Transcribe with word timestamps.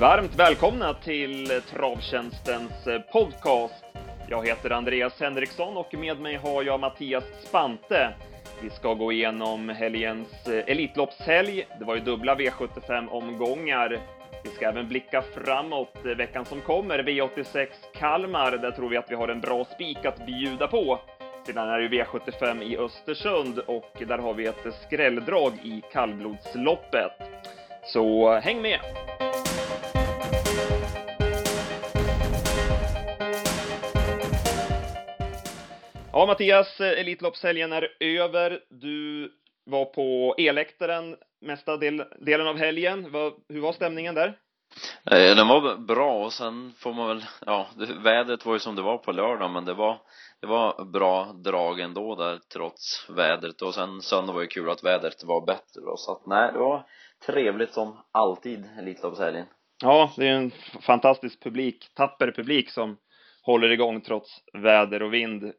Varmt 0.00 0.34
välkomna 0.34 0.94
till 0.94 1.62
Travtjänstens 1.70 2.86
eh, 2.86 3.00
podcast. 3.00 3.84
Jag 4.28 4.46
heter 4.46 4.70
Andreas 4.70 5.20
Henriksson 5.20 5.76
och 5.76 5.94
med 5.94 6.20
mig 6.20 6.36
har 6.36 6.62
jag 6.62 6.80
Mattias 6.80 7.24
Spante. 7.48 8.14
Vi 8.62 8.70
ska 8.70 8.94
gå 8.94 9.12
igenom 9.12 9.68
helgens 9.68 10.48
eh, 10.48 10.64
Elitloppshelg. 10.66 11.66
Det 11.78 11.84
var 11.84 11.94
ju 11.94 12.00
dubbla 12.00 12.34
V75-omgångar. 12.34 13.98
Vi 14.44 14.50
ska 14.50 14.68
även 14.68 14.88
blicka 14.88 15.22
framåt 15.22 15.96
eh, 16.04 16.16
veckan 16.16 16.44
som 16.44 16.60
kommer, 16.60 16.98
V86 16.98 17.66
Kalmar. 17.94 18.50
Där 18.50 18.70
tror 18.70 18.88
vi 18.88 18.96
att 18.96 19.10
vi 19.10 19.14
har 19.14 19.28
en 19.28 19.40
bra 19.40 19.64
spik 19.64 20.04
att 20.04 20.26
bjuda 20.26 20.66
på. 20.66 20.98
Sedan 21.46 21.68
är 21.68 21.78
det 21.78 21.88
V75 21.88 22.62
i 22.62 22.78
Östersund 22.78 23.58
och 23.58 24.02
där 24.06 24.18
har 24.18 24.34
vi 24.34 24.46
ett 24.46 24.74
skrälldrag 24.86 25.52
i 25.62 25.82
kallblodsloppet. 25.92 27.12
Så 27.84 28.34
häng 28.34 28.62
med! 28.62 28.80
Ja, 36.16 36.26
Mattias, 36.26 36.80
Elitloppshelgen 36.80 37.72
är 37.72 37.88
över. 38.00 38.60
Du 38.70 39.32
var 39.64 39.84
på 39.84 40.34
eläktaren 40.38 41.16
mesta 41.40 41.76
del, 41.76 42.04
delen 42.20 42.46
av 42.46 42.56
helgen. 42.56 43.12
Vad, 43.12 43.32
hur 43.48 43.60
var 43.60 43.72
stämningen 43.72 44.14
där? 44.14 44.38
Eh, 45.10 45.36
den 45.36 45.48
var 45.48 45.76
bra 45.76 46.24
och 46.24 46.32
sen 46.32 46.72
får 46.78 46.92
man 46.92 47.08
väl, 47.08 47.24
ja, 47.46 47.66
det, 47.76 47.86
vädret 48.04 48.46
var 48.46 48.52
ju 48.52 48.58
som 48.58 48.76
det 48.76 48.82
var 48.82 48.98
på 48.98 49.12
lördag 49.12 49.50
men 49.50 49.64
det 49.64 49.74
var, 49.74 49.98
det 50.40 50.46
var 50.46 50.84
bra 50.84 51.32
drag 51.32 51.80
ändå 51.80 52.14
där 52.14 52.38
trots 52.52 53.10
vädret 53.10 53.62
och 53.62 53.74
sen 53.74 54.02
söndag 54.02 54.32
var 54.32 54.40
ju 54.40 54.46
kul 54.46 54.70
att 54.70 54.84
vädret 54.84 55.24
var 55.24 55.46
bättre 55.46 55.80
då 55.80 55.96
så 55.96 56.12
att 56.12 56.26
nej, 56.26 56.52
det 56.52 56.58
var 56.58 56.86
trevligt 57.26 57.72
som 57.72 57.96
alltid 58.12 58.64
Elitloppshelgen. 58.78 59.46
Ja, 59.82 60.12
det 60.16 60.28
är 60.28 60.32
en 60.32 60.52
fantastisk 60.80 61.42
publik, 61.42 61.86
tapper 61.94 62.32
publik 62.36 62.70
som 62.70 62.96
håller 63.42 63.70
igång 63.70 64.00
trots 64.00 64.30
väder 64.52 65.02
och 65.02 65.14
vind. 65.14 65.52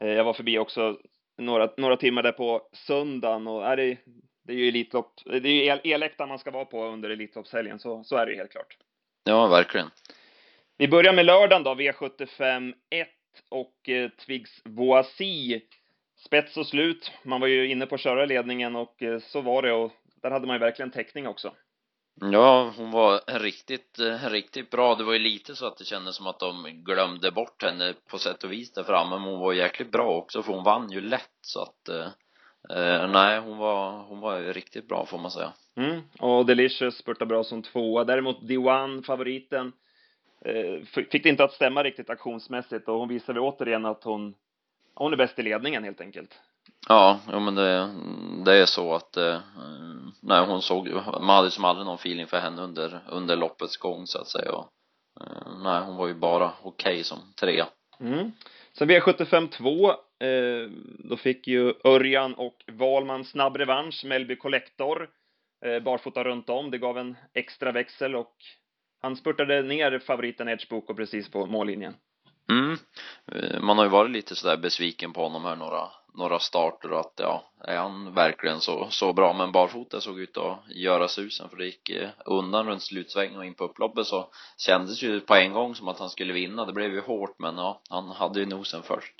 Eh, 0.00 0.08
jag 0.08 0.24
var 0.24 0.34
förbi 0.34 0.58
också 0.58 0.98
några, 1.38 1.70
några 1.76 1.96
timmar 1.96 2.22
där 2.22 2.32
på 2.32 2.68
söndagen 2.72 3.46
och 3.46 3.66
är 3.66 3.76
det, 3.76 3.98
det 4.42 4.52
är 4.52 4.56
ju 4.56 4.68
Elitlopp, 4.68 5.20
det 5.24 5.48
är 5.48 5.80
ju 5.84 5.92
eläktaren 5.92 6.28
man 6.28 6.38
ska 6.38 6.50
vara 6.50 6.64
på 6.64 6.84
under 6.84 7.10
Elitloppshelgen, 7.10 7.78
så, 7.78 8.04
så 8.04 8.16
är 8.16 8.26
det 8.26 8.32
ju 8.32 8.38
helt 8.38 8.52
klart. 8.52 8.76
Ja, 9.24 9.46
verkligen. 9.46 9.90
Vi 10.78 10.88
börjar 10.88 11.12
med 11.12 11.26
lördagen 11.26 11.62
då, 11.62 11.74
V75 11.74 12.74
1 12.90 13.08
och 13.48 13.88
eh, 13.88 14.10
Twigs 14.10 14.62
Voici. 14.64 15.62
Spets 16.16 16.56
och 16.56 16.66
slut. 16.66 17.12
Man 17.22 17.40
var 17.40 17.48
ju 17.48 17.70
inne 17.70 17.86
på 17.86 17.98
körarledningen 17.98 18.76
och 18.76 19.02
eh, 19.02 19.20
så 19.20 19.40
var 19.40 19.62
det 19.62 19.72
och 19.72 19.92
där 20.22 20.30
hade 20.30 20.46
man 20.46 20.56
ju 20.56 20.60
verkligen 20.60 20.90
täckning 20.90 21.26
också. 21.26 21.54
Ja, 22.20 22.72
hon 22.76 22.90
var 22.90 23.38
riktigt, 23.38 23.98
eh, 23.98 24.28
riktigt 24.28 24.70
bra. 24.70 24.94
Det 24.94 25.04
var 25.04 25.12
ju 25.12 25.18
lite 25.18 25.56
så 25.56 25.66
att 25.66 25.76
det 25.76 25.84
kändes 25.84 26.16
som 26.16 26.26
att 26.26 26.38
de 26.38 26.64
glömde 26.84 27.30
bort 27.30 27.62
henne 27.62 27.94
på 28.10 28.18
sätt 28.18 28.44
och 28.44 28.52
vis 28.52 28.72
där 28.72 28.84
framme, 28.84 29.10
men 29.10 29.28
hon 29.28 29.40
var 29.40 29.52
jäkligt 29.52 29.92
bra 29.92 30.16
också 30.16 30.42
för 30.42 30.52
hon 30.52 30.64
vann 30.64 30.90
ju 30.90 31.00
lätt 31.00 31.38
så 31.40 31.62
att 31.62 31.88
eh, 31.88 32.06
eh 32.78 33.08
nej, 33.10 33.40
hon 33.40 33.58
var, 33.58 34.02
hon 34.02 34.20
var 34.20 34.40
riktigt 34.40 34.88
bra 34.88 35.06
får 35.06 35.18
man 35.18 35.30
säga. 35.30 35.52
Mm, 35.76 36.00
och 36.18 36.46
Delicious 36.46 36.96
spurtade 36.96 37.28
bra 37.28 37.44
som 37.44 37.62
tvåa. 37.62 38.04
Däremot 38.04 38.42
D1, 38.42 39.02
favoriten, 39.02 39.72
eh, 40.44 40.84
fick 40.84 41.22
det 41.22 41.28
inte 41.28 41.44
att 41.44 41.52
stämma 41.52 41.82
riktigt 41.82 42.10
aktionsmässigt 42.10 42.88
och 42.88 42.98
hon 42.98 43.08
visade 43.08 43.40
återigen 43.40 43.86
att 43.86 44.04
hon, 44.04 44.34
hon 44.94 45.12
är 45.12 45.16
bäst 45.16 45.38
i 45.38 45.42
ledningen 45.42 45.84
helt 45.84 46.00
enkelt. 46.00 46.40
Ja, 46.88 47.20
jo 47.32 47.40
men 47.40 47.54
det, 47.54 47.94
det 48.44 48.54
är 48.54 48.66
så 48.66 48.94
att 48.94 49.16
eh, 49.16 49.40
nej 50.22 50.46
hon 50.46 50.62
såg 50.62 50.88
man 51.20 51.36
hade 51.36 51.50
som 51.50 51.64
aldrig 51.64 51.86
någon 51.86 51.94
feeling 51.94 52.26
för 52.26 52.40
henne 52.40 52.62
under, 52.62 53.00
under 53.08 53.36
loppets 53.36 53.76
gång 53.76 54.06
så 54.06 54.18
att 54.18 54.28
säga 54.28 54.52
och 54.52 54.68
eh, 55.20 55.58
nej 55.64 55.82
hon 55.82 55.96
var 55.96 56.06
ju 56.06 56.14
bara 56.14 56.52
okej 56.62 56.92
okay 56.92 57.04
som 57.04 57.18
trea. 57.40 57.66
Mm. 58.00 58.32
Sen 58.78 58.90
V75 58.90 59.48
2, 59.48 59.90
eh, 59.90 60.70
då 60.98 61.16
fick 61.16 61.46
ju 61.46 61.74
Örjan 61.84 62.34
och 62.34 62.64
Valman 62.72 63.24
snabb 63.24 63.56
revansch, 63.56 64.04
Melby 64.04 64.36
Collector, 64.36 65.08
eh, 65.64 65.82
barfota 65.82 66.24
runt 66.24 66.50
om, 66.50 66.70
det 66.70 66.78
gav 66.78 66.98
en 66.98 67.16
extra 67.34 67.72
växel 67.72 68.14
och 68.14 68.34
han 69.02 69.16
spurtade 69.16 69.62
ner 69.62 69.98
favoriten 69.98 70.48
Edge 70.48 70.68
Boko 70.68 70.94
precis 70.94 71.30
på 71.30 71.46
mållinjen. 71.46 71.94
Mm. 72.50 72.76
Eh, 73.32 73.60
man 73.60 73.78
har 73.78 73.84
ju 73.84 73.90
varit 73.90 74.10
lite 74.10 74.36
sådär 74.36 74.56
besviken 74.56 75.12
på 75.12 75.22
honom 75.22 75.44
här 75.44 75.56
några 75.56 75.88
några 76.14 76.38
starter 76.38 76.92
och 76.92 77.00
att 77.00 77.12
ja, 77.16 77.44
är 77.64 77.76
han 77.76 78.14
verkligen 78.14 78.60
så, 78.60 78.86
så 78.90 79.12
bra 79.12 79.32
men 79.32 79.52
barfota 79.52 80.00
såg 80.00 80.20
ut 80.20 80.36
att 80.36 80.58
göra 80.68 81.08
susen 81.08 81.48
för 81.48 81.56
det 81.56 81.66
gick 81.66 81.90
eh, 81.90 82.08
undan 82.24 82.66
runt 82.66 82.82
slutsvängen 82.82 83.38
och 83.38 83.44
in 83.44 83.54
på 83.54 83.64
upploppet 83.64 84.06
så 84.06 84.28
kändes 84.58 85.02
ju 85.02 85.20
på 85.20 85.34
en 85.34 85.52
gång 85.52 85.74
som 85.74 85.88
att 85.88 85.98
han 85.98 86.10
skulle 86.10 86.32
vinna 86.32 86.64
det 86.64 86.72
blev 86.72 86.92
ju 86.92 87.00
hårt 87.00 87.38
men 87.38 87.56
ja, 87.56 87.80
han 87.88 88.08
hade 88.08 88.40
ju 88.40 88.46
nosen 88.46 88.82
först 88.82 89.14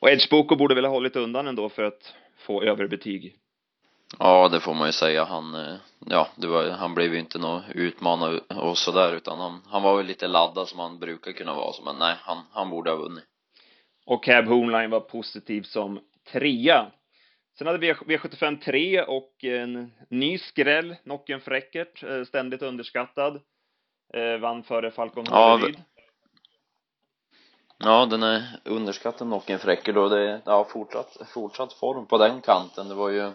och 0.00 0.10
Edge 0.10 0.30
Boko 0.30 0.56
borde 0.56 0.74
väl 0.74 0.84
ha 0.84 0.92
hållit 0.92 1.16
undan 1.16 1.46
ändå 1.46 1.68
för 1.68 1.82
att 1.82 2.14
få 2.38 2.62
överbetyg 2.62 3.36
Ja, 4.18 4.48
det 4.48 4.60
får 4.60 4.74
man 4.74 4.88
ju 4.88 4.92
säga. 4.92 5.24
Han, 5.24 5.54
eh, 5.54 5.74
ja, 6.06 6.28
det 6.36 6.46
var, 6.46 6.70
han 6.70 6.94
blev 6.94 7.12
ju 7.14 7.20
inte 7.20 7.38
någon 7.38 7.62
utmanare 7.74 8.40
och 8.48 8.78
sådär 8.78 9.16
utan 9.16 9.38
han, 9.38 9.62
han 9.66 9.82
var 9.82 9.96
väl 9.96 10.06
lite 10.06 10.26
laddad 10.26 10.68
som 10.68 10.78
han 10.78 10.98
brukar 10.98 11.32
kunna 11.32 11.54
vara 11.54 11.74
men 11.84 11.96
nej, 11.96 12.14
han, 12.20 12.38
han 12.52 12.70
borde 12.70 12.90
ha 12.90 12.96
vunnit. 12.96 13.24
Och 14.06 14.24
Cab 14.24 14.46
Hoonline 14.46 14.90
var 14.90 15.00
positiv 15.00 15.62
som 15.62 16.00
trea. 16.32 16.92
Sen 17.58 17.66
hade 17.66 17.78
vi 17.78 17.92
V75 17.92 18.60
3 18.60 19.02
och 19.02 19.44
en 19.44 19.92
ny 20.10 20.38
skräll, 20.38 20.96
Nocken 21.04 21.40
Fräckert, 21.40 22.02
eh, 22.02 22.24
ständigt 22.24 22.62
underskattad. 22.62 23.40
Eh, 24.14 24.38
vann 24.40 24.62
före 24.62 24.90
Falcon 24.90 25.24
ja, 25.30 25.60
Ja, 27.78 28.06
den 28.06 28.22
är 28.22 28.42
underskattad 28.64 29.28
Nocken 29.28 29.58
Fräckert 29.58 29.96
och 29.96 30.10
det 30.10 30.30
är 30.30 30.40
ja, 30.44 30.64
fortsatt, 30.64 31.16
fortsatt 31.34 31.72
form 31.72 32.06
på 32.06 32.18
den 32.18 32.40
kanten. 32.40 32.88
Det 32.88 32.94
var 32.94 33.10
ju 33.10 33.26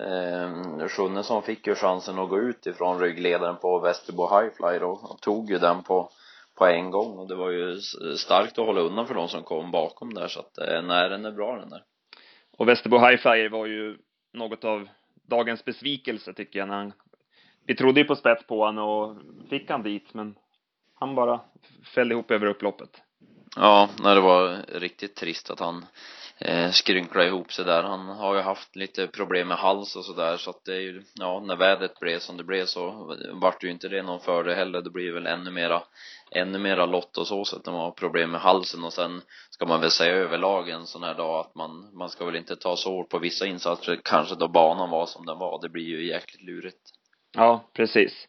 eh, 0.00 0.88
Sjunne 0.88 1.22
som 1.22 1.42
fick 1.42 1.66
ju 1.66 1.74
chansen 1.74 2.18
att 2.18 2.28
gå 2.28 2.38
ut 2.38 2.66
ifrån 2.66 3.00
ryggledaren 3.00 3.56
på 3.56 3.78
Västerbo 3.78 4.28
Highfly 4.28 4.78
och, 4.78 5.10
och 5.10 5.20
tog 5.20 5.50
ju 5.50 5.58
den 5.58 5.82
på 5.82 6.10
på 6.56 6.66
en 6.66 6.90
gång 6.90 7.18
och 7.18 7.28
det 7.28 7.34
var 7.34 7.50
ju 7.50 7.80
starkt 8.16 8.58
att 8.58 8.66
hålla 8.66 8.80
undan 8.80 9.06
för 9.06 9.14
de 9.14 9.28
som 9.28 9.42
kom 9.42 9.70
bakom 9.70 10.14
där 10.14 10.28
så 10.28 10.40
att 10.40 10.58
eh, 10.58 10.82
nej, 10.82 11.08
den 11.08 11.24
är 11.24 11.32
bra 11.32 11.56
den 11.56 11.70
där. 11.70 11.82
Och 12.56 12.68
Västerbo 12.68 12.98
Highflyer 12.98 13.48
var 13.48 13.66
ju 13.66 13.98
något 14.32 14.64
av 14.64 14.88
dagens 15.26 15.64
besvikelse 15.64 16.32
tycker 16.32 16.58
jag 16.58 16.68
när 16.68 16.76
han, 16.76 16.92
vi 17.66 17.74
trodde 17.74 18.00
ju 18.00 18.06
på 18.06 18.16
spets 18.16 18.46
på 18.46 18.64
honom 18.64 18.88
och 18.88 19.16
fick 19.50 19.70
han 19.70 19.82
dit 19.82 20.14
men 20.14 20.34
han 20.94 21.14
bara 21.14 21.40
fällde 21.94 22.14
ihop 22.14 22.30
över 22.30 22.46
upploppet. 22.46 23.02
Ja, 23.56 23.88
när 24.02 24.14
det 24.14 24.20
var 24.20 24.56
riktigt 24.78 25.14
trist 25.14 25.50
att 25.50 25.60
han 25.60 25.86
eh, 26.40 26.70
skrynkla 26.70 27.24
ihop 27.24 27.52
sig 27.52 27.64
där. 27.64 27.82
Han 27.82 28.08
har 28.08 28.34
ju 28.34 28.40
haft 28.40 28.76
lite 28.76 29.06
problem 29.06 29.48
med 29.48 29.56
hals 29.56 29.96
och 29.96 30.04
sådär 30.04 30.36
så 30.36 30.50
att 30.50 30.64
det 30.64 30.74
är 30.74 30.80
ju, 30.80 31.02
ja, 31.14 31.40
när 31.40 31.56
vädret 31.56 32.00
blev 32.00 32.18
som 32.18 32.36
det 32.36 32.44
blev 32.44 32.64
så 32.66 33.14
vart 33.32 33.64
ju 33.64 33.70
inte 33.70 33.88
det 33.88 34.02
någon 34.02 34.20
fördel 34.20 34.54
heller. 34.54 34.82
Det 34.82 34.90
blir 34.90 35.12
väl 35.12 35.26
ännu 35.26 35.50
mera 35.50 35.82
ännu 36.30 36.58
mera 36.58 36.86
lott 36.86 37.16
och 37.16 37.26
så 37.26 37.44
så 37.44 37.56
att 37.56 37.64
de 37.64 37.74
har 37.74 37.90
problem 37.90 38.30
med 38.30 38.40
halsen 38.40 38.84
och 38.84 38.92
sen 38.92 39.22
ska 39.50 39.66
man 39.66 39.80
väl 39.80 39.90
säga 39.90 40.14
överlag 40.14 40.68
en 40.68 40.86
sån 40.86 41.02
här 41.02 41.14
dag 41.14 41.40
att 41.40 41.54
man, 41.54 41.90
man 41.92 42.08
ska 42.08 42.24
väl 42.24 42.36
inte 42.36 42.56
ta 42.56 42.76
så 42.76 42.90
hårt 42.90 43.08
på 43.08 43.18
vissa 43.18 43.46
insatser, 43.46 44.00
kanske 44.04 44.34
då 44.34 44.48
banan 44.48 44.90
var 44.90 45.06
som 45.06 45.26
den 45.26 45.38
var, 45.38 45.62
det 45.62 45.68
blir 45.68 45.84
ju 45.84 46.08
jäkligt 46.08 46.42
lurigt. 46.42 46.90
Ja, 47.32 47.64
precis. 47.72 48.28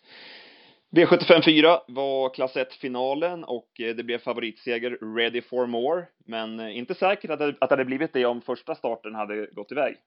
V75 0.96 1.42
4 1.42 1.82
var 1.88 2.34
klass 2.34 2.56
1-finalen 2.56 3.44
och 3.44 3.80
eh, 3.80 3.96
det 3.96 4.04
blev 4.04 4.18
favoritseger 4.18 5.16
Ready 5.18 5.42
for 5.42 5.66
more, 5.66 6.06
men 6.26 6.60
eh, 6.60 6.78
inte 6.78 6.96
säkert 6.96 7.32
att 7.32 7.40
det, 7.40 7.48
att 7.48 7.70
det 7.70 7.74
hade 7.74 7.86
blivit 7.86 8.14
det 8.14 8.26
om 8.26 8.42
första 8.42 8.76
starten 8.76 9.16
hade 9.16 9.46
gått 9.46 9.72
iväg. 9.72 9.98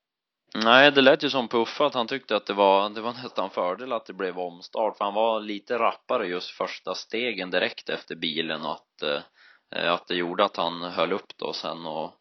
Nej, 0.54 0.92
det 0.92 1.00
lät 1.00 1.24
ju 1.24 1.30
som 1.30 1.48
Puffa 1.48 1.86
att 1.86 1.94
han 1.94 2.06
tyckte 2.06 2.36
att 2.36 2.46
det 2.46 2.52
var, 2.52 2.88
det 2.88 3.00
var 3.00 3.12
nästan 3.12 3.50
fördel 3.50 3.92
att 3.92 4.06
det 4.06 4.12
blev 4.12 4.38
omstart 4.38 4.96
för 4.96 5.04
han 5.04 5.14
var 5.14 5.40
lite 5.40 5.78
rappare 5.78 6.26
just 6.26 6.50
första 6.50 6.94
stegen 6.94 7.50
direkt 7.50 7.88
efter 7.88 8.16
bilen 8.16 8.62
och 8.62 8.72
att, 8.72 9.02
eh, 9.02 9.92
att 9.92 10.06
det 10.06 10.14
gjorde 10.14 10.44
att 10.44 10.56
han 10.56 10.82
höll 10.82 11.12
upp 11.12 11.36
då 11.36 11.52
sen 11.52 11.86
och 11.86 12.12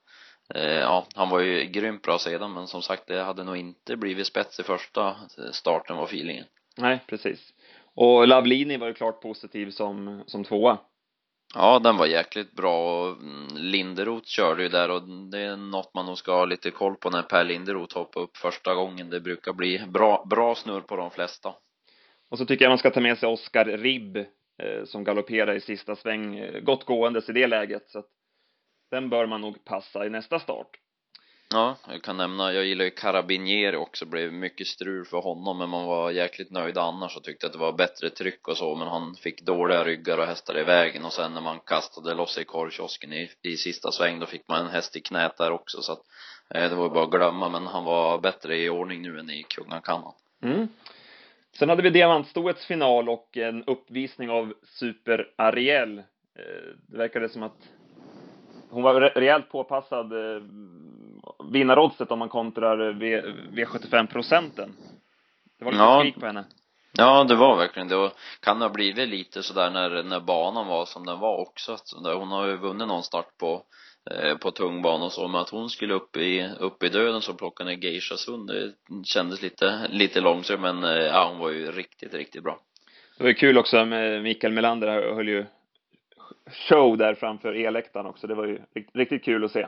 ja, 0.56 1.08
han 1.16 1.30
var 1.30 1.40
ju 1.40 1.64
grymt 1.64 2.02
bra 2.02 2.20
sedan 2.20 2.54
men 2.54 2.68
som 2.68 2.82
sagt 2.82 3.08
det 3.08 3.24
hade 3.24 3.44
nog 3.44 3.58
inte 3.58 3.96
blivit 3.96 4.28
spets 4.28 4.60
i 4.60 4.64
första 4.64 5.16
starten 5.52 5.98
var 5.98 6.04
feelingen. 6.04 6.46
Nej, 6.78 7.00
precis. 7.08 7.54
Och 8.02 8.28
Lavlini 8.28 8.78
var 8.78 8.88
ju 8.88 8.94
klart 8.94 9.22
positiv 9.22 9.72
som, 9.72 10.24
som 10.26 10.44
tvåa. 10.44 10.78
Ja, 11.56 11.80
den 11.80 11.98
var 11.98 12.06
jäkligt 12.06 12.52
bra 12.52 13.02
och 13.02 13.22
mm, 13.22 13.48
Linderoth 13.56 14.28
körde 14.28 14.64
ju 14.64 14.70
där 14.70 14.92
och 14.92 15.02
det 15.32 15.40
är 15.40 15.58
något 15.58 15.94
man 15.94 16.06
nog 16.06 16.18
ska 16.18 16.32
ha 16.32 16.46
lite 16.46 16.72
koll 16.72 16.96
på 16.96 17.10
när 17.10 17.22
Per 17.22 17.44
Linderoth 17.44 17.98
hoppar 17.98 18.22
upp 18.22 18.38
första 18.38 18.76
gången. 18.76 19.10
Det 19.10 19.20
brukar 19.20 19.54
bli 19.54 19.84
bra, 19.88 20.26
bra 20.30 20.56
snurr 20.56 20.82
på 20.82 20.96
de 20.96 21.12
flesta. 21.12 21.54
Och 22.30 22.38
så 22.38 22.46
tycker 22.46 22.66
jag 22.66 22.70
man 22.70 22.78
ska 22.78 22.90
ta 22.90 23.02
med 23.02 23.18
sig 23.18 23.30
Oskar 23.30 23.66
Ribb 23.66 24.18
eh, 24.18 24.86
som 24.86 25.04
galopperar 25.04 25.56
i 25.56 25.62
sista 25.62 25.96
sväng, 25.96 26.38
eh, 26.38 26.60
gott 26.60 26.86
gåendes 26.86 27.30
i 27.30 27.34
det 27.34 27.48
läget 27.48 27.90
så 27.90 28.00
att 28.00 28.10
den 28.92 29.10
bör 29.10 29.26
man 29.26 29.42
nog 29.42 29.66
passa 29.66 30.06
i 30.06 30.10
nästa 30.10 30.40
start. 30.40 30.70
Ja, 31.54 31.76
jag 31.88 32.02
kan 32.02 32.18
nämna, 32.18 32.54
jag 32.54 32.66
gillar 32.66 32.86
ju 32.86 32.92
Carabinieri 32.92 33.78
också, 33.78 34.06
blev 34.06 34.34
mycket 34.34 34.68
strul 34.68 35.06
för 35.06 35.18
honom 35.18 35.58
men 35.58 35.70
man 35.70 35.86
var 35.86 36.12
jäkligt 36.12 36.52
nöjd 36.52 36.78
annars 36.78 37.18
och 37.18 37.24
tyckte 37.24 37.48
att 37.48 37.54
det 37.54 37.60
var 37.60 37.74
bättre 37.74 38.10
tryck 38.10 38.48
och 38.48 38.58
så 38.58 38.76
men 38.76 38.88
han 38.88 39.16
fick 39.16 39.42
dåliga 39.42 39.84
ryggar 39.84 40.18
och 40.18 40.26
hästar 40.26 40.58
i 40.58 40.64
vägen 40.64 41.06
och 41.06 41.14
sen 41.14 41.34
när 41.34 41.42
man 41.42 41.60
kastade 41.60 42.14
loss 42.14 42.38
i 42.38 42.44
korvkiosken 42.44 43.14
i, 43.14 43.30
i 43.42 43.58
sista 43.58 43.92
sväng 43.92 44.20
då 44.20 44.26
fick 44.26 44.48
man 44.48 44.66
en 44.66 44.72
häst 44.72 44.96
i 44.96 45.00
knät 45.00 45.38
där 45.38 45.52
också 45.52 45.82
så 45.82 45.92
att 45.92 46.02
eh, 46.50 46.70
det 46.70 46.76
var 46.76 46.84
ju 46.84 46.90
bara 46.90 47.04
att 47.04 47.12
glömma 47.12 47.50
men 47.50 47.68
han 47.68 47.84
var 47.84 48.20
bättre 48.20 48.58
i 48.58 48.70
ordning 48.70 49.02
nu 49.02 49.20
än 49.20 49.30
i 49.30 49.44
Kungakannan. 49.44 50.14
Mm. 50.44 50.68
Sen 51.52 51.70
hade 51.70 51.82
vi 51.82 51.90
diamantstoets 51.90 52.66
final 52.66 53.10
och 53.10 53.38
en 53.38 53.64
uppvisning 53.64 54.30
av 54.30 54.54
Super 54.64 55.32
Ariel. 55.36 55.98
Eh, 55.98 56.04
det 56.88 56.98
verkade 56.98 57.30
som 57.30 57.44
att 57.44 57.70
hon 58.70 58.84
var 58.84 59.02
rejält 59.02 59.50
påpassad 59.50 60.14
eh, 60.14 60.42
vinnaroddset 61.52 62.12
om 62.12 62.20
man 62.20 62.30
kontrar 62.30 62.94
v, 62.94 63.22
V75 63.52 64.08
procenten. 64.08 64.76
Det 65.60 65.66
var 65.66 65.72
lite 65.72 65.84
ja. 65.84 66.00
skrik 66.00 66.20
på 66.20 66.26
henne. 66.26 66.46
Ja, 66.98 67.24
det 67.24 67.36
var 67.36 67.58
verkligen 67.58 67.88
det. 67.88 67.96
Och 67.96 68.12
kan 68.40 68.60
det 68.60 68.66
ha 68.66 68.70
blivit 68.74 69.10
lite 69.10 69.44
sådär 69.44 69.70
när, 69.70 70.04
när 70.04 70.20
banan 70.20 70.68
var 70.68 70.86
som 70.86 71.06
den 71.06 71.20
var 71.20 71.38
också. 71.38 71.78
Hon 72.04 72.32
har 72.32 72.48
ju 72.48 72.58
vunnit 72.58 72.88
någon 72.88 73.04
start 73.04 73.38
på, 73.38 73.64
eh, 74.12 74.38
på 74.38 74.52
tungbana 74.52 75.06
och 75.06 75.12
så, 75.12 75.28
men 75.28 75.42
att 75.42 75.50
hon 75.50 75.70
skulle 75.70 75.94
upp 75.94 76.18
i, 76.18 76.50
upp 76.60 76.84
i 76.84 76.90
döden 76.90 77.22
så 77.22 77.34
plockade 77.34 77.70
ner 77.70 77.78
Geisha 77.78 78.18
Sund, 78.18 78.48
det 78.48 78.74
kändes 79.04 79.42
lite, 79.42 79.88
lite 79.90 80.22
långsamt, 80.22 80.62
men 80.62 80.84
eh, 80.84 80.90
ja, 80.92 81.30
hon 81.30 81.40
var 81.40 81.50
ju 81.50 81.72
riktigt, 81.72 82.14
riktigt 82.14 82.44
bra. 82.44 82.60
Det 83.18 83.24
var 83.24 83.30
ju 83.30 83.36
kul 83.36 83.58
också 83.58 83.86
med 83.86 84.24
Mikael 84.24 84.54
Melander 84.54 85.16
höll 85.16 85.28
ju 85.28 85.46
show 86.70 86.98
där 86.98 87.16
framför 87.16 87.54
eläktaren 87.54 88.06
också. 88.06 88.28
Det 88.28 88.36
var 88.36 88.46
ju 88.46 88.60
riktigt 88.94 89.26
kul 89.26 89.46
att 89.46 89.52
se. 89.52 89.68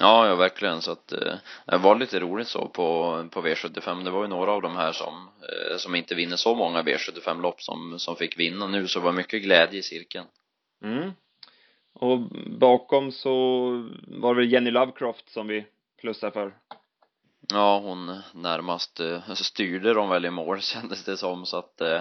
Ja, 0.00 0.28
ja 0.28 0.34
verkligen 0.34 0.82
så 0.82 0.92
att 0.92 1.12
eh, 1.12 1.34
det 1.66 1.78
var 1.78 1.96
lite 1.96 2.20
roligt 2.20 2.48
så 2.48 2.68
på, 2.68 3.28
på 3.30 3.42
V75. 3.42 4.04
Det 4.04 4.10
var 4.10 4.22
ju 4.22 4.28
några 4.28 4.52
av 4.52 4.62
de 4.62 4.76
här 4.76 4.92
som, 4.92 5.28
eh, 5.42 5.76
som 5.76 5.94
inte 5.94 6.14
vinner 6.14 6.36
så 6.36 6.54
många 6.54 6.82
V75 6.82 7.42
lopp 7.42 7.62
som, 7.62 7.98
som 7.98 8.16
fick 8.16 8.38
vinna 8.38 8.66
nu 8.66 8.88
så 8.88 8.98
det 8.98 9.04
var 9.04 9.12
mycket 9.12 9.42
glädje 9.42 9.78
i 9.78 9.82
cirkeln. 9.82 10.26
Mm. 10.82 11.12
Och 11.92 12.18
bakom 12.58 13.12
så 13.12 13.32
var 14.06 14.34
det 14.34 14.44
Jenny 14.44 14.70
Lovecroft 14.70 15.28
som 15.28 15.46
vi 15.46 15.66
plussar 16.00 16.30
för. 16.30 16.54
Ja, 17.48 17.78
hon 17.78 18.20
närmast 18.34 19.00
eh, 19.00 19.34
styrde 19.34 19.94
dem 19.94 20.08
väl 20.08 20.24
i 20.24 20.30
mål 20.30 20.60
kändes 20.62 21.04
det 21.04 21.16
som 21.16 21.46
så 21.46 21.56
att 21.56 21.80
eh, 21.80 22.00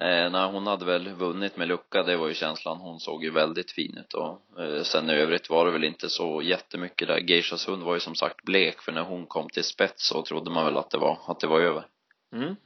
Eh, 0.00 0.30
nej, 0.30 0.50
hon 0.52 0.66
hade 0.66 0.84
väl 0.84 1.08
vunnit 1.08 1.56
med 1.56 1.68
lucka, 1.68 2.02
det 2.02 2.16
var 2.16 2.28
ju 2.28 2.34
känslan. 2.34 2.78
Hon 2.78 3.00
såg 3.00 3.24
ju 3.24 3.30
väldigt 3.30 3.70
fin 3.70 3.98
ut 3.98 4.14
och 4.14 4.60
eh, 4.60 4.82
sen 4.82 5.10
i 5.10 5.12
övrigt 5.12 5.50
var 5.50 5.66
det 5.66 5.72
väl 5.72 5.84
inte 5.84 6.08
så 6.08 6.42
jättemycket 6.42 7.08
där. 7.08 7.18
Geishas 7.18 7.68
hund 7.68 7.82
var 7.82 7.94
ju 7.94 8.00
som 8.00 8.14
sagt 8.14 8.42
blek 8.42 8.80
för 8.80 8.92
när 8.92 9.02
hon 9.02 9.26
kom 9.26 9.48
till 9.48 9.64
spets 9.64 10.08
så 10.08 10.22
trodde 10.22 10.50
man 10.50 10.64
väl 10.64 10.76
att 10.76 10.90
det 10.90 10.98
var, 10.98 11.18
att 11.26 11.40
det 11.40 11.46
var 11.46 11.60
över. 11.60 11.86
Mm. 12.32 12.56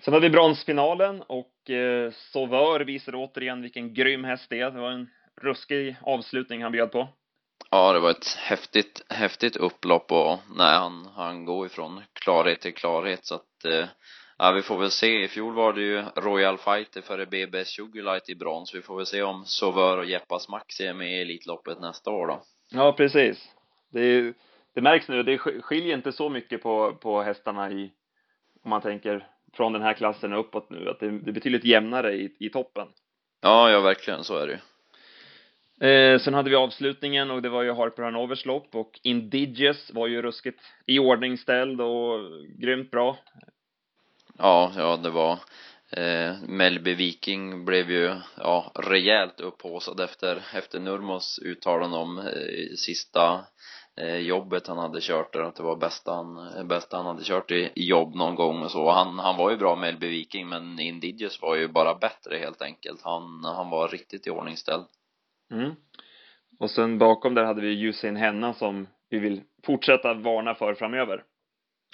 Sen 0.00 0.14
hade 0.14 0.28
vi 0.28 0.32
bronsfinalen 0.32 1.22
och 1.22 1.70
eh, 1.70 2.12
Sauveur 2.12 2.80
visade 2.80 3.16
återigen 3.16 3.62
vilken 3.62 3.94
grym 3.94 4.24
häst 4.24 4.46
det 4.50 4.60
är. 4.60 4.70
Det 4.70 4.80
var 4.80 4.90
en 4.90 5.10
ruskig 5.42 5.96
avslutning 6.02 6.62
han 6.62 6.72
bjöd 6.72 6.92
på. 6.92 7.08
Ja, 7.70 7.92
det 7.92 8.00
var 8.00 8.10
ett 8.10 8.34
häftigt, 8.38 9.02
häftigt 9.08 9.56
upplopp 9.56 10.12
och 10.12 10.38
nej, 10.56 10.76
han, 10.76 11.08
han 11.14 11.44
går 11.44 11.66
ifrån 11.66 12.02
klarhet 12.12 12.60
till 12.60 12.74
klarhet 12.74 13.26
så 13.26 13.34
att 13.34 13.64
eh, 13.64 13.86
Ja, 14.38 14.52
vi 14.52 14.62
får 14.62 14.78
väl 14.78 14.90
se. 14.90 15.24
I 15.24 15.28
fjol 15.28 15.54
var 15.54 15.72
det 15.72 15.80
ju 15.80 16.02
Royal 16.16 16.58
Fighter 16.58 17.00
före 17.00 17.26
BBS 17.26 17.68
Sugarlight 17.68 18.28
i 18.28 18.34
brons. 18.34 18.74
Vi 18.74 18.82
får 18.82 18.96
väl 18.96 19.06
se 19.06 19.22
om 19.22 19.44
Sauveur 19.44 19.98
och 19.98 20.04
Jeppas 20.04 20.48
Maxi 20.48 20.86
är 20.86 20.94
med 20.94 21.12
i 21.12 21.20
Elitloppet 21.20 21.80
nästa 21.80 22.10
år 22.10 22.26
då. 22.26 22.42
Ja, 22.70 22.92
precis. 22.92 23.48
Det, 23.92 24.00
är, 24.00 24.34
det 24.74 24.80
märks 24.80 25.08
nu, 25.08 25.22
det 25.22 25.38
skiljer 25.38 25.96
inte 25.96 26.12
så 26.12 26.28
mycket 26.28 26.62
på, 26.62 26.94
på 26.94 27.22
hästarna 27.22 27.70
i, 27.70 27.92
om 28.62 28.70
man 28.70 28.80
tänker 28.80 29.26
från 29.52 29.72
den 29.72 29.82
här 29.82 29.94
klassen 29.94 30.32
och 30.32 30.40
uppåt 30.40 30.70
nu, 30.70 30.90
att 30.90 31.00
det, 31.00 31.10
det 31.10 31.30
är 31.30 31.32
betydligt 31.32 31.64
jämnare 31.64 32.14
i, 32.14 32.36
i 32.38 32.50
toppen. 32.50 32.88
Ja, 33.40 33.70
ja 33.70 33.80
verkligen, 33.80 34.24
så 34.24 34.38
är 34.38 34.46
det 34.46 34.52
ju. 34.52 34.58
Eh, 35.88 36.18
sen 36.18 36.34
hade 36.34 36.50
vi 36.50 36.56
avslutningen 36.56 37.30
och 37.30 37.42
det 37.42 37.48
var 37.48 37.62
ju 37.62 37.72
Harper 37.72 38.02
Hanovers 38.02 38.46
lopp 38.46 38.74
och 38.74 39.00
Indiges 39.02 39.90
var 39.94 40.06
ju 40.06 40.22
ruskigt 40.22 40.60
i 40.86 40.98
ordning 40.98 41.38
ställd 41.38 41.80
och 41.80 42.20
grymt 42.58 42.90
bra. 42.90 43.16
Ja, 44.38 44.72
ja 44.76 44.96
det 44.96 45.10
var 45.10 45.32
eh, 45.90 46.34
Melby 46.48 46.94
Viking 46.94 47.64
blev 47.64 47.90
ju 47.90 48.14
ja, 48.36 48.72
rejält 48.74 49.40
upphåsad 49.40 50.00
efter, 50.00 50.42
efter 50.54 50.80
Nurmos 50.80 51.38
uttalande 51.38 51.96
om 51.96 52.18
eh, 52.18 52.76
sista 52.76 53.44
eh, 53.96 54.16
jobbet 54.16 54.66
han 54.66 54.78
hade 54.78 55.00
kört 55.00 55.32
där, 55.32 55.42
att 55.42 55.56
det 55.56 55.62
var 55.62 55.76
bästa 55.76 56.12
han, 56.12 56.68
bästa 56.68 56.96
han 56.96 57.06
hade 57.06 57.24
kört 57.24 57.50
i, 57.50 57.72
i 57.74 57.84
jobb 57.84 58.14
någon 58.14 58.34
gång 58.34 58.62
och 58.62 58.70
så. 58.70 58.90
Han, 58.90 59.18
han 59.18 59.36
var 59.36 59.50
ju 59.50 59.56
bra 59.56 59.76
Melby 59.76 60.08
Viking 60.08 60.48
men 60.48 60.78
Indigius 60.78 61.42
var 61.42 61.56
ju 61.56 61.68
bara 61.68 61.94
bättre 61.94 62.38
helt 62.38 62.62
enkelt. 62.62 63.02
Han, 63.02 63.44
han 63.44 63.70
var 63.70 63.88
riktigt 63.88 64.26
i 64.26 64.30
ordningställd. 64.30 64.84
Mm. 65.50 65.74
Och 66.58 66.70
sen 66.70 66.98
bakom 66.98 67.34
där 67.34 67.44
hade 67.44 67.60
vi 67.60 67.82
Usain 67.82 68.16
Henna 68.16 68.54
som 68.54 68.86
vi 69.10 69.18
vill 69.18 69.42
fortsätta 69.64 70.14
varna 70.14 70.54
för 70.54 70.74
framöver. 70.74 71.24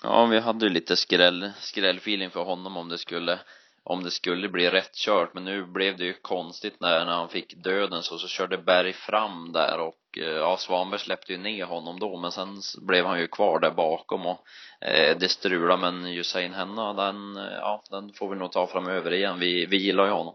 Ja, 0.03 0.27
vi 0.27 0.39
hade 0.39 0.67
ju 0.67 0.73
lite 0.73 0.97
skräll, 0.97 1.51
skrällfeeling 1.61 2.31
för 2.31 2.45
honom 2.45 2.77
om 2.77 2.89
det 2.89 2.99
skulle 2.99 3.39
om 3.87 4.03
det 4.03 4.11
skulle 4.11 4.49
bli 4.49 4.71
rätt 4.71 4.95
kört. 4.95 5.35
Men 5.35 5.45
nu 5.45 5.65
blev 5.67 5.97
det 5.97 6.05
ju 6.05 6.13
konstigt 6.13 6.81
när, 6.81 7.05
när 7.05 7.13
han 7.13 7.29
fick 7.29 7.55
döden 7.57 8.03
så, 8.03 8.19
så 8.19 8.29
körde 8.29 8.59
Berg 8.59 8.93
fram 8.93 9.53
där 9.53 9.79
och 9.79 10.19
eh, 10.19 10.25
ja 10.25 10.57
Svanberg 10.57 11.01
släppte 11.01 11.33
ju 11.33 11.39
ner 11.39 11.65
honom 11.65 11.99
då 11.99 12.17
men 12.17 12.33
sen 12.33 12.61
blev 12.87 13.07
han 13.07 13.21
ju 13.21 13.27
kvar 13.27 13.61
där 13.61 13.71
bakom 13.71 14.27
och 14.27 14.39
eh, 14.81 15.19
det 15.19 15.29
strulade 15.29 15.81
men 15.81 16.07
Usain 16.07 16.55
Henna 16.55 16.93
den, 16.93 17.37
eh, 17.37 17.53
ja 17.53 17.83
den 17.91 18.13
får 18.13 18.29
vi 18.29 18.37
nog 18.37 18.53
ta 18.53 18.67
framöver 18.67 19.13
igen. 19.13 19.39
Vi, 19.39 19.67
vi 19.67 19.77
gillar 19.77 20.05
ju 20.05 20.11
honom. 20.11 20.35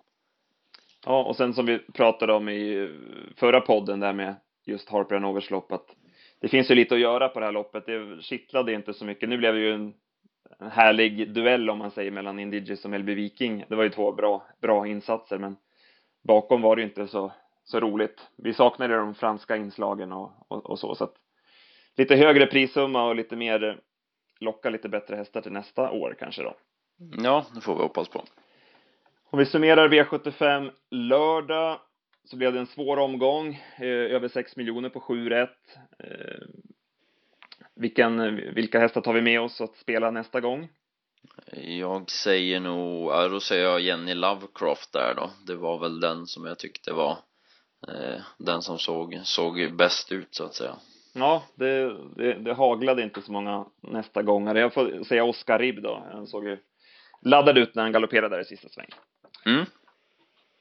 Ja 1.05 1.23
och 1.23 1.35
sen 1.35 1.53
som 1.53 1.65
vi 1.65 1.79
pratade 1.79 2.33
om 2.33 2.49
i 2.49 2.77
eh, 2.77 2.89
förra 3.35 3.61
podden 3.61 3.99
där 3.99 4.13
med 4.13 4.35
just 4.65 4.89
Harper 4.89 5.15
Hanovers 5.15 5.49
lopp 5.49 5.71
att 5.71 5.95
det 6.41 6.47
finns 6.47 6.71
ju 6.71 6.75
lite 6.75 6.95
att 6.95 7.01
göra 7.01 7.29
på 7.29 7.39
det 7.39 7.45
här 7.45 7.53
loppet. 7.53 7.85
Det 7.85 8.21
kittlade 8.21 8.73
inte 8.73 8.93
så 8.93 9.05
mycket. 9.05 9.29
Nu 9.29 9.37
blev 9.37 9.53
det 9.53 9.59
ju 9.59 9.73
en, 9.73 9.93
en 10.59 10.71
härlig 10.71 11.33
duell 11.33 11.69
om 11.69 11.77
man 11.77 11.91
säger 11.91 12.11
mellan 12.11 12.39
Indiges 12.39 12.85
och 12.85 12.91
Melby 12.91 13.13
Viking. 13.13 13.65
Det 13.69 13.75
var 13.75 13.83
ju 13.83 13.89
två 13.89 14.11
bra, 14.11 14.47
bra 14.61 14.87
insatser, 14.87 15.37
men 15.37 15.55
bakom 16.23 16.61
var 16.61 16.75
det 16.75 16.81
ju 16.81 16.87
inte 16.87 17.07
så, 17.07 17.31
så 17.63 17.79
roligt. 17.79 18.27
Vi 18.37 18.53
saknade 18.53 18.95
de 18.95 19.15
franska 19.15 19.57
inslagen 19.57 20.11
och, 20.11 20.31
och, 20.47 20.69
och 20.69 20.79
så, 20.79 20.95
så 20.95 21.03
att 21.03 21.15
lite 21.97 22.15
högre 22.15 22.45
prissumma 22.45 23.07
och 23.07 23.15
lite 23.15 23.35
mer 23.35 23.79
locka 24.39 24.69
lite 24.69 24.89
bättre 24.89 25.15
hästar 25.15 25.41
till 25.41 25.51
nästa 25.51 25.91
år 25.91 26.15
kanske 26.19 26.43
då. 26.43 26.53
Ja, 27.23 27.45
det 27.55 27.61
får 27.61 27.75
vi 27.75 27.81
hoppas 27.81 28.09
på. 28.09 28.23
Om 29.31 29.39
vi 29.39 29.45
summerar 29.45 29.89
V75 29.89 30.71
lördag 30.91 31.79
så 32.29 32.37
blev 32.37 32.53
det 32.53 32.59
en 32.59 32.67
svår 32.67 32.97
omgång, 32.97 33.63
eh, 33.77 33.87
över 33.87 34.27
6 34.27 34.55
miljoner 34.55 34.89
på 34.89 34.99
7 34.99 35.29
rätt. 35.29 35.77
Eh, 35.99 36.41
vilken, 37.75 38.35
vilka 38.53 38.79
hästar 38.79 39.01
tar 39.01 39.13
vi 39.13 39.21
med 39.21 39.41
oss 39.41 39.61
att 39.61 39.75
spela 39.75 40.11
nästa 40.11 40.41
gång? 40.41 40.69
Jag 41.55 42.11
säger 42.11 42.59
nog, 42.59 43.11
ja, 43.11 43.27
då 43.27 43.39
säger 43.39 43.63
jag 43.63 43.81
Jenny 43.81 44.13
Lovecroft 44.13 44.93
där 44.93 45.13
då. 45.15 45.31
Det 45.47 45.55
var 45.55 45.79
väl 45.79 45.99
den 45.99 46.27
som 46.27 46.45
jag 46.45 46.59
tyckte 46.59 46.93
var 46.93 47.17
eh, 47.87 48.21
den 48.37 48.61
som 48.61 48.79
såg, 48.79 49.19
såg 49.23 49.75
bäst 49.77 50.11
ut 50.11 50.35
så 50.35 50.43
att 50.43 50.53
säga. 50.53 50.75
Ja, 51.13 51.43
det, 51.55 51.97
det, 52.15 52.33
det 52.33 52.53
haglade 52.53 53.03
inte 53.03 53.21
så 53.21 53.31
många 53.31 53.65
nästa 53.81 54.21
gångare. 54.21 54.59
Jag 54.59 54.73
får 54.73 55.03
säga 55.03 55.23
Oscar 55.23 55.59
Ribb 55.59 55.81
då. 55.81 56.07
Han 56.11 56.27
såg 56.27 56.47
ju 56.47 56.57
laddad 57.21 57.57
ut 57.57 57.75
när 57.75 57.83
han 57.83 57.91
galopperade 57.91 58.35
där 58.35 58.41
i 58.41 58.45
sista 58.45 58.69
svängen. 58.69 58.97
Mm. 59.45 59.65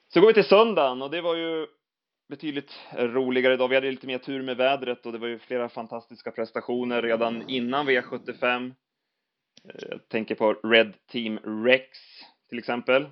Så 0.08 0.20
går 0.20 0.26
vi 0.26 0.34
till 0.34 0.44
söndagen 0.44 1.02
och 1.02 1.10
det 1.10 1.20
var 1.20 1.34
ju 1.34 1.66
betydligt 2.28 2.78
roligare 2.92 3.54
idag. 3.54 3.68
Vi 3.68 3.74
hade 3.74 3.90
lite 3.90 4.06
mer 4.06 4.18
tur 4.18 4.42
med 4.42 4.56
vädret 4.56 5.06
och 5.06 5.12
det 5.12 5.18
var 5.18 5.28
ju 5.28 5.38
flera 5.38 5.68
fantastiska 5.68 6.30
prestationer 6.30 7.02
redan 7.02 7.48
innan 7.48 7.88
V75. 7.88 8.74
Eh, 9.64 9.88
jag 9.90 10.08
tänker 10.08 10.34
på 10.34 10.52
Red 10.52 10.94
Team 11.06 11.38
Rex 11.38 11.98
till 12.48 12.58
exempel. 12.58 13.06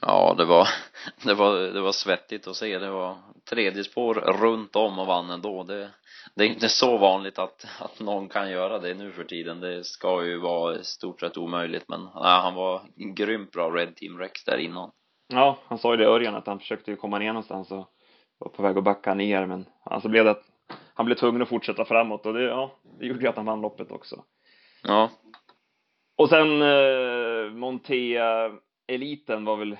Ja, 0.00 0.34
det 0.38 0.44
var, 0.44 0.68
det 1.24 1.34
var, 1.34 1.58
det 1.58 1.80
var 1.80 1.92
svettigt 1.92 2.46
att 2.46 2.56
se. 2.56 2.78
Det 2.78 2.90
var 2.90 3.18
tredje 3.50 3.84
spår 3.84 4.14
runt 4.14 4.76
om 4.76 4.98
och 4.98 5.06
vann 5.06 5.30
ändå. 5.30 5.64
Det, 5.64 5.90
det 6.34 6.44
är 6.44 6.48
inte 6.48 6.68
så 6.68 6.98
vanligt 6.98 7.38
att, 7.38 7.66
att 7.78 8.00
någon 8.00 8.28
kan 8.28 8.50
göra 8.50 8.78
det 8.78 8.94
nu 8.94 9.12
för 9.12 9.24
tiden. 9.24 9.60
Det 9.60 9.84
ska 9.84 10.24
ju 10.24 10.38
vara 10.38 10.76
i 10.76 10.84
stort 10.84 11.20
sett 11.20 11.36
omöjligt, 11.36 11.88
men 11.88 12.00
nej, 12.00 12.40
han 12.40 12.54
var 12.54 12.82
grymt 13.16 13.52
bra 13.52 13.70
Red 13.70 13.96
Team 13.96 14.18
Rex 14.18 14.44
där 14.44 14.58
innan. 14.58 14.90
Ja, 15.30 15.58
han 15.66 15.78
sa 15.78 15.90
ju 15.90 15.96
det 15.96 16.06
Örjan 16.06 16.34
att 16.34 16.46
han 16.46 16.58
försökte 16.58 16.90
ju 16.90 16.96
komma 16.96 17.18
ner 17.18 17.32
någonstans 17.32 17.70
och 17.70 17.86
var 18.38 18.48
på 18.48 18.62
väg 18.62 18.78
att 18.78 18.84
backa 18.84 19.14
ner 19.14 19.46
men 19.46 19.66
alltså 19.84 20.08
blev 20.08 20.24
det 20.24 20.30
att 20.30 20.44
han 20.94 21.06
blev 21.06 21.16
tvungen 21.16 21.42
att 21.42 21.48
fortsätta 21.48 21.84
framåt 21.84 22.26
och 22.26 22.34
det, 22.34 22.42
ja, 22.42 22.70
det 22.98 23.06
gjorde 23.06 23.20
ju 23.20 23.28
att 23.28 23.36
han 23.36 23.46
vann 23.46 23.60
loppet 23.60 23.92
också. 23.92 24.24
Ja. 24.82 25.10
Och 26.16 26.28
sen 26.28 26.62
eh, 26.62 27.50
Montea 27.52 28.52
eliten 28.86 29.44
var 29.44 29.56
väl, 29.56 29.76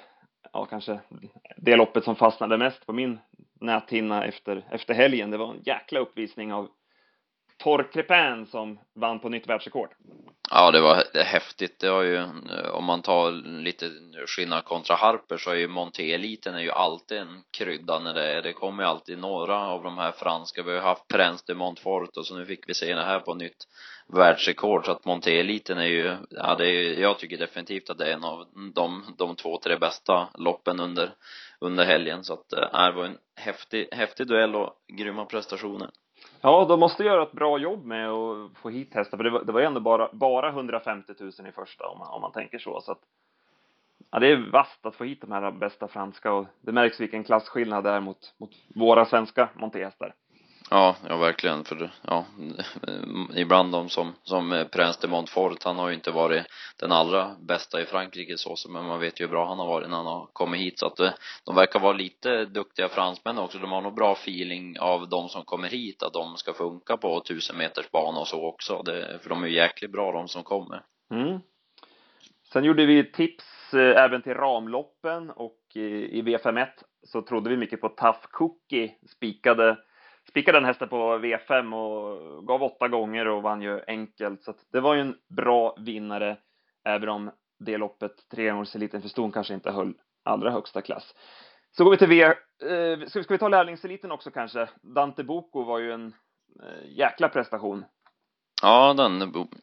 ja 0.53 0.65
kanske 0.65 1.01
det 1.57 1.77
loppet 1.77 2.05
som 2.05 2.17
fastnade 2.17 2.59
mest 2.59 2.87
på 2.87 2.93
min 2.93 3.19
näthinna 3.61 4.25
efter, 4.25 4.67
efter 4.71 4.95
helgen. 4.95 5.31
Det 5.31 5.37
var 5.37 5.55
en 5.55 5.63
jäkla 5.65 6.01
uppvisning 6.01 6.53
av 6.53 6.69
Torkrepin 7.63 8.47
som 8.47 8.79
vann 8.95 9.21
på 9.21 9.29
nytt 9.29 9.49
världsrekord. 9.49 9.91
Ja, 10.51 10.71
det 10.71 10.81
var 10.81 11.23
häftigt. 11.25 11.81
Det 11.81 11.87
har 11.87 12.03
ju, 12.03 12.17
eh, 12.17 12.71
om 12.73 12.85
man 12.85 13.03
tar 13.03 13.33
lite 13.63 13.91
skillnad 14.27 14.65
kontra 14.65 14.97
Harper 14.97 15.37
så 15.37 15.51
är 15.51 15.55
ju 15.55 15.69
Monté-eliten 15.69 16.55
är 16.55 16.61
ju 16.61 16.71
alltid 16.71 17.19
en 17.19 17.43
krydda 17.51 17.99
när 17.99 18.15
det 18.15 18.33
är. 18.33 18.43
Det 18.43 18.53
kommer 18.53 18.83
ju 18.83 18.89
alltid 18.89 19.19
några 19.19 19.67
av 19.67 19.83
de 19.83 19.99
här 19.99 20.13
franska. 20.13 20.63
Vi 20.63 20.71
har 20.71 20.77
ju 20.77 20.83
haft 20.83 21.09
Prince 21.09 21.45
de 21.47 21.55
Montfort 21.55 22.17
och 22.17 22.27
så 22.27 22.35
nu 22.35 22.47
fick 22.47 22.69
vi 22.69 22.75
se 22.75 22.95
det 22.95 23.05
här 23.05 23.21
på 23.21 23.35
nytt 23.35 23.67
världsrekord. 24.07 24.85
Så 24.85 24.93
att 24.93 25.05
Monté-eliten 25.05 25.79
är 25.79 25.85
ju, 25.87 26.17
ja 26.31 26.55
det 26.59 26.67
är 26.67 27.01
jag 27.01 27.19
tycker 27.19 27.39
definitivt 27.39 27.91
att 27.91 27.99
det 27.99 28.07
är 28.07 28.15
en 28.15 28.25
av 28.25 28.47
de, 28.75 29.15
de 29.19 29.37
två, 29.37 29.59
tre 29.59 29.77
bästa 29.77 30.29
loppen 30.35 30.81
under, 30.81 31.11
under 31.61 31.85
helgen. 31.85 32.25
Så 32.25 32.33
att 32.33 32.53
äh, 32.53 32.87
det 32.87 32.93
var 32.93 33.05
en 33.05 33.19
häftig, 33.37 33.89
häftig 33.93 34.27
duell 34.27 34.57
och 34.57 34.75
grymma 34.89 35.25
prestationer. 35.25 35.91
Ja, 36.41 36.65
de 36.65 36.81
måste 36.81 37.05
göra 37.05 37.23
ett 37.23 37.33
bra 37.33 37.59
jobb 37.59 37.85
med 37.85 38.11
att 38.11 38.51
få 38.57 38.71
hit 38.71 38.95
hästar, 38.95 39.17
för 39.17 39.25
det 39.25 39.31
var, 39.31 39.45
det 39.45 39.53
var 39.53 39.61
ändå 39.61 39.81
bara, 39.81 40.09
bara 40.13 40.49
150 40.49 41.13
000 41.19 41.31
i 41.49 41.53
första 41.53 41.87
om 41.87 41.99
man, 41.99 42.09
om 42.09 42.21
man 42.21 42.33
tänker 42.33 42.59
så. 42.59 42.81
så 42.81 42.93
att, 42.93 43.01
ja, 44.11 44.19
det 44.19 44.27
är 44.27 44.51
vasst 44.53 44.87
att 44.87 44.97
få 44.97 45.05
hit 45.05 45.21
de 45.21 45.33
här 45.33 45.51
bästa 45.51 45.89
franska 45.89 46.33
och 46.33 46.47
det 46.61 46.73
märks 46.73 47.01
vilken 47.01 47.25
klasskillnad 47.25 47.85
det 47.85 47.91
är 47.91 48.01
mot, 48.01 48.35
mot 48.39 48.51
våra 48.75 49.05
svenska 49.05 49.49
montéhästar. 49.55 50.15
Ja, 50.73 50.97
ja 51.09 51.17
verkligen 51.17 51.65
för 51.65 51.91
ja, 52.03 52.25
ibland 53.37 53.73
de 53.73 53.89
som, 53.89 54.15
som 54.23 54.67
Prince 54.73 54.99
de 55.01 55.09
Montfort, 55.09 55.65
han 55.65 55.77
har 55.77 55.89
ju 55.89 55.95
inte 55.95 56.11
varit 56.11 56.47
den 56.77 56.93
allra 56.93 57.37
bästa 57.41 57.81
i 57.83 57.85
Frankrike 57.85 58.37
så, 58.37 58.57
men 58.69 58.85
man 58.85 59.01
vet 59.01 59.21
ju 59.21 59.25
hur 59.25 59.31
bra 59.31 59.49
han 59.49 59.59
har 59.59 59.67
varit 59.67 59.91
när 59.91 59.97
han 59.97 60.07
har 60.07 60.27
kommit 60.33 60.61
hit 60.61 60.79
så 60.79 60.87
att 60.87 61.01
eh, 61.01 61.11
de 61.45 61.55
verkar 61.55 61.81
vara 61.81 61.93
lite 61.93 62.45
duktiga 62.45 62.89
fransmän 62.89 63.39
också. 63.39 63.59
De 63.59 63.73
har 63.73 63.81
nog 63.81 63.95
bra 63.95 64.13
feeling 64.13 64.81
av 64.81 65.09
de 65.09 65.29
som 65.29 65.45
kommer 65.45 65.69
hit, 65.69 66.03
att 66.03 66.13
de 66.13 66.37
ska 66.37 66.53
funka 66.53 66.97
på 66.97 67.21
tusen 67.21 67.57
meters 67.57 67.91
bana 67.91 68.21
och 68.21 68.29
så 68.29 68.47
också. 68.47 68.83
Det, 68.83 69.19
för 69.23 69.29
de 69.29 69.43
är 69.43 69.49
ju 69.49 69.55
jäkligt 69.55 69.93
bra 69.93 70.13
de 70.13 70.29
som 70.29 70.43
kommer. 70.43 70.83
Mm. 71.11 71.41
Sen 72.53 72.65
gjorde 72.65 72.87
vi 72.87 73.13
tips 73.13 73.75
eh, 73.75 74.03
även 74.05 74.23
till 74.23 74.35
ramloppen 74.35 75.31
och 75.31 75.61
eh, 75.75 75.83
i 75.83 76.23
V51 76.23 76.67
så 77.03 77.23
trodde 77.23 77.51
vi 77.51 77.57
mycket 77.57 77.81
på 77.81 77.89
Tough 77.89 78.21
Cookie, 78.31 78.95
spikade 79.17 79.77
spikade 80.29 80.59
den 80.59 80.65
hästen 80.65 80.89
på 80.89 81.19
V5 81.19 81.75
och 81.75 82.47
gav 82.47 82.63
åtta 82.63 82.89
gånger 82.89 83.29
och 83.29 83.43
vann 83.43 83.63
ju 83.63 83.81
enkelt. 83.87 84.43
Så 84.43 84.51
att 84.51 84.67
det 84.73 84.81
var 84.81 84.95
ju 84.95 85.01
en 85.01 85.17
bra 85.29 85.77
vinnare, 85.79 86.37
även 86.85 87.09
om 87.09 87.31
det 87.59 87.79
loppet, 87.79 88.13
treårseliten 88.31 89.03
för 89.03 89.09
ston, 89.09 89.33
kanske 89.33 89.55
inte 89.55 89.71
höll 89.71 89.95
allra 90.25 90.51
högsta 90.51 90.83
klass. 90.83 91.15
Så 91.71 91.85
går 91.85 91.91
vi 91.91 91.97
till 91.97 92.09
V, 92.09 92.25
eh, 92.25 93.07
ska, 93.07 93.23
ska 93.23 93.35
vi 93.35 93.39
ta 93.39 93.49
lärlingseliten 93.49 94.13
också 94.13 94.31
kanske? 94.31 94.69
Dante 94.83 95.25
Boko 95.25 95.63
var 95.65 95.79
ju 95.79 95.93
en 95.93 96.15
eh, 96.63 96.91
jäkla 96.99 97.29
prestation. 97.29 97.85
Ja, 98.63 98.95
den 98.95 99.23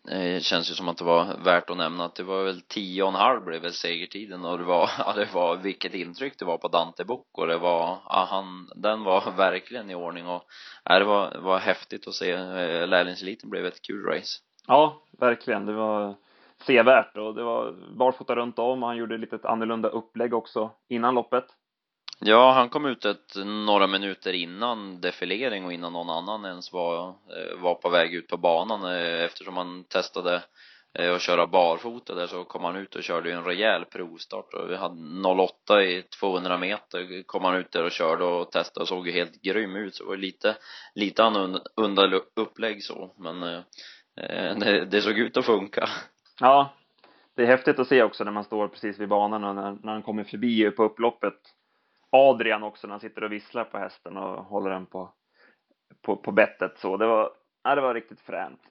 eh, 0.09 0.39
känns 0.39 0.71
ju 0.71 0.73
som 0.75 0.87
att 0.87 0.97
det 0.97 1.03
var 1.03 1.43
värt 1.43 1.69
att 1.69 1.77
nämna 1.77 2.05
att 2.05 2.15
det 2.15 2.23
var 2.23 2.43
väl 2.43 2.61
tio 2.61 3.03
och 3.03 3.09
en 3.09 3.15
halv 3.15 3.43
blev 3.43 3.61
väl 3.61 3.73
segertiden 3.73 4.45
och 4.45 4.57
det 4.57 4.63
var, 4.63 4.89
ja 4.97 5.13
det 5.13 5.33
var 5.33 5.55
vilket 5.55 5.93
intryck 5.93 6.39
det 6.39 6.45
var 6.45 6.57
på 6.57 6.67
Dante 6.67 7.05
Bocco. 7.05 7.45
Det 7.45 7.57
var, 7.57 7.97
ja 8.09 8.27
han, 8.29 8.69
den 8.75 9.03
var 9.03 9.31
verkligen 9.37 9.89
i 9.89 9.95
ordning 9.95 10.27
och 10.27 10.43
ja, 10.83 10.99
det 10.99 11.05
var, 11.05 11.37
var 11.37 11.59
häftigt 11.59 12.07
att 12.07 12.13
se. 12.13 12.31
Eh, 12.31 12.87
lärlingseliten 12.87 13.49
blev 13.49 13.65
ett 13.65 13.81
kul 13.81 14.05
race. 14.05 14.39
Ja, 14.67 15.01
verkligen. 15.19 15.65
Det 15.65 15.73
var 15.73 16.15
sevärt 16.65 17.17
och 17.17 17.35
det 17.35 17.43
var 17.43 17.75
barfota 17.97 18.35
runt 18.35 18.59
om 18.59 18.83
och 18.83 18.89
han 18.89 18.97
gjorde 18.97 19.17
lite 19.17 19.35
ett 19.35 19.45
annorlunda 19.45 19.89
upplägg 19.89 20.33
också 20.33 20.71
innan 20.87 21.15
loppet. 21.15 21.45
Ja, 22.19 22.51
han 22.51 22.69
kom 22.69 22.85
ut 22.85 23.05
ett, 23.05 23.35
några 23.45 23.87
minuter 23.87 24.33
innan 24.33 25.01
defilering 25.01 25.65
och 25.65 25.73
innan 25.73 25.93
någon 25.93 26.09
annan 26.09 26.45
ens 26.45 26.73
var, 26.73 27.07
eh, 27.07 27.57
var 27.57 27.75
på 27.75 27.89
väg 27.89 28.13
ut 28.13 28.27
på 28.27 28.37
banan. 28.37 28.85
Eh, 28.85 29.23
eftersom 29.23 29.57
han 29.57 29.83
testade 29.83 30.43
eh, 30.99 31.15
att 31.15 31.21
köra 31.21 31.47
barfota 31.47 32.15
där 32.15 32.27
så 32.27 32.43
kom 32.43 32.63
han 32.63 32.75
ut 32.75 32.95
och 32.95 33.03
körde 33.03 33.31
en 33.31 33.43
rejäl 33.43 33.85
provstart. 33.85 34.53
Och 34.53 34.71
vi 34.71 34.75
hade 34.75 35.27
08 35.27 35.83
i 35.83 36.01
200 36.19 36.57
meter 36.57 37.23
kom 37.23 37.43
han 37.43 37.55
ut 37.55 37.71
där 37.71 37.83
och 37.83 37.91
körde 37.91 38.23
och 38.23 38.51
testade 38.51 38.81
och 38.81 38.87
såg 38.87 39.07
ju 39.07 39.13
helt 39.13 39.41
grym 39.41 39.75
ut. 39.75 39.95
Så 39.95 40.03
det 40.03 40.09
var 40.09 40.17
lite, 40.17 40.57
lite 40.95 41.23
annorlunda 41.23 42.21
upplägg 42.35 42.83
så 42.83 43.13
men 43.17 43.63
det, 44.59 44.85
det 44.85 45.01
såg 45.01 45.19
ut 45.19 45.37
att 45.37 45.45
funka. 45.45 45.89
Ja, 46.39 46.73
det 47.35 47.43
är 47.43 47.47
häftigt 47.47 47.79
att 47.79 47.87
se 47.87 48.03
också 48.03 48.23
när 48.23 48.31
man 48.31 48.43
står 48.43 48.67
precis 48.67 48.99
vid 48.99 49.09
banan 49.09 49.43
och 49.43 49.55
när, 49.55 49.77
när 49.83 49.91
han 49.93 50.03
kommer 50.03 50.23
förbi 50.23 50.71
på 50.71 50.83
upploppet. 50.83 51.33
Adrian 52.09 52.63
också 52.63 52.87
när 52.87 52.93
han 52.93 52.99
sitter 52.99 53.23
och 53.23 53.31
visslar 53.31 53.63
på 53.63 53.77
hästen 53.77 54.17
och 54.17 54.43
håller 54.45 54.69
den 54.69 54.85
på, 54.85 55.13
på, 56.01 56.15
på 56.15 56.31
bettet 56.31 56.77
så. 56.77 56.97
Det 56.97 57.07
var, 57.07 57.31
ja, 57.63 57.75
det 57.75 57.81
var 57.81 57.93
riktigt 57.93 58.21
fränt. 58.21 58.61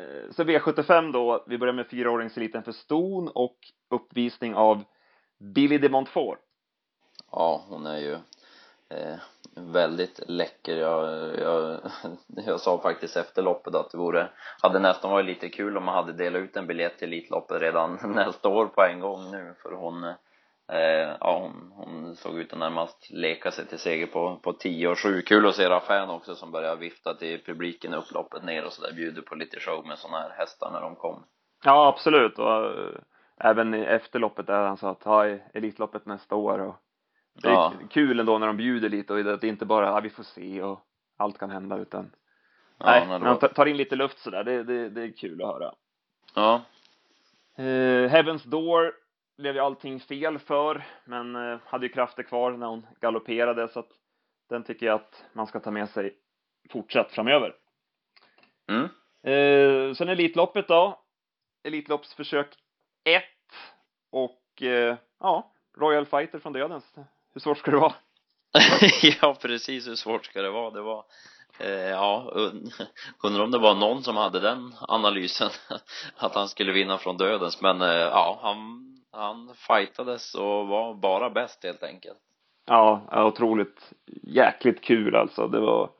Eh, 0.00 0.30
så 0.30 0.44
V75 0.44 1.12
då, 1.12 1.44
vi 1.46 1.58
börjar 1.58 1.74
med 1.74 1.86
fyraåringseliten 1.86 2.62
för 2.62 2.72
ston 2.72 3.28
och 3.28 3.56
uppvisning 3.90 4.54
av 4.54 4.84
Billy 5.54 5.78
de 5.78 5.88
Montfort. 5.88 6.38
Ja, 7.30 7.64
hon 7.68 7.86
är 7.86 7.98
ju 7.98 8.12
eh, 8.90 9.18
väldigt 9.54 10.20
läcker. 10.28 10.76
Jag, 10.76 11.34
jag, 11.38 11.80
jag 12.46 12.60
sa 12.60 12.78
faktiskt 12.78 13.16
efter 13.16 13.42
loppet 13.42 13.74
att 13.74 13.90
det 13.90 13.98
vore, 13.98 14.28
hade 14.62 14.78
nästan 14.78 15.10
varit 15.10 15.26
lite 15.26 15.48
kul 15.48 15.76
om 15.76 15.84
man 15.84 15.94
hade 15.94 16.12
delat 16.12 16.42
ut 16.42 16.56
en 16.56 16.66
biljett 16.66 16.98
till 16.98 17.08
Elitloppet 17.08 17.60
redan 17.60 17.98
nästa 18.14 18.48
år 18.48 18.66
på 18.66 18.82
en 18.82 19.00
gång 19.00 19.30
nu 19.30 19.54
för 19.62 19.72
hon 19.72 20.14
Eh, 20.72 21.16
ja, 21.20 21.38
hon, 21.38 21.72
hon 21.74 22.16
såg 22.16 22.38
ut 22.38 22.52
att 22.52 22.58
närmast 22.58 23.10
leka 23.10 23.50
sig 23.50 23.66
till 23.66 23.78
seger 23.78 24.06
på, 24.06 24.36
på 24.36 24.52
10 24.52 24.88
och 24.88 24.98
7. 24.98 25.22
Kul 25.22 25.46
att 25.46 25.54
se 25.54 25.68
Rafael 25.68 26.10
också 26.10 26.34
som 26.34 26.52
börjar 26.52 26.76
vifta 26.76 27.14
till 27.14 27.44
publiken 27.44 27.94
i 27.94 27.96
upploppet 27.96 28.44
ner 28.44 28.64
och 28.64 28.72
sådär, 28.72 28.92
bjuder 28.92 29.22
på 29.22 29.34
lite 29.34 29.60
show 29.60 29.86
med 29.86 29.98
sådana 29.98 30.18
här 30.18 30.30
hästar 30.30 30.70
när 30.72 30.80
de 30.80 30.96
kom. 30.96 31.24
Ja, 31.64 31.88
absolut. 31.88 32.38
Och 32.38 32.64
äh, 32.64 32.98
även 33.40 33.74
efter 33.74 34.18
loppet 34.18 34.46
där 34.46 34.62
han 34.62 34.76
sa 34.76 34.90
att 34.90 35.04
ha 35.04 35.26
Elitloppet 35.26 36.06
nästa 36.06 36.34
år 36.34 36.58
och 36.58 36.76
det 37.42 37.48
är 37.48 37.52
ja. 37.52 37.72
kul 37.90 38.20
ändå 38.20 38.38
när 38.38 38.46
de 38.46 38.56
bjuder 38.56 38.88
lite 38.88 39.12
och 39.12 39.24
det 39.24 39.44
är 39.44 39.44
inte 39.44 39.66
bara, 39.66 39.86
ja 39.86 40.00
vi 40.00 40.10
får 40.10 40.22
se 40.22 40.62
och 40.62 40.80
allt 41.16 41.38
kan 41.38 41.50
hända 41.50 41.78
utan 41.78 42.10
ja, 42.78 42.86
nej, 42.86 43.06
när 43.06 43.36
de 43.40 43.48
tar 43.48 43.66
in 43.66 43.76
lite 43.76 43.96
luft 43.96 44.18
sådär, 44.18 44.44
det, 44.44 44.62
det, 44.62 44.88
det 44.88 45.02
är 45.02 45.16
kul 45.16 45.42
att 45.42 45.48
höra. 45.48 45.72
Ja. 46.34 46.60
Uh, 47.58 48.08
Heaven's 48.08 48.48
Door 48.48 48.92
blev 49.36 49.54
ju 49.54 49.60
allting 49.60 50.00
fel 50.00 50.38
för, 50.38 50.84
men 51.04 51.36
eh, 51.36 51.58
hade 51.64 51.86
ju 51.86 51.92
krafter 51.92 52.22
kvar 52.22 52.52
när 52.52 52.66
hon 52.66 52.86
galopperade 53.00 53.68
så 53.68 53.80
att 53.80 53.90
den 54.48 54.64
tycker 54.64 54.86
jag 54.86 54.94
att 54.94 55.24
man 55.32 55.46
ska 55.46 55.60
ta 55.60 55.70
med 55.70 55.88
sig 55.88 56.14
fortsatt 56.70 57.12
framöver. 57.12 57.54
Mm. 58.70 58.84
Eh, 59.22 59.94
sen 59.94 60.08
Elitloppet 60.08 60.68
då. 60.68 61.00
Elitloppsförsök 61.64 62.54
1 63.04 63.22
och 64.10 64.62
eh, 64.62 64.96
ja, 65.20 65.52
Royal 65.78 66.06
Fighter 66.06 66.38
från 66.38 66.52
Dödens. 66.52 66.94
Hur 67.34 67.40
svårt 67.40 67.58
ska 67.58 67.70
det 67.70 67.76
vara? 67.76 67.94
ja, 69.20 69.36
precis 69.42 69.88
hur 69.88 69.94
svårt 69.94 70.24
ska 70.24 70.42
det 70.42 70.50
vara? 70.50 70.70
Det 70.70 70.82
var 70.82 71.04
eh, 71.58 71.70
ja, 71.70 72.32
undrar 73.22 73.44
om 73.44 73.50
det 73.50 73.58
var 73.58 73.74
någon 73.74 74.02
som 74.02 74.16
hade 74.16 74.40
den 74.40 74.74
analysen 74.80 75.50
att 76.16 76.34
han 76.34 76.48
skulle 76.48 76.72
vinna 76.72 76.98
från 76.98 77.16
Dödens, 77.16 77.60
men 77.60 77.82
eh, 77.82 77.88
ja, 77.88 78.38
han 78.42 78.85
han 79.16 79.54
fightades 79.54 80.34
och 80.34 80.68
var 80.68 80.94
bara 80.94 81.30
bäst 81.30 81.64
helt 81.64 81.82
enkelt. 81.82 82.18
Ja, 82.66 83.02
otroligt 83.12 83.92
jäkligt 84.22 84.84
kul 84.84 85.16
alltså. 85.16 85.48
Det 85.48 85.60
var, 85.60 85.90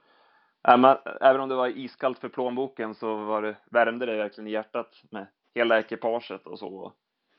även 1.21 1.41
om 1.41 1.49
det 1.49 1.55
var 1.55 1.79
iskallt 1.79 2.19
för 2.19 2.29
plånboken 2.29 2.95
så 2.95 3.17
var 3.17 3.43
det, 3.43 3.57
värmde 3.71 4.07
det 4.07 4.17
verkligen 4.17 4.49
i 4.49 4.51
hjärtat 4.51 5.03
med 5.11 5.27
hela 5.55 5.79
ekipaget 5.79 6.47
och 6.47 6.59
så. 6.59 6.93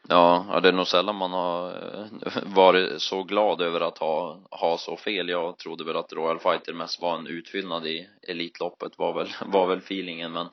Ja, 0.10 0.46
ja, 0.52 0.60
det 0.60 0.70
är 0.70 0.74
nog 0.74 0.88
sällan 0.88 1.16
man 1.16 1.32
har 1.32 1.70
eh, 1.70 2.44
varit 2.56 3.02
så 3.02 3.24
glad 3.24 3.62
över 3.62 3.82
att 3.82 3.98
ha, 3.98 4.40
ha 4.52 4.78
så 4.78 4.98
fel. 4.98 5.30
Jag 5.30 5.58
trodde 5.58 5.84
väl 5.84 5.98
att 5.98 6.14
Royal 6.14 6.40
Fighter 6.40 6.74
mest 6.74 7.02
var 7.02 7.18
en 7.18 7.28
utfyllnad 7.28 7.88
i 7.88 8.10
Elitloppet 8.28 8.98
var 8.98 9.14
väl, 9.14 9.28
var 9.46 9.68
väl 9.68 9.78
feelingen 9.78 10.32
men 10.32 10.48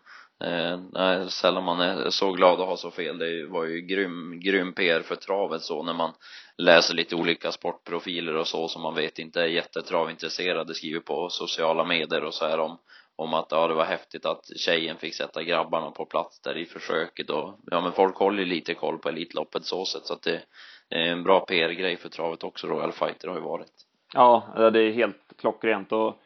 Eh, 0.46 0.80
nej, 0.92 1.30
sällan 1.30 1.64
man 1.64 1.80
är 1.80 2.10
så 2.10 2.32
glad 2.32 2.60
att 2.60 2.66
ha 2.66 2.76
så 2.76 2.90
fel. 2.90 3.18
Det 3.18 3.46
var 3.46 3.64
ju 3.64 3.80
grym, 3.80 4.40
grym 4.40 4.72
PR 4.72 5.00
för 5.00 5.16
travet 5.16 5.62
så 5.62 5.82
när 5.82 5.94
man 5.94 6.12
läser 6.56 6.94
lite 6.94 7.16
olika 7.16 7.52
sportprofiler 7.52 8.36
och 8.36 8.46
så 8.46 8.68
som 8.68 8.82
man 8.82 8.94
vet 8.94 9.18
inte 9.18 9.42
är 9.42 9.46
jättetravintresserade 9.46 10.74
skriver 10.74 11.00
på 11.00 11.28
sociala 11.28 11.84
medier 11.84 12.24
och 12.24 12.34
så 12.34 12.46
här 12.46 12.60
om 12.60 12.78
om 13.16 13.34
att 13.34 13.46
ja, 13.50 13.68
det 13.68 13.74
var 13.74 13.84
häftigt 13.84 14.26
att 14.26 14.50
tjejen 14.56 14.96
fick 14.96 15.14
sätta 15.14 15.42
grabbarna 15.42 15.90
på 15.90 16.04
plats 16.04 16.40
där 16.40 16.56
i 16.56 16.66
försöket 16.66 17.30
och 17.30 17.58
ja 17.66 17.80
men 17.80 17.92
folk 17.92 18.16
håller 18.16 18.38
ju 18.38 18.44
lite 18.44 18.74
koll 18.74 18.98
på 18.98 19.08
Elitloppet 19.08 19.64
så 19.64 19.84
sätt 19.84 20.06
så 20.06 20.14
att 20.14 20.22
det 20.22 20.42
är 20.88 21.06
en 21.06 21.22
bra 21.22 21.40
PR-grej 21.40 21.96
för 21.96 22.08
travet 22.08 22.44
också 22.44 22.66
Royal 22.66 22.92
Fighter 22.92 23.28
har 23.28 23.34
ju 23.34 23.42
varit. 23.42 23.72
Ja, 24.14 24.70
det 24.72 24.80
är 24.82 24.92
helt 24.92 25.32
klockrent 25.38 25.92
och 25.92 26.20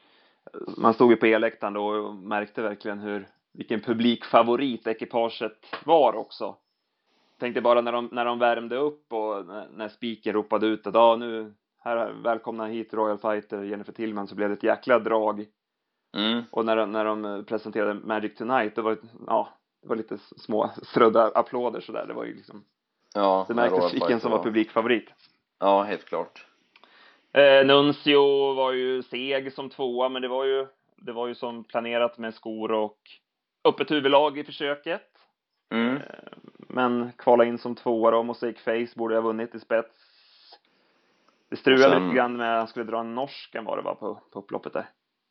man 0.76 0.94
stod 0.94 1.10
ju 1.10 1.16
på 1.16 1.26
elläktaren 1.26 1.72
då 1.72 1.87
och 1.87 2.14
märkte 2.14 2.62
verkligen 2.62 2.98
hur 2.98 3.28
vilken 3.58 3.80
publikfavorit 3.80 4.86
ekipaget 4.86 5.66
var 5.84 6.16
också. 6.16 6.56
Tänkte 7.38 7.60
bara 7.60 7.80
när 7.80 7.92
de, 7.92 8.08
när 8.12 8.24
de 8.24 8.38
värmde 8.38 8.76
upp 8.76 9.12
och 9.12 9.46
när 9.46 9.88
speaker 9.88 10.32
ropade 10.32 10.66
ut 10.66 10.86
att 10.86 10.96
ah, 10.96 11.16
nu, 11.16 11.54
här, 11.78 12.12
välkomna 12.12 12.66
hit 12.66 12.94
Royal 12.94 13.18
Fighter, 13.18 13.62
Jennifer 13.62 13.92
Tillman, 13.92 14.26
så 14.26 14.34
blev 14.34 14.48
det 14.48 14.54
ett 14.54 14.62
jäkla 14.62 14.98
drag. 14.98 15.46
Mm. 16.16 16.42
Och 16.50 16.64
när, 16.64 16.86
när 16.86 17.04
de 17.04 17.44
presenterade 17.48 17.94
Magic 17.94 18.34
Tonight, 18.34 18.74
det 18.74 18.82
var, 18.82 18.98
ja, 19.26 19.48
det 19.82 19.88
var 19.88 19.96
lite 19.96 20.18
små 20.18 20.70
strödda 20.82 21.30
applåder 21.34 21.80
sådär. 21.80 22.04
Det 22.06 22.14
var 22.14 22.24
ju 22.24 22.34
liksom, 22.34 22.64
Ja, 23.14 23.44
det 23.48 23.54
märktes 23.54 23.94
vilken 23.94 24.20
som 24.20 24.30
var 24.30 24.42
publikfavorit. 24.42 25.08
Ja, 25.58 25.82
helt 25.82 26.04
klart. 26.04 26.46
Eh, 27.32 27.66
Nuncio 27.66 28.54
var 28.54 28.72
ju 28.72 29.02
seg 29.02 29.52
som 29.52 29.70
tvåa, 29.70 30.08
men 30.08 30.22
det 30.22 30.28
var 30.28 30.44
ju, 30.44 30.66
det 30.96 31.12
var 31.12 31.26
ju 31.26 31.34
som 31.34 31.64
planerat 31.64 32.18
med 32.18 32.34
skor 32.34 32.72
och 32.72 32.98
öppet 33.64 33.90
huvudlag 33.90 34.38
i 34.38 34.44
försöket. 34.44 35.02
Mm. 35.72 35.96
Eh, 35.96 36.02
Men 36.68 37.12
kvala 37.18 37.44
in 37.44 37.58
som 37.58 37.74
tvåa 37.74 38.10
då, 38.10 38.22
Mosaic 38.22 38.58
Face 38.58 38.98
borde 38.98 39.14
ha 39.14 39.22
vunnit 39.22 39.54
i 39.54 39.60
spets. 39.60 39.94
Det 41.50 41.56
strulade 41.56 41.92
sen- 41.94 42.04
lite 42.04 42.16
grann 42.16 42.36
med, 42.36 42.58
han 42.58 42.68
skulle 42.68 42.84
dra 42.84 43.00
en 43.00 43.14
norsken 43.14 43.64
var 43.64 43.76
det 43.76 43.82
va, 43.82 43.94
på, 43.94 44.20
på 44.32 44.38
upploppet 44.38 44.72
där. 44.72 44.86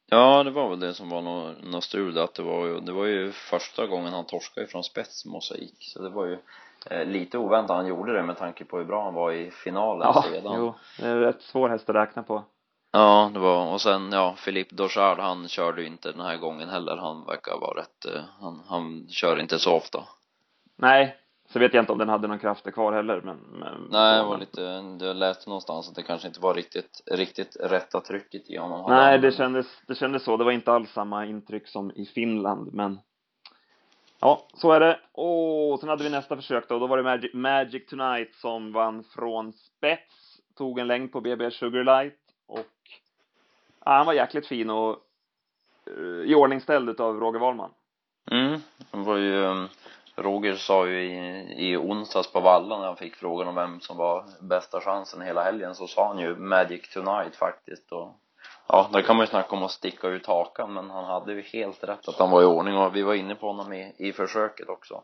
Ja, 0.09 0.43
det 0.43 0.51
var 0.51 0.69
väl 0.69 0.79
det 0.79 0.93
som 0.93 1.09
var 1.09 1.21
något, 1.21 1.63
något 1.63 1.83
strul 1.83 2.17
att 2.17 2.33
det 2.33 2.43
var 2.43 2.65
ju, 2.65 2.79
det 2.79 2.91
var 2.91 3.05
ju 3.05 3.31
första 3.31 3.87
gången 3.87 4.13
han 4.13 4.25
torskade 4.25 4.67
ifrån 4.67 4.83
spets 4.83 5.25
mosaik 5.25 5.75
så 5.79 6.01
det 6.01 6.09
var 6.09 6.25
ju 6.25 6.37
eh, 6.91 7.05
lite 7.05 7.37
oväntat 7.37 7.75
han 7.75 7.87
gjorde 7.87 8.13
det 8.13 8.23
med 8.23 8.37
tanke 8.37 8.65
på 8.65 8.77
hur 8.77 8.85
bra 8.85 9.03
han 9.03 9.13
var 9.13 9.31
i 9.31 9.51
finalen 9.51 10.11
Ja, 10.15 10.21
sedan. 10.21 10.53
jo, 10.57 10.73
det 10.99 11.07
är 11.07 11.15
rätt 11.19 11.41
svår 11.41 11.69
häst 11.69 11.89
att 11.89 11.95
räkna 11.95 12.23
på. 12.23 12.43
Ja, 12.97 13.31
det 13.33 13.39
var, 13.39 13.73
och 13.73 13.81
sen 13.81 14.11
ja, 14.11 14.35
Philippe 14.45 14.75
Dochard 14.75 15.19
han 15.19 15.47
körde 15.47 15.81
ju 15.81 15.87
inte 15.87 16.11
den 16.11 16.21
här 16.21 16.37
gången 16.37 16.69
heller, 16.69 16.97
han 16.97 17.25
verkar 17.25 17.57
vara 17.59 17.79
rätt, 17.79 18.05
eh, 18.05 18.21
han, 18.39 18.61
han 18.67 19.07
kör 19.09 19.39
inte 19.39 19.59
så 19.59 19.75
ofta. 19.75 20.03
Nej, 20.75 21.17
så 21.49 21.59
vet 21.59 21.73
jag 21.73 21.81
inte 21.81 21.91
om 21.91 21.97
den 21.97 22.09
hade 22.09 22.27
någon 22.27 22.39
krafter 22.39 22.71
kvar 22.71 22.93
heller, 22.93 23.21
men, 23.21 23.37
men 23.37 23.87
Nej, 23.91 24.17
det 24.17 24.23
var 24.23 24.37
lite, 24.37 24.61
jag 25.05 25.15
läste 25.15 25.49
någonstans 25.49 25.89
att 25.89 25.95
det 25.95 26.03
kanske 26.03 26.27
inte 26.27 26.39
var 26.39 26.53
riktigt, 26.53 27.01
riktigt 27.11 27.57
rätta 27.59 28.01
trycket 28.01 28.49
i 28.49 28.57
honom. 28.57 28.85
Nej, 28.89 29.19
det 29.19 29.31
kändes, 29.31 29.67
det 29.87 29.95
kändes 29.95 30.23
så. 30.23 30.37
Det 30.37 30.43
var 30.43 30.51
inte 30.51 30.71
alls 30.71 30.91
samma 30.91 31.25
intryck 31.25 31.67
som 31.67 31.91
i 31.91 32.05
Finland, 32.05 32.73
men 32.73 32.99
ja, 34.19 34.47
så 34.53 34.71
är 34.71 34.79
det. 34.79 34.99
Och 35.11 35.79
sen 35.79 35.89
hade 35.89 36.03
vi 36.03 36.09
nästa 36.09 36.35
försök 36.35 36.69
då. 36.69 36.79
Då 36.79 36.87
var 36.87 36.97
det 36.97 37.03
Magic, 37.03 37.33
Magic 37.33 37.85
Tonight 37.85 38.35
som 38.35 38.73
vann 38.73 39.03
från 39.03 39.53
spets, 39.53 40.41
tog 40.57 40.79
en 40.79 40.87
längd 40.87 41.11
på 41.11 41.21
BB 41.21 41.51
Sugarlight 41.51 42.26
och 42.47 42.65
ja, 43.85 43.91
han 43.91 44.05
var 44.05 44.13
jäkligt 44.13 44.47
fin 44.47 44.69
och 44.69 44.97
uh, 45.97 46.31
iordningställd 46.31 46.89
utav 46.89 47.19
Roger 47.19 47.39
Wahlman. 47.39 47.71
Mm, 48.31 48.61
det 48.91 48.97
var 48.97 49.17
ju, 49.17 49.43
um, 49.43 49.69
Roger 50.15 50.55
sa 50.55 50.87
ju 50.87 51.01
i, 51.01 51.71
i 51.71 51.77
onsdags 51.77 52.31
på 52.31 52.39
Valla 52.39 52.79
när 52.79 52.85
han 52.85 52.97
fick 52.97 53.15
frågan 53.15 53.47
om 53.47 53.55
vem 53.55 53.79
som 53.79 53.97
var 53.97 54.25
bästa 54.41 54.81
chansen 54.81 55.21
hela 55.21 55.43
helgen 55.43 55.75
så 55.75 55.87
sa 55.87 56.07
han 56.07 56.19
ju 56.19 56.35
Magic 56.35 56.93
Tonight 56.93 57.35
faktiskt 57.35 57.91
och 57.91 58.15
ja, 58.67 58.89
där 58.93 59.01
kan 59.01 59.15
man 59.15 59.23
ju 59.23 59.29
snacka 59.29 59.55
om 59.55 59.63
att 59.63 59.71
sticka 59.71 60.07
ut 60.07 60.25
hakan 60.25 60.73
men 60.73 60.89
han 60.89 61.05
hade 61.05 61.33
ju 61.33 61.41
helt 61.41 61.83
rätt 61.83 62.07
att 62.07 62.19
han 62.19 62.29
var 62.29 62.41
i 62.41 62.45
ordning 62.45 62.77
och 62.77 62.95
vi 62.95 63.01
var 63.01 63.13
inne 63.13 63.35
på 63.35 63.47
honom 63.47 63.73
i, 63.73 63.95
i 63.97 64.13
försöket 64.13 64.69
också. 64.69 65.03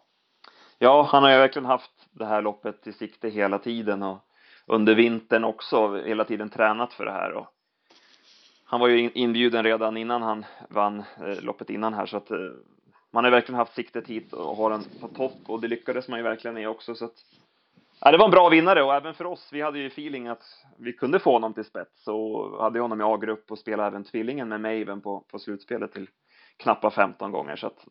Ja, 0.77 1.07
han 1.12 1.23
har 1.23 1.31
ju 1.31 1.38
verkligen 1.38 1.65
haft 1.65 1.91
det 2.12 2.25
här 2.25 2.41
loppet 2.41 2.88
i 2.88 2.93
sikte 2.93 3.29
hela 3.29 3.59
tiden 3.59 4.03
och 4.03 4.17
under 4.65 4.96
vintern 4.96 5.43
också 5.43 5.96
hela 5.96 6.24
tiden 6.24 6.50
tränat 6.50 6.93
för 6.93 7.05
det 7.05 7.12
här 7.12 7.34
och 7.34 7.48
han 8.65 8.79
var 8.79 8.88
ju 8.88 9.12
inbjuden 9.13 9.63
redan 9.63 9.98
innan 9.98 10.22
han 10.22 10.46
vann 10.70 11.00
eh, 11.00 11.41
loppet 11.41 11.70
innan 11.70 11.93
här 11.93 12.05
så 12.05 12.17
att 12.17 12.32
eh, 12.32 12.38
man 13.12 13.24
har 13.24 13.32
verkligen 13.32 13.58
haft 13.58 13.75
siktet 13.75 14.08
hit 14.08 14.34
och 14.34 14.58
har 14.58 14.70
den 14.70 14.84
på 15.01 15.08
topp 15.08 15.39
och 15.48 15.62
det 15.62 15.67
lyckades 15.67 16.08
man 16.08 16.20
ju 16.20 16.24
verkligen 16.24 16.55
med 16.55 16.70
också 16.70 16.96
så 16.96 17.05
att 17.05 17.15
ja, 18.01 18.12
det 18.12 18.17
var 18.17 18.25
en 18.25 18.32
bra 18.32 18.50
vinnare 18.50 18.84
och 18.84 18.93
även 18.93 19.13
för 19.13 19.25
oss. 19.25 19.50
Vi 19.51 19.62
hade 19.62 19.79
ju 19.79 19.88
feeling 19.88 20.27
att 20.27 20.43
vi 20.77 20.93
kunde 20.93 21.20
få 21.20 21.32
honom 21.32 21.53
till 21.53 21.65
spets 21.65 22.08
och 22.08 22.63
hade 22.63 22.79
honom 22.79 23.01
i 23.01 23.03
A-grupp 23.03 23.51
och 23.51 23.60
spelade 23.60 23.88
även 23.88 24.03
tvillingen 24.03 24.50
med 24.50 24.62
Maven 24.62 25.01
på, 25.01 25.20
på 25.20 25.39
slutspelet 25.39 25.93
till 25.93 26.10
knappa 26.58 26.91
15 26.91 27.32
gånger 27.32 27.55
så 27.55 27.67
att 27.67 27.88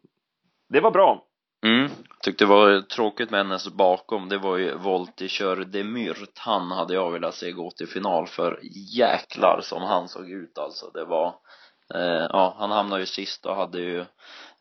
det 0.68 0.80
var 0.80 0.90
bra. 0.90 1.26
Mm, 1.66 1.90
tyckte 2.20 2.44
det 2.44 2.48
var 2.48 2.80
tråkigt 2.80 3.30
med 3.30 3.40
hennes 3.40 3.68
bakom, 3.68 4.28
det 4.28 4.38
var 4.38 4.56
ju 4.56 4.74
Voltiger 4.74 5.56
Demyrt. 5.56 6.38
Han 6.38 6.70
hade 6.70 6.94
jag 6.94 7.10
velat 7.10 7.34
se 7.34 7.52
gå 7.52 7.70
till 7.70 7.88
final 7.88 8.26
för 8.26 8.60
jäklar 8.96 9.60
som 9.62 9.82
han 9.82 10.08
såg 10.08 10.30
ut 10.30 10.58
alltså, 10.58 10.90
det 10.94 11.04
var 11.04 11.26
eh, 11.94 12.26
ja, 12.30 12.56
han 12.58 12.70
hamnade 12.70 13.02
ju 13.02 13.06
sist 13.06 13.46
och 13.46 13.56
hade 13.56 13.78
ju 13.78 14.00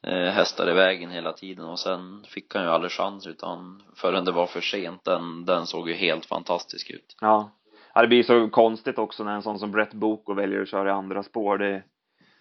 eh, 0.04 0.32
hästar 0.32 0.70
i 0.70 0.74
vägen 0.74 1.12
hela 1.12 1.34
tiden 1.34 1.66
och 1.66 1.80
sen 1.80 2.24
fick 2.28 2.56
han 2.56 2.64
ju 2.64 2.70
aldrig 2.70 2.92
chans 2.92 3.28
utan 3.28 3.84
förrän 3.96 4.26
det 4.26 4.32
var 4.32 4.48
för 4.48 4.62
sent, 4.62 5.06
den, 5.06 5.46
den 5.46 5.68
såg 5.68 5.90
ju 5.90 5.96
helt 5.96 6.26
fantastisk 6.26 6.90
ut. 6.90 7.16
Ja. 7.22 7.52
ja, 7.94 8.02
det 8.02 8.08
blir 8.08 8.24
så 8.24 8.50
konstigt 8.50 8.98
också 8.98 9.24
när 9.24 9.36
en 9.36 9.44
sån 9.44 9.60
som 9.60 9.72
Brett 9.72 9.94
Boko 9.94 10.34
väljer 10.34 10.62
att 10.62 10.70
köra 10.70 10.90
i 10.90 10.92
andra 10.92 11.24
spår. 11.24 11.58
Det 11.58 11.84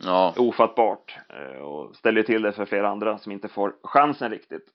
Ja, 0.04 0.34
ofattbart 0.36 1.18
eh, 1.28 1.60
och 1.60 1.96
ställer 1.96 2.22
till 2.22 2.42
det 2.42 2.52
för 2.52 2.64
flera 2.64 2.88
andra 2.88 3.18
som 3.18 3.32
inte 3.32 3.48
får 3.48 3.74
chansen 3.82 4.30
riktigt. 4.30 4.66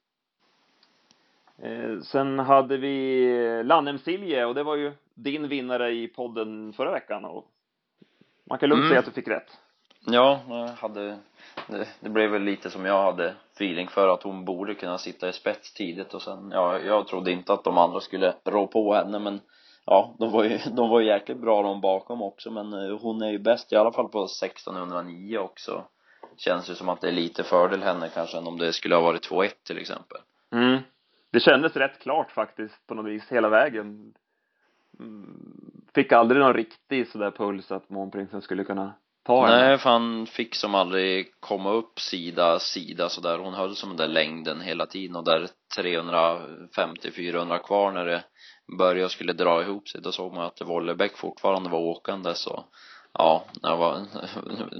Eh, 1.58 2.00
Sen 2.02 2.40
hade 2.40 2.78
vi 2.78 3.64
Lannem 3.64 3.98
Silje 3.98 4.46
och 4.46 4.56
det 4.56 4.64
var 4.64 4.76
ju 4.76 4.92
din 5.14 5.48
vinnare 5.48 5.92
i 5.92 6.08
podden 6.08 6.74
förra 6.74 6.92
veckan 6.92 7.26
och 7.26 7.46
man 8.50 8.60
kan 8.60 8.70
lugnt 8.70 8.80
Mm. 8.80 8.90
säga 8.90 9.00
att 9.00 9.06
du 9.06 9.12
fick 9.12 9.28
rätt. 9.28 9.58
Ja, 10.08 10.40
jag 10.50 10.68
hade, 10.68 11.18
det, 11.68 11.88
det 12.00 12.10
blev 12.10 12.30
väl 12.32 12.42
lite 12.42 12.70
som 12.70 12.86
jag 12.86 13.04
hade 13.04 13.34
feeling 13.54 13.88
för 13.88 14.08
att 14.08 14.24
hon 14.24 14.46
borde 14.46 14.74
kunna 14.74 14.98
sitta 14.98 15.30
i 15.30 15.34
spets 15.34 15.74
tidigt 15.74 16.14
och 16.14 16.22
sen, 16.22 16.50
ja, 16.54 16.80
jag 16.80 17.08
trodde 17.08 17.32
inte 17.32 17.54
att 17.54 17.64
de 17.64 17.78
andra 17.78 18.00
skulle 18.00 18.34
rå 18.44 18.68
på 18.68 18.94
henne 18.94 19.20
men 19.20 19.42
ja, 19.86 20.16
de 20.20 20.32
var 20.32 20.44
ju, 20.44 20.58
de 20.76 20.90
var 20.90 21.00
ju 21.00 21.08
jäkligt 21.08 21.38
bra 21.38 21.62
de 21.62 21.82
bakom 21.82 22.22
också 22.22 22.52
men 22.52 22.74
eh, 22.74 23.00
hon 23.00 23.22
är 23.22 23.32
ju 23.32 23.40
bäst 23.40 23.74
i 23.74 23.76
alla 23.76 23.92
fall 23.92 24.10
på 24.10 24.24
1609 24.24 25.38
också. 25.38 25.84
Känns 26.38 26.70
ju 26.70 26.76
som 26.76 26.90
att 26.90 27.02
det 27.02 27.08
är 27.08 27.12
lite 27.12 27.44
fördel 27.44 27.84
henne 27.84 28.10
kanske 28.14 28.38
än 28.38 28.48
om 28.48 28.58
det 28.58 28.74
skulle 28.74 28.96
ha 28.96 29.02
varit 29.02 29.30
2-1 29.30 29.50
till 29.64 29.78
exempel. 29.78 30.18
Mm. 30.52 30.82
Det 31.32 31.40
kändes 31.40 31.76
rätt 31.76 32.00
klart 32.00 32.32
faktiskt 32.32 32.88
på 32.88 32.94
något 32.94 33.06
vis 33.06 33.24
hela 33.30 33.50
vägen. 33.50 34.14
Mm. 35.00 35.82
Fick 35.96 36.12
aldrig 36.12 36.42
någon 36.42 36.54
riktig 36.54 37.08
sådär 37.08 37.32
puls 37.32 37.72
att 37.72 37.90
Månprinsen 37.90 38.42
skulle 38.42 38.64
kunna 38.64 38.94
ta 39.24 39.46
henne. 39.46 39.68
Nej, 39.68 39.78
för 39.78 39.90
han 39.90 40.26
fick 40.28 40.56
som 40.56 40.76
aldrig 40.76 41.40
komma 41.40 41.72
upp 41.72 42.00
sida, 42.00 42.60
sida 42.60 43.10
sådär. 43.10 43.38
Hon 43.38 43.54
höll 43.54 43.76
som 43.76 43.90
den 43.90 43.98
där 43.98 44.08
längden 44.08 44.62
hela 44.62 44.86
tiden 44.86 45.16
och 45.16 45.24
där 45.24 45.48
350-400 45.78 47.58
kvar 47.58 47.92
när 47.92 48.06
det 48.06 48.24
började 48.68 49.10
skulle 49.10 49.34
dra 49.34 49.64
ihop 49.64 49.90
sig, 49.90 50.02
då 50.02 50.12
såg 50.12 50.34
man 50.34 50.46
att 50.46 50.62
Vollebäck 50.62 51.18
fortfarande 51.18 51.70
var 51.70 51.80
åkande 51.80 52.36
så 52.36 52.66
ja, 53.12 53.46
det 53.62 53.76
var, 53.76 54.06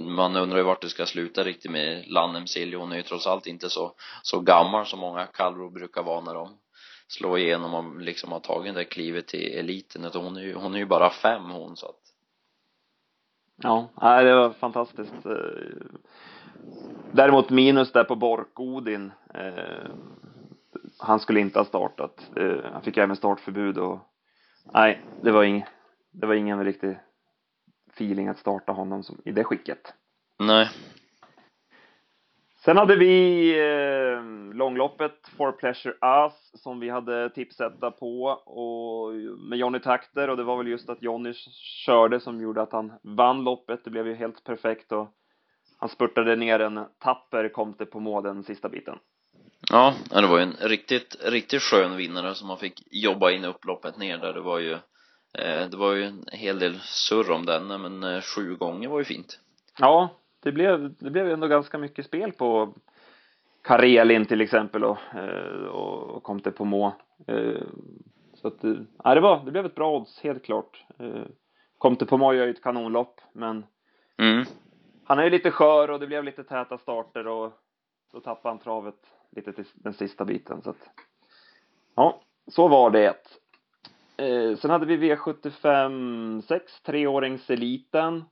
man 0.00 0.36
undrar 0.36 0.58
ju 0.58 0.64
vart 0.64 0.82
det 0.82 0.88
ska 0.88 1.06
sluta 1.06 1.44
riktigt 1.44 1.70
med 1.70 2.04
Lannem 2.08 2.46
Silje. 2.46 2.78
Hon 2.78 2.92
är 2.92 2.96
ju 2.96 3.02
trots 3.02 3.26
allt 3.26 3.46
inte 3.46 3.70
så, 3.70 3.92
så 4.22 4.40
gammal 4.40 4.86
som 4.86 4.98
många 4.98 5.26
kallror 5.26 5.70
brukar 5.70 6.02
vara 6.02 6.20
när 6.20 6.34
de 6.34 6.48
slår 7.08 7.38
igenom 7.38 7.74
och 7.74 8.00
liksom 8.00 8.32
har 8.32 8.40
tagit 8.40 8.74
det 8.74 8.84
klivet 8.84 9.26
till 9.26 9.58
eliten. 9.58 10.04
Utan 10.04 10.22
hon 10.22 10.36
är 10.36 10.40
ju, 10.40 10.54
hon 10.54 10.74
är 10.74 10.78
ju 10.78 10.86
bara 10.86 11.10
fem 11.10 11.50
hon 11.50 11.76
så 11.76 11.86
att 11.86 12.06
Ja, 13.62 13.88
nej, 14.02 14.24
det 14.24 14.34
var 14.34 14.50
fantastiskt. 14.50 15.26
Eh, 15.26 15.86
däremot 17.12 17.50
minus 17.50 17.92
där 17.92 18.04
på 18.04 18.14
Bork-Odin. 18.14 19.12
Eh, 19.34 19.90
han 20.98 21.20
skulle 21.20 21.40
inte 21.40 21.58
ha 21.58 21.64
startat. 21.64 22.30
Han 22.72 22.82
fick 22.82 22.96
även 22.96 23.16
startförbud 23.16 23.78
och 23.78 23.98
nej, 24.72 25.00
det 25.22 25.30
var 25.30 25.44
ing, 25.44 25.64
det 26.12 26.26
var 26.26 26.34
ingen 26.34 26.64
riktig 26.64 26.98
feeling 27.92 28.28
att 28.28 28.38
starta 28.38 28.72
honom 28.72 29.02
som, 29.02 29.20
i 29.24 29.32
det 29.32 29.44
skicket. 29.44 29.94
nej. 30.38 30.70
Sen 32.66 32.76
hade 32.76 32.96
vi 32.96 33.50
eh, 33.60 34.22
långloppet 34.54 35.28
For 35.36 35.52
Pleasure 35.52 35.94
Us 36.02 36.62
som 36.62 36.80
vi 36.80 36.88
hade 36.88 37.30
tipsetta 37.30 37.90
på 37.90 38.24
och 38.46 39.14
med 39.48 39.58
Johnny 39.58 39.80
Takter 39.80 40.30
och 40.30 40.36
det 40.36 40.44
var 40.44 40.56
väl 40.56 40.68
just 40.68 40.88
att 40.88 41.02
Johnny 41.02 41.32
körde 41.84 42.20
som 42.20 42.40
gjorde 42.40 42.62
att 42.62 42.72
han 42.72 42.92
vann 43.02 43.44
loppet. 43.44 43.84
Det 43.84 43.90
blev 43.90 44.06
ju 44.06 44.14
helt 44.14 44.44
perfekt 44.44 44.92
och 44.92 45.08
han 45.78 45.88
spurtade 45.88 46.36
ner 46.36 46.60
en 46.60 46.84
tapper 46.98 47.48
Comte 47.48 47.86
på 47.86 48.00
mål 48.00 48.22
den 48.22 48.42
sista 48.42 48.68
biten. 48.68 48.98
Ja, 49.70 49.94
det 50.10 50.26
var 50.26 50.38
ju 50.38 50.42
en 50.42 50.56
riktigt, 50.60 51.16
riktigt 51.24 51.62
skön 51.62 51.96
vinnare 51.96 52.34
som 52.34 52.48
man 52.48 52.58
fick 52.58 52.82
jobba 52.90 53.30
in 53.30 53.44
upploppet 53.44 53.98
ner 53.98 54.18
där. 54.18 54.32
Det 54.32 54.40
var 54.40 54.58
ju, 54.58 54.72
eh, 55.38 55.68
det 55.70 55.76
var 55.76 55.92
ju 55.92 56.04
en 56.04 56.24
hel 56.32 56.58
del 56.58 56.78
surr 56.80 57.30
om 57.30 57.46
den, 57.46 57.66
men 57.66 58.02
eh, 58.02 58.20
sju 58.22 58.56
gånger 58.56 58.88
var 58.88 58.98
ju 58.98 59.04
fint. 59.04 59.40
Ja, 59.78 60.08
det 60.42 60.52
blev, 60.52 60.94
det 60.98 61.10
blev 61.10 61.30
ändå 61.30 61.46
ganska 61.46 61.78
mycket 61.78 62.06
spel 62.06 62.32
på 62.32 62.74
Karelin 63.62 64.26
till 64.26 64.40
exempel 64.40 64.84
och, 64.84 64.98
eh, 65.14 65.66
och 65.66 66.22
Comte 66.22 66.50
på 66.50 66.64
må. 66.64 66.86
Eh, 67.26 67.62
Så 68.34 68.48
att, 68.48 68.58
ja, 69.04 69.14
det 69.14 69.20
var, 69.20 69.44
det 69.44 69.50
blev 69.50 69.66
ett 69.66 69.74
bra 69.74 69.96
odds, 69.96 70.20
helt 70.20 70.44
klart. 70.44 70.84
Comte 71.78 72.06
på 72.06 72.16
må 72.16 72.34
gör 72.34 72.44
ju 72.44 72.50
ett 72.50 72.62
kanonlopp, 72.62 73.20
men 73.32 73.64
Mm. 74.18 74.44
han 75.04 75.18
är 75.18 75.24
ju 75.24 75.30
lite 75.30 75.50
skör 75.50 75.90
och 75.90 76.00
det 76.00 76.06
blev 76.06 76.24
lite 76.24 76.44
täta 76.44 76.78
starter 76.78 77.26
och 77.26 77.52
då 78.12 78.20
tappade 78.20 78.48
han 78.54 78.58
travet 78.58 78.94
lite 79.30 79.52
till 79.52 79.64
den 79.74 79.92
sista 79.92 80.24
biten 80.24 80.62
så 80.62 80.70
att 80.70 80.88
ja, 81.94 82.20
så 82.46 82.68
var 82.68 82.90
det. 82.90 83.16
Eh, 84.16 84.56
sen 84.56 84.70
hade 84.70 84.86
vi 84.86 84.96
V75 85.14 86.40
6, 86.40 86.82
treåringseliten. 86.82 88.24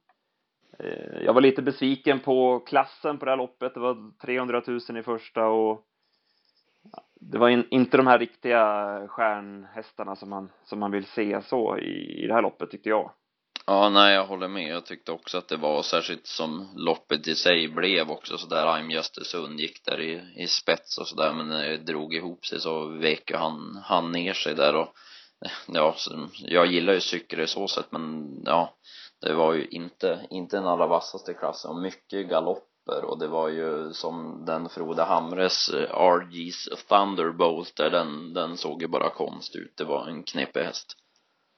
Eh, 0.78 1.22
jag 1.24 1.33
var 1.33 1.40
lite 1.40 1.62
besviken 1.62 2.20
på 2.20 2.61
klassen 2.61 3.18
på 3.18 3.24
det 3.24 3.30
här 3.30 3.38
loppet. 3.38 3.74
Det 3.74 3.80
var 3.80 4.12
300 4.20 4.62
000 4.66 4.98
i 4.98 5.02
första 5.02 5.46
och 5.46 5.85
det 7.20 7.38
var 7.38 7.48
in, 7.48 7.66
inte 7.70 7.96
de 7.96 8.07
här 8.07 8.18
riktiga 8.18 9.09
stjärnhästarna 9.09 10.16
som 10.16 10.30
man, 10.30 10.50
som 10.64 10.78
man 10.78 10.90
vill 10.90 11.04
se 11.04 11.42
så 11.42 11.78
i, 11.78 12.24
i 12.24 12.26
det 12.26 12.35
här 12.35 12.42
loppet 12.42 12.70
tyckte 12.70 12.88
jag. 12.88 13.11
Ja, 13.66 13.88
nej, 13.88 14.14
jag 14.14 14.27
håller 14.27 14.48
med. 14.48 14.68
Jag 14.68 14.87
tyckte 14.87 15.12
också 15.12 15.38
att 15.38 15.48
det 15.48 15.57
var 15.57 15.83
särskilt 15.83 16.27
som 16.27 16.68
loppet 16.77 17.29
i 17.29 17.35
sig 17.35 17.68
blev 17.68 18.11
också 18.11 18.38
så 18.38 18.46
där. 18.46 18.66
I'm 18.66 18.98
Östersund 18.98 19.61
gick 19.61 19.85
där 19.85 20.00
i, 20.00 20.42
i 20.42 20.46
spets 20.46 20.98
och 20.98 21.09
så 21.09 21.16
där, 21.16 21.33
men 21.33 21.48
när 21.48 21.68
det 21.68 21.77
drog 21.77 22.14
ihop 22.14 22.46
sig 22.46 22.61
så 22.61 22.87
vek 22.87 23.33
han, 23.35 23.83
han 23.85 24.12
ner 24.12 24.33
sig 24.33 24.55
där 24.55 24.77
och 24.77 24.88
ja, 25.66 25.94
jag 26.38 26.66
gillar 26.66 26.92
ju 26.92 27.00
cykel 27.00 27.48
så 27.48 27.68
sätt, 27.68 27.87
men 27.90 28.29
ja, 28.44 28.74
det 29.20 29.35
var 29.35 29.53
ju 29.53 29.66
inte, 29.66 30.27
inte 30.31 30.57
den 30.57 30.66
allra 30.66 30.87
vassaste 30.87 31.35
klassen 31.35 31.70
och 31.70 31.83
mycket 31.83 32.29
galopper 32.29 33.05
och 33.05 33.18
det 33.18 33.29
var 33.29 33.48
ju 33.48 33.92
som 33.92 34.44
den 34.46 34.68
Frode 34.68 35.03
Hamres 35.03 35.68
eh, 35.68 35.90
RG's 35.90 36.88
Thunderbolt 36.88 37.77
där 37.77 37.90
den, 37.90 38.35
den 38.35 38.57
såg 38.57 38.83
ju 38.83 38.88
bara 38.88 39.11
konst 39.11 39.57
ut. 39.57 39.77
Det 39.77 39.85
var 39.85 40.07
en 40.07 40.22
knepig 40.22 40.61
häst. 40.61 40.96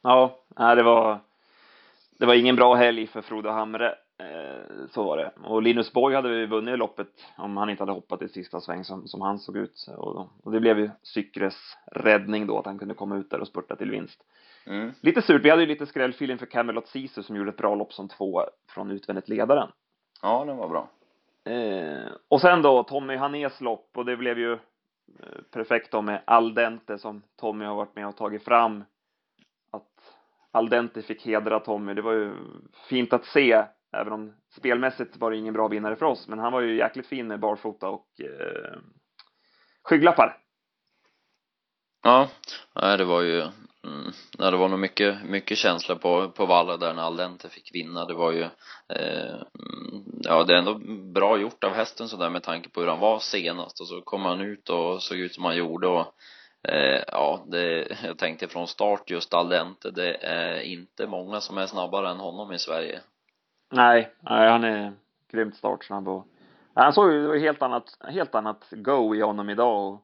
Ja, 0.02 0.38
nej, 0.58 0.76
det 0.76 0.82
var 0.82 1.20
det 2.18 2.26
var 2.26 2.34
ingen 2.34 2.56
bra 2.56 2.74
helg 2.74 3.06
för 3.06 3.22
Frode 3.22 3.50
Hamre. 3.50 3.94
Eh, 4.18 4.86
så 4.90 5.04
var 5.04 5.16
det. 5.16 5.30
Och 5.44 5.62
Linus 5.62 5.92
Borg 5.92 6.14
hade 6.14 6.28
ju 6.28 6.46
vunnit 6.46 6.78
loppet 6.78 7.08
om 7.36 7.56
han 7.56 7.70
inte 7.70 7.82
hade 7.82 7.92
hoppat 7.92 8.22
i 8.22 8.28
sista 8.28 8.60
sväng 8.60 8.84
som, 8.84 9.08
som 9.08 9.20
han 9.20 9.38
såg 9.38 9.56
ut. 9.56 9.86
Och, 9.96 10.28
och 10.42 10.52
det 10.52 10.60
blev 10.60 10.78
ju 10.78 10.90
Cykres 11.02 11.76
räddning 11.92 12.46
då, 12.46 12.58
att 12.58 12.66
han 12.66 12.78
kunde 12.78 12.94
komma 12.94 13.16
ut 13.16 13.30
där 13.30 13.40
och 13.40 13.48
spurta 13.48 13.76
till 13.76 13.90
vinst. 13.90 14.20
Mm. 14.66 14.92
Lite 15.00 15.22
surt, 15.22 15.44
vi 15.44 15.50
hade 15.50 15.62
ju 15.62 15.68
lite 15.68 15.86
skrällfeeling 15.86 16.38
för 16.38 16.46
Camelot 16.46 16.88
Sisu 16.88 17.22
som 17.22 17.36
gjorde 17.36 17.50
ett 17.50 17.56
bra 17.56 17.74
lopp 17.74 17.92
som 17.92 18.08
två 18.08 18.42
från 18.68 18.90
utvändigt 18.90 19.28
ledaren. 19.28 19.68
Ja, 20.22 20.44
det 20.44 20.52
var 20.52 20.68
bra. 20.68 20.88
Eh, 21.52 22.12
och 22.28 22.40
sen 22.40 22.62
då 22.62 22.82
Tommy 22.82 23.16
Hanés 23.16 23.60
lopp 23.60 23.90
och 23.94 24.04
det 24.04 24.16
blev 24.16 24.38
ju 24.38 24.52
eh, 24.52 24.58
perfekt 25.50 25.92
då 25.92 26.02
med 26.02 26.22
Aldente 26.24 26.98
som 26.98 27.22
Tommy 27.40 27.64
har 27.64 27.74
varit 27.74 27.96
med 27.96 28.08
och 28.08 28.16
tagit 28.16 28.44
fram. 28.44 28.84
Aldenti 30.56 30.98
Aldente 30.98 31.02
fick 31.02 31.26
hedra 31.26 31.60
Tommy, 31.60 31.94
det 31.94 32.02
var 32.02 32.12
ju 32.12 32.34
fint 32.88 33.12
att 33.12 33.24
se, 33.24 33.64
även 33.92 34.12
om 34.12 34.32
spelmässigt 34.56 35.16
var 35.16 35.30
det 35.30 35.36
ingen 35.36 35.54
bra 35.54 35.68
vinnare 35.68 35.96
för 35.96 36.06
oss, 36.06 36.28
men 36.28 36.38
han 36.38 36.52
var 36.52 36.60
ju 36.60 36.76
jäkligt 36.76 37.06
fin 37.06 37.26
med 37.26 37.40
barfota 37.40 37.88
och 37.88 38.06
eh, 38.20 38.78
skygglappar. 39.82 40.36
Ja, 42.02 42.28
det 42.74 43.04
var 43.04 43.22
ju 43.22 43.44
Mm. 43.86 44.12
Ja, 44.38 44.50
det 44.50 44.56
var 44.56 44.68
nog 44.68 44.78
mycket, 44.78 45.24
mycket 45.24 45.58
känsla 45.58 45.96
på, 45.96 46.30
på 46.30 46.46
Valla 46.46 46.76
där 46.76 46.94
när 46.94 47.02
Aldente 47.02 47.48
fick 47.48 47.74
vinna. 47.74 48.04
Det 48.04 48.14
var 48.14 48.32
ju, 48.32 48.42
eh, 48.88 49.36
ja 50.22 50.44
det 50.44 50.54
är 50.54 50.58
ändå 50.58 50.74
bra 51.12 51.38
gjort 51.38 51.64
av 51.64 51.72
hästen 51.72 52.08
sådär 52.08 52.30
med 52.30 52.42
tanke 52.42 52.68
på 52.68 52.80
hur 52.80 52.88
han 52.88 53.00
var 53.00 53.18
senast 53.18 53.80
och 53.80 53.88
så 53.88 54.00
kom 54.00 54.22
han 54.22 54.40
ut 54.40 54.68
och 54.68 55.02
såg 55.02 55.18
ut 55.18 55.34
som 55.34 55.44
han 55.44 55.56
gjorde 55.56 55.88
och 55.88 56.14
eh, 56.68 57.02
ja, 57.12 57.44
det, 57.46 57.88
jag 58.04 58.18
tänkte 58.18 58.48
från 58.48 58.66
start 58.66 59.10
just 59.10 59.34
Aldente, 59.34 59.90
det 59.90 60.14
är 60.14 60.60
inte 60.60 61.06
många 61.06 61.40
som 61.40 61.58
är 61.58 61.66
snabbare 61.66 62.10
än 62.10 62.20
honom 62.20 62.52
i 62.52 62.58
Sverige. 62.58 63.00
Nej, 63.72 64.12
nej 64.20 64.50
han 64.50 64.64
är 64.64 64.92
grymt 65.32 65.56
startsnabb 65.56 66.08
och 66.08 66.26
han 66.74 66.92
såg 66.92 67.12
ju, 67.12 67.38
helt 67.38 67.62
annat, 67.62 67.98
helt 68.00 68.34
annat 68.34 68.64
go 68.70 69.14
i 69.14 69.20
honom 69.20 69.50
idag 69.50 69.88
och 69.88 70.02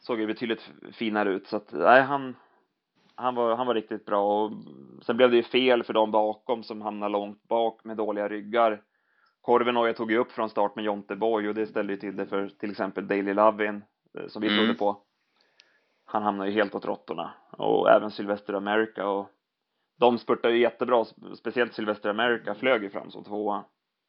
såg 0.00 0.20
ju 0.20 0.26
betydligt 0.26 0.70
finare 0.92 1.28
ut 1.28 1.46
så 1.46 1.56
att, 1.56 1.72
nej 1.72 2.02
han 2.02 2.34
han 3.14 3.34
var, 3.34 3.56
han 3.56 3.66
var 3.66 3.74
riktigt 3.74 4.04
bra 4.04 4.44
och 4.44 4.52
sen 5.02 5.16
blev 5.16 5.30
det 5.30 5.36
ju 5.36 5.42
fel 5.42 5.84
för 5.84 5.92
de 5.92 6.10
bakom 6.10 6.62
som 6.62 6.82
hamnade 6.82 7.12
långt 7.12 7.48
bak 7.48 7.84
med 7.84 7.96
dåliga 7.96 8.28
ryggar. 8.28 8.82
Korven 9.40 9.76
och 9.76 9.88
jag 9.88 9.96
tog 9.96 10.10
ju 10.10 10.18
upp 10.18 10.32
från 10.32 10.50
start 10.50 10.76
med 10.76 10.84
Jonte 10.84 11.16
Boy 11.16 11.48
och 11.48 11.54
det 11.54 11.66
ställde 11.66 11.92
ju 11.92 11.98
till 11.98 12.16
det 12.16 12.26
för 12.26 12.48
till 12.48 12.70
exempel 12.70 13.08
Daily 13.08 13.34
Lovin 13.34 13.84
eh, 14.18 14.26
som 14.28 14.42
vi 14.42 14.48
mm. 14.48 14.58
trodde 14.58 14.78
på. 14.78 15.02
Han 16.12 16.22
hamnade 16.22 16.50
ju 16.50 16.56
helt 16.56 16.74
åt 16.74 16.84
råttorna 16.84 17.34
och 17.50 17.90
även 17.90 18.10
Sylvester 18.10 18.54
America 18.54 19.08
och 19.08 19.28
de 20.00 20.18
spurtade 20.18 20.54
ju 20.54 20.60
jättebra, 20.60 21.04
speciellt 21.38 21.74
Sylvester 21.74 22.08
America 22.08 22.54
flög 22.54 22.82
ju 22.82 22.90
fram 22.90 23.10
som 23.10 23.24
tvåa. 23.24 23.64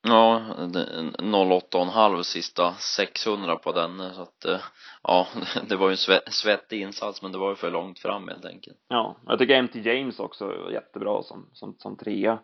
Ja, 0.08 0.42
08,5 0.58 2.24
sista 2.24 2.74
600 2.74 3.56
på 3.56 3.72
den 3.72 4.14
så 4.14 4.22
att 4.22 4.46
eh, 4.46 4.60
ja, 5.04 5.28
det 5.70 5.76
var 5.76 5.90
ju 5.90 5.92
en 5.92 6.32
svettig 6.32 6.82
insats 6.82 7.22
men 7.22 7.32
det 7.32 7.38
var 7.38 7.50
ju 7.50 7.56
för 7.56 7.72
långt 7.72 8.00
fram 8.00 8.28
helt 8.28 8.46
enkelt. 8.46 8.78
Ja, 8.88 9.16
jag 9.26 9.40
tycker 9.40 9.62
MT 9.62 9.76
James 9.76 10.20
också 10.20 10.46
var 10.46 10.72
jättebra 10.72 11.24
som, 11.24 11.50
som, 11.54 11.76
som 11.78 11.98
trea. 11.98 12.40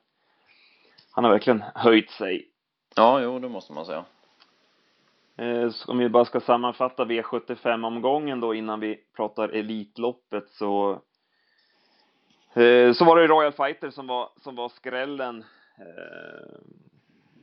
Han 1.11 1.23
har 1.23 1.31
verkligen 1.31 1.63
höjt 1.75 2.11
sig. 2.11 2.49
Ja, 2.95 3.21
jo, 3.21 3.39
det 3.39 3.49
måste 3.49 3.73
man 3.73 3.85
säga. 3.85 4.05
Eh, 5.39 5.71
om 5.87 5.97
vi 5.97 6.09
bara 6.09 6.25
ska 6.25 6.39
sammanfatta 6.39 7.05
V75-omgången 7.05 8.39
då 8.39 8.53
innan 8.53 8.79
vi 8.79 8.99
pratar 9.15 9.49
Elitloppet 9.49 10.49
så 10.49 10.91
eh, 12.53 12.93
så 12.93 13.05
var 13.05 13.17
det 13.17 13.27
Royal 13.27 13.51
Fighter 13.51 13.89
som 13.89 14.07
var, 14.07 14.29
som 14.41 14.55
var 14.55 14.69
skrällen 14.69 15.43
eh, 15.77 16.59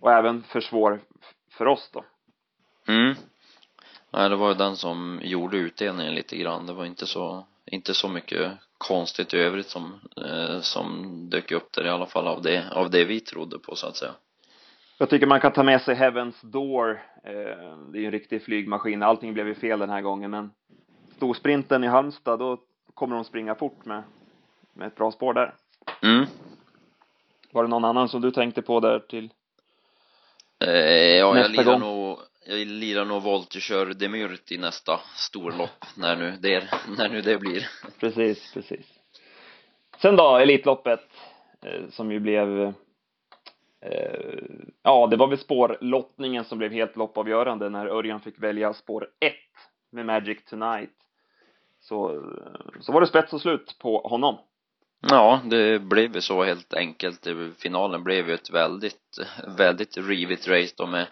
och 0.00 0.12
även 0.12 0.42
för 0.42 0.60
svår 0.60 1.00
för 1.50 1.66
oss 1.66 1.90
då. 1.92 2.04
Mm. 2.88 3.14
Nej, 4.10 4.28
det 4.28 4.36
var 4.36 4.48
ju 4.48 4.54
den 4.54 4.76
som 4.76 5.20
gjorde 5.22 5.56
utdelningen 5.56 6.14
lite 6.14 6.36
grann. 6.36 6.66
Det 6.66 6.72
var 6.72 6.84
inte 6.84 7.06
så, 7.06 7.46
inte 7.66 7.94
så 7.94 8.08
mycket 8.08 8.52
konstigt 8.78 9.34
i 9.34 9.38
övrigt 9.38 9.68
som, 9.68 10.00
eh, 10.26 10.60
som 10.60 11.16
dök 11.30 11.52
upp 11.52 11.72
där 11.72 11.86
i 11.86 11.90
alla 11.90 12.06
fall 12.06 12.26
av 12.26 12.42
det, 12.42 12.72
av 12.72 12.90
det 12.90 13.04
vi 13.04 13.20
trodde 13.20 13.58
på 13.58 13.76
så 13.76 13.86
att 13.86 13.96
säga. 13.96 14.14
Jag 14.98 15.10
tycker 15.10 15.26
man 15.26 15.40
kan 15.40 15.52
ta 15.52 15.62
med 15.62 15.82
sig 15.82 15.94
Heavens 15.94 16.40
Door. 16.40 16.90
Eh, 17.24 17.32
det 17.92 17.98
är 17.98 18.00
ju 18.00 18.04
en 18.04 18.12
riktig 18.12 18.42
flygmaskin. 18.42 19.02
Allting 19.02 19.34
blev 19.34 19.48
ju 19.48 19.54
fel 19.54 19.78
den 19.78 19.90
här 19.90 20.00
gången, 20.00 20.30
men 20.30 20.50
storsprinten 21.16 21.84
i 21.84 21.86
Halmstad, 21.86 22.38
då 22.38 22.58
kommer 22.94 23.16
de 23.16 23.24
springa 23.24 23.54
fort 23.54 23.84
med, 23.84 24.02
med 24.72 24.86
ett 24.86 24.96
bra 24.96 25.12
spår 25.12 25.34
där. 25.34 25.54
Mm. 26.02 26.26
Var 27.52 27.62
det 27.62 27.68
någon 27.68 27.84
annan 27.84 28.08
som 28.08 28.20
du 28.20 28.30
tänkte 28.30 28.62
på 28.62 28.80
där 28.80 28.98
till 28.98 29.30
Eh, 30.64 31.16
ja, 31.16 31.38
jag 31.38 31.50
lirar 31.50 31.78
nog, 31.78 32.18
jag 32.46 32.66
lirar 32.66 33.04
nog 33.04 33.22
Volt 33.22 33.54
och 33.54 33.60
kör 33.60 33.86
Demyrt 33.86 34.52
i 34.52 34.58
nästa 34.58 35.00
storlopp, 35.16 35.84
när 35.96 36.16
nu 36.16 36.36
det, 36.40 36.64
när 36.98 37.08
nu 37.08 37.22
det 37.22 37.38
blir. 37.38 37.68
Precis, 38.00 38.52
precis. 38.54 38.86
Sen 39.98 40.16
då, 40.16 40.36
Elitloppet, 40.36 41.00
eh, 41.62 41.88
som 41.90 42.12
ju 42.12 42.20
blev 42.20 42.62
eh, 42.62 42.72
Eh, 43.86 44.40
ja, 44.82 45.06
det 45.06 45.16
var 45.16 45.28
väl 45.28 45.38
spårlottningen 45.38 46.44
som 46.44 46.58
blev 46.58 46.72
helt 46.72 46.96
loppavgörande 46.96 47.68
när 47.68 47.86
Örjan 47.86 48.20
fick 48.20 48.42
välja 48.42 48.74
spår 48.74 49.08
1 49.20 49.32
med 49.92 50.06
Magic 50.06 50.44
Tonight. 50.44 50.90
Så, 51.80 52.14
eh, 52.14 52.80
så 52.80 52.92
var 52.92 53.00
det 53.00 53.06
spets 53.06 53.32
och 53.32 53.40
slut 53.40 53.76
på 53.78 53.98
honom. 53.98 54.38
Ja, 55.00 55.40
det 55.44 55.78
blev 55.78 56.14
ju 56.14 56.20
så 56.20 56.44
helt 56.44 56.74
enkelt. 56.74 57.26
Finalen 57.58 58.04
blev 58.04 58.28
ju 58.28 58.34
ett 58.34 58.50
väldigt, 58.50 59.18
väldigt 59.58 59.96
rivigt 59.96 60.48
race 60.48 60.74
då 60.76 60.86
med 60.86 61.06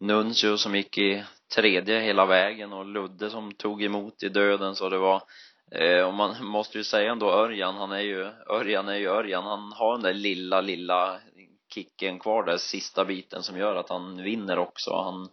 Nuncio 0.00 0.56
som 0.56 0.74
gick 0.74 0.98
i 0.98 1.24
tredje 1.54 2.00
hela 2.00 2.26
vägen 2.26 2.72
och 2.72 2.86
Ludde 2.86 3.30
som 3.30 3.52
tog 3.52 3.82
emot 3.82 4.22
i 4.22 4.28
döden 4.28 4.74
så 4.74 4.88
det 4.88 4.98
var 4.98 5.22
eh, 5.72 6.02
och 6.02 6.14
man 6.14 6.34
måste 6.40 6.78
ju 6.78 6.84
säga 6.84 7.12
ändå 7.12 7.30
Örjan, 7.30 7.74
han 7.74 7.92
är 7.92 8.00
ju, 8.00 8.30
Örjan 8.50 8.88
är 8.88 8.96
ju 8.96 9.08
Örjan, 9.08 9.44
han 9.44 9.72
har 9.72 9.92
den 9.92 10.02
där 10.02 10.14
lilla, 10.14 10.60
lilla 10.60 11.18
kicken 11.68 12.18
kvar 12.18 12.42
där 12.42 12.56
sista 12.56 13.04
biten 13.04 13.42
som 13.42 13.58
gör 13.58 13.76
att 13.76 13.88
han 13.88 14.22
vinner 14.22 14.58
också. 14.58 14.94
Han, 14.94 15.28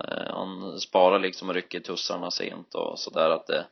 eh, 0.00 0.34
han 0.34 0.80
sparar 0.80 1.18
liksom 1.18 1.48
och 1.48 1.54
rycker 1.54 1.80
tussarna 1.80 2.30
sent 2.30 2.74
och 2.74 2.98
sådär 2.98 3.30
att 3.30 3.46
det 3.46 3.64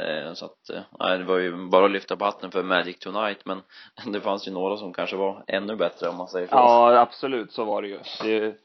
Eh, 0.00 0.34
så 0.34 0.44
att, 0.44 0.70
eh, 0.70 0.82
nej, 1.00 1.18
det 1.18 1.24
var 1.24 1.38
ju 1.38 1.56
bara 1.68 1.84
att 1.84 1.90
lyfta 1.90 2.16
på 2.16 2.24
hatten 2.24 2.50
för 2.50 2.62
Magic 2.62 2.98
Tonight 2.98 3.44
men 3.44 3.62
det 4.12 4.20
fanns 4.20 4.48
ju 4.48 4.52
några 4.52 4.76
som 4.76 4.92
kanske 4.92 5.16
var 5.16 5.44
ännu 5.46 5.76
bättre 5.76 6.08
om 6.08 6.16
man 6.16 6.28
säger 6.28 6.46
så. 6.46 6.54
Ja, 6.54 7.00
absolut, 7.00 7.52
så 7.52 7.64
var 7.64 7.82
det 7.82 7.88
ju. 7.88 7.98
Det, 8.22 8.56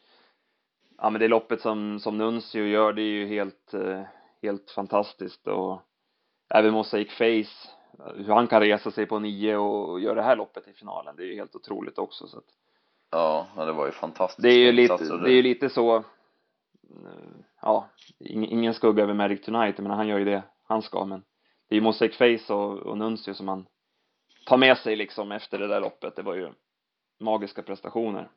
ja 0.97 1.09
men 1.09 1.21
det 1.21 1.27
loppet 1.27 1.61
som, 1.61 1.99
som 1.99 2.17
Nuncio 2.17 2.65
gör, 2.65 2.93
det 2.93 3.01
är 3.01 3.13
ju 3.13 3.27
helt, 3.27 3.73
eh, 3.73 4.01
helt 4.41 4.71
fantastiskt 4.71 5.47
och 5.47 5.81
även 6.49 6.73
Mosaic 6.73 7.11
Face, 7.11 7.69
hur 8.15 8.33
han 8.33 8.47
kan 8.47 8.61
resa 8.61 8.91
sig 8.91 9.05
på 9.05 9.19
nio 9.19 9.57
och 9.57 9.99
göra 9.99 10.15
det 10.15 10.23
här 10.23 10.35
loppet 10.35 10.67
i 10.67 10.73
finalen, 10.73 11.15
det 11.15 11.23
är 11.23 11.27
ju 11.27 11.35
helt 11.35 11.55
otroligt 11.55 11.97
också 11.97 12.27
så 12.27 12.37
att 12.37 12.43
Ja, 13.11 13.47
det 13.55 13.71
var 13.71 13.85
ju 13.85 13.91
fantastiskt. 13.91 14.41
Det 14.41 14.49
är 14.49 14.59
ju 14.59 14.71
lite, 14.71 15.17
det 15.17 15.29
är 15.29 15.35
ju 15.35 15.41
lite 15.41 15.69
så 15.69 16.03
ja, 17.61 17.89
ingen 18.19 18.73
skugga 18.73 19.03
över 19.03 19.13
Magic 19.13 19.41
Tonight, 19.41 19.77
men 19.77 19.91
han 19.91 20.07
gör 20.07 20.17
ju 20.17 20.25
det 20.25 20.43
han 20.63 20.81
ska, 20.81 21.05
men 21.05 21.23
det 21.69 21.75
är 21.75 21.77
ju 21.77 21.81
Mosaic 21.81 22.17
Face 22.17 22.53
och, 22.53 22.77
och 22.77 22.97
Nuncio 22.97 23.33
som 23.33 23.47
han 23.47 23.65
tar 24.45 24.57
med 24.57 24.77
sig 24.77 24.95
liksom 24.95 25.31
efter 25.31 25.59
det 25.59 25.67
där 25.67 25.81
loppet. 25.81 26.15
Det 26.15 26.21
var 26.21 26.35
ju 26.35 26.53
magiska 27.19 27.61
prestationer. 27.61 28.29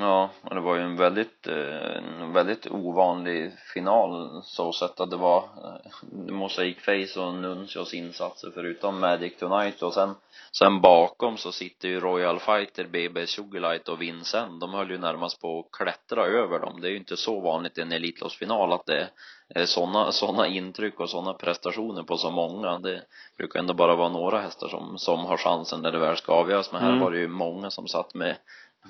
Ja, 0.00 0.30
och 0.42 0.54
det 0.54 0.60
var 0.60 0.76
ju 0.76 0.82
en 0.82 0.96
väldigt, 0.96 1.46
eh, 1.46 1.96
en 1.96 2.32
väldigt 2.32 2.66
ovanlig 2.70 3.52
final 3.74 4.42
så 4.44 4.72
sett 4.72 5.00
att 5.00 5.10
det 5.10 5.16
var 5.16 5.38
eh, 5.38 6.32
Mosaic 6.32 6.76
Face 6.78 7.20
och 7.20 7.34
Nuncios 7.34 7.94
insatser 7.94 8.50
förutom 8.54 9.00
Magic 9.00 9.36
Tonight. 9.36 9.82
Och 9.82 9.94
sen 9.94 10.14
sen 10.52 10.80
bakom 10.80 11.36
så 11.36 11.52
sitter 11.52 11.88
ju 11.88 12.00
Royal 12.00 12.40
Fighter, 12.40 12.84
BB 12.84 13.26
Sugarlight 13.26 13.88
och 13.88 14.02
Vincent 14.02 14.60
de 14.60 14.74
höll 14.74 14.90
ju 14.90 14.98
närmast 14.98 15.40
på 15.40 15.60
att 15.60 15.78
klättra 15.78 16.26
över 16.26 16.58
dem. 16.58 16.80
Det 16.80 16.88
är 16.88 16.90
ju 16.90 16.96
inte 16.96 17.16
så 17.16 17.40
vanligt 17.40 17.78
i 17.78 17.80
en 17.80 17.92
Elitloppsfinal 17.92 18.72
att 18.72 18.86
det 18.86 19.08
är 19.54 19.66
sådana, 19.66 20.12
sådana 20.12 20.46
intryck 20.46 21.00
och 21.00 21.10
sådana 21.10 21.34
prestationer 21.34 22.02
på 22.02 22.16
så 22.16 22.30
många. 22.30 22.78
Det 22.78 23.02
brukar 23.36 23.60
ändå 23.60 23.74
bara 23.74 23.96
vara 23.96 24.08
några 24.08 24.40
hästar 24.40 24.68
som, 24.68 24.98
som 24.98 25.24
har 25.24 25.36
chansen 25.36 25.80
när 25.80 25.92
det 25.92 25.98
väl 25.98 26.16
ska 26.16 26.32
avgöras. 26.32 26.72
Men 26.72 26.80
här 26.80 26.88
mm. 26.88 27.00
var 27.00 27.10
det 27.10 27.18
ju 27.18 27.28
många 27.28 27.70
som 27.70 27.88
satt 27.88 28.14
med 28.14 28.36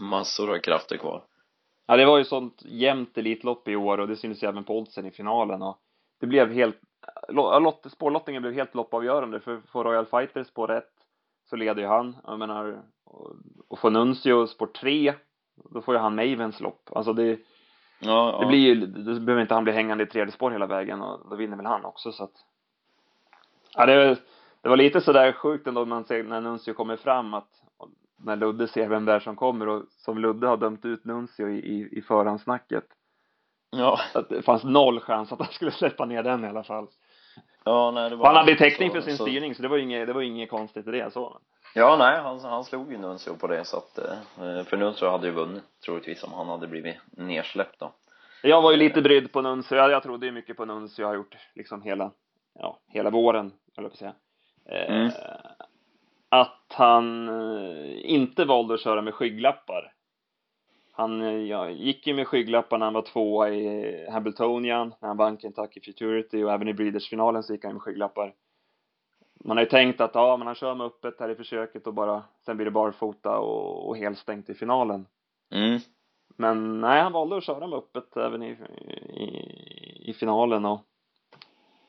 massor 0.00 0.54
av 0.54 0.58
krafter 0.58 0.96
kvar. 0.96 1.22
Ja, 1.86 1.96
det 1.96 2.04
var 2.04 2.18
ju 2.18 2.24
sånt 2.24 2.62
jämnt 2.64 3.18
Elitlopp 3.18 3.68
i 3.68 3.76
år 3.76 3.98
och 3.98 4.08
det 4.08 4.16
syns 4.16 4.42
ju 4.42 4.48
även 4.48 4.64
på 4.64 4.78
oddsen 4.78 5.06
i 5.06 5.10
finalen 5.10 5.62
och 5.62 5.78
det 6.20 6.26
blev 6.26 6.52
helt, 6.52 6.76
lott, 7.28 7.86
spårlottningen 7.90 8.42
blev 8.42 8.54
helt 8.54 8.74
loppavgörande 8.74 9.40
för 9.40 9.60
får 9.72 9.84
Royal 9.84 10.06
Fighter 10.06 10.44
spår 10.44 10.68
rätt 10.68 10.92
så 11.50 11.56
leder 11.56 11.82
ju 11.82 11.88
han, 11.88 12.16
jag 12.26 12.38
menar, 12.38 12.82
och 13.68 13.78
får 13.78 13.90
Nuncio 13.90 14.46
spår 14.46 14.66
tre 14.66 15.14
då 15.54 15.80
får 15.80 15.94
ju 15.94 16.00
han 16.00 16.14
Mavens 16.14 16.60
lopp, 16.60 16.90
alltså 16.92 17.12
det 17.12 17.38
ja, 18.00 18.32
ja. 18.32 18.38
det 18.40 18.46
blir 18.46 18.58
ju, 18.58 18.86
då 18.86 19.20
behöver 19.20 19.40
inte 19.42 19.54
han 19.54 19.64
bli 19.64 19.72
hängande 19.72 20.04
i 20.04 20.06
tredje 20.06 20.32
spår 20.32 20.50
hela 20.50 20.66
vägen 20.66 21.02
och 21.02 21.30
då 21.30 21.36
vinner 21.36 21.56
väl 21.56 21.66
han 21.66 21.84
också 21.84 22.12
så 22.12 22.24
att 22.24 22.44
ja 23.74 23.86
det, 23.86 24.18
det 24.62 24.68
var 24.68 24.76
lite 24.76 25.00
sådär 25.00 25.32
sjukt 25.32 25.66
ändå 25.66 25.84
man 25.84 26.04
ser 26.04 26.22
när 26.22 26.40
Nuncio 26.40 26.74
kommer 26.74 26.96
fram 26.96 27.34
att 27.34 27.62
när 28.18 28.36
Ludde 28.36 28.68
ser 28.68 28.88
vem 28.88 29.04
det 29.04 29.12
är 29.12 29.20
som 29.20 29.36
kommer 29.36 29.68
och 29.68 29.82
som 29.88 30.18
Ludde 30.18 30.46
har 30.46 30.56
dömt 30.56 30.84
ut 30.84 31.04
Nuncio 31.04 31.48
i, 31.48 31.58
i, 31.58 31.98
i 31.98 32.02
förhandsnacket. 32.02 32.84
Ja. 33.70 34.00
Att 34.14 34.28
det 34.28 34.42
fanns 34.42 34.64
noll 34.64 35.00
chans 35.00 35.32
att 35.32 35.38
han 35.38 35.52
skulle 35.52 35.70
släppa 35.70 36.04
ner 36.04 36.22
den 36.22 36.44
i 36.44 36.48
alla 36.48 36.64
fall. 36.64 36.88
Ja, 37.64 37.90
nej, 37.90 38.10
det 38.10 38.16
var 38.16 38.26
Han 38.26 38.36
hade 38.36 38.54
täckning 38.54 38.90
för 38.90 39.00
sin 39.00 39.16
så... 39.16 39.24
styrning 39.24 39.54
så 39.54 39.62
det 39.62 39.68
var 39.68 39.78
inget, 39.78 40.06
det 40.06 40.12
var 40.12 40.22
inget 40.22 40.50
konstigt 40.50 40.86
i 40.86 40.90
det 40.90 41.10
så. 41.10 41.40
Ja, 41.74 41.96
nej, 41.96 42.20
han, 42.20 42.40
han 42.40 42.64
slog 42.64 42.92
ju 42.92 42.98
Nuncio 42.98 43.36
på 43.36 43.46
det 43.46 43.64
så 43.64 43.76
att, 43.76 43.98
eh, 43.98 44.64
för 44.64 44.76
Nuncio 44.76 45.08
hade 45.08 45.26
ju 45.26 45.32
vunnit 45.32 45.62
troligtvis 45.84 46.24
om 46.24 46.32
han 46.32 46.48
hade 46.48 46.66
blivit 46.66 46.96
nersläppt 47.10 47.80
då. 47.80 47.92
Jag 48.42 48.62
var 48.62 48.70
ju 48.70 48.76
lite 48.76 49.02
brydd 49.02 49.32
på 49.32 49.42
Nuncio, 49.42 49.76
jag, 49.76 49.90
jag 49.90 50.02
trodde 50.02 50.26
ju 50.26 50.32
mycket 50.32 50.56
på 50.56 50.64
Nuncio, 50.64 51.02
jag 51.02 51.08
har 51.08 51.14
gjort 51.14 51.36
liksom 51.54 51.82
hela, 51.82 52.10
ja, 52.54 52.78
hela 52.88 53.10
våren, 53.10 53.52
höll 53.76 53.84
jag 53.84 53.90
på 53.90 53.94
att 53.94 53.98
säga. 53.98 54.14
Eh, 54.64 54.96
mm 54.96 55.10
han 56.78 57.28
eh, 57.28 58.10
inte 58.10 58.44
valde 58.44 58.74
att 58.74 58.80
köra 58.80 59.02
med 59.02 59.14
skygglappar. 59.14 59.92
Han 60.92 61.22
eh, 61.22 61.36
ja, 61.36 61.70
gick 61.70 62.06
ju 62.06 62.14
med 62.14 62.26
skygglappar 62.26 62.78
när 62.78 62.86
han 62.86 62.94
var 62.94 63.02
tvåa 63.02 63.50
i 63.50 64.06
Hamiltonian, 64.10 64.94
när 65.00 65.08
han 65.08 65.16
vann 65.16 65.38
Kentucky 65.38 65.80
Futurity 65.80 66.42
och 66.42 66.52
även 66.52 66.68
i 66.68 66.74
Breeders-finalen 66.74 67.42
så 67.42 67.52
gick 67.52 67.64
han 67.64 67.72
med 67.72 67.82
skygglappar. 67.82 68.34
Man 69.44 69.56
har 69.56 69.64
ju 69.64 69.70
tänkt 69.70 70.00
att 70.00 70.14
ja, 70.14 70.36
men 70.36 70.46
han 70.46 70.54
kör 70.54 70.74
med 70.74 70.86
öppet 70.86 71.20
här 71.20 71.28
i 71.28 71.34
försöket 71.34 71.86
och 71.86 71.94
bara, 71.94 72.22
sen 72.44 72.56
blir 72.56 72.64
det 72.64 72.70
barfota 72.70 73.38
och, 73.38 73.88
och 73.88 73.96
helt 73.96 74.18
stängt 74.18 74.50
i 74.50 74.54
finalen. 74.54 75.06
Mm. 75.54 75.80
Men 76.36 76.80
nej, 76.80 77.02
han 77.02 77.12
valde 77.12 77.36
att 77.36 77.44
köra 77.44 77.66
med 77.66 77.78
öppet 77.78 78.16
även 78.16 78.42
i, 78.42 78.50
i, 79.10 80.10
i 80.10 80.14
finalen 80.14 80.64
och 80.64 80.80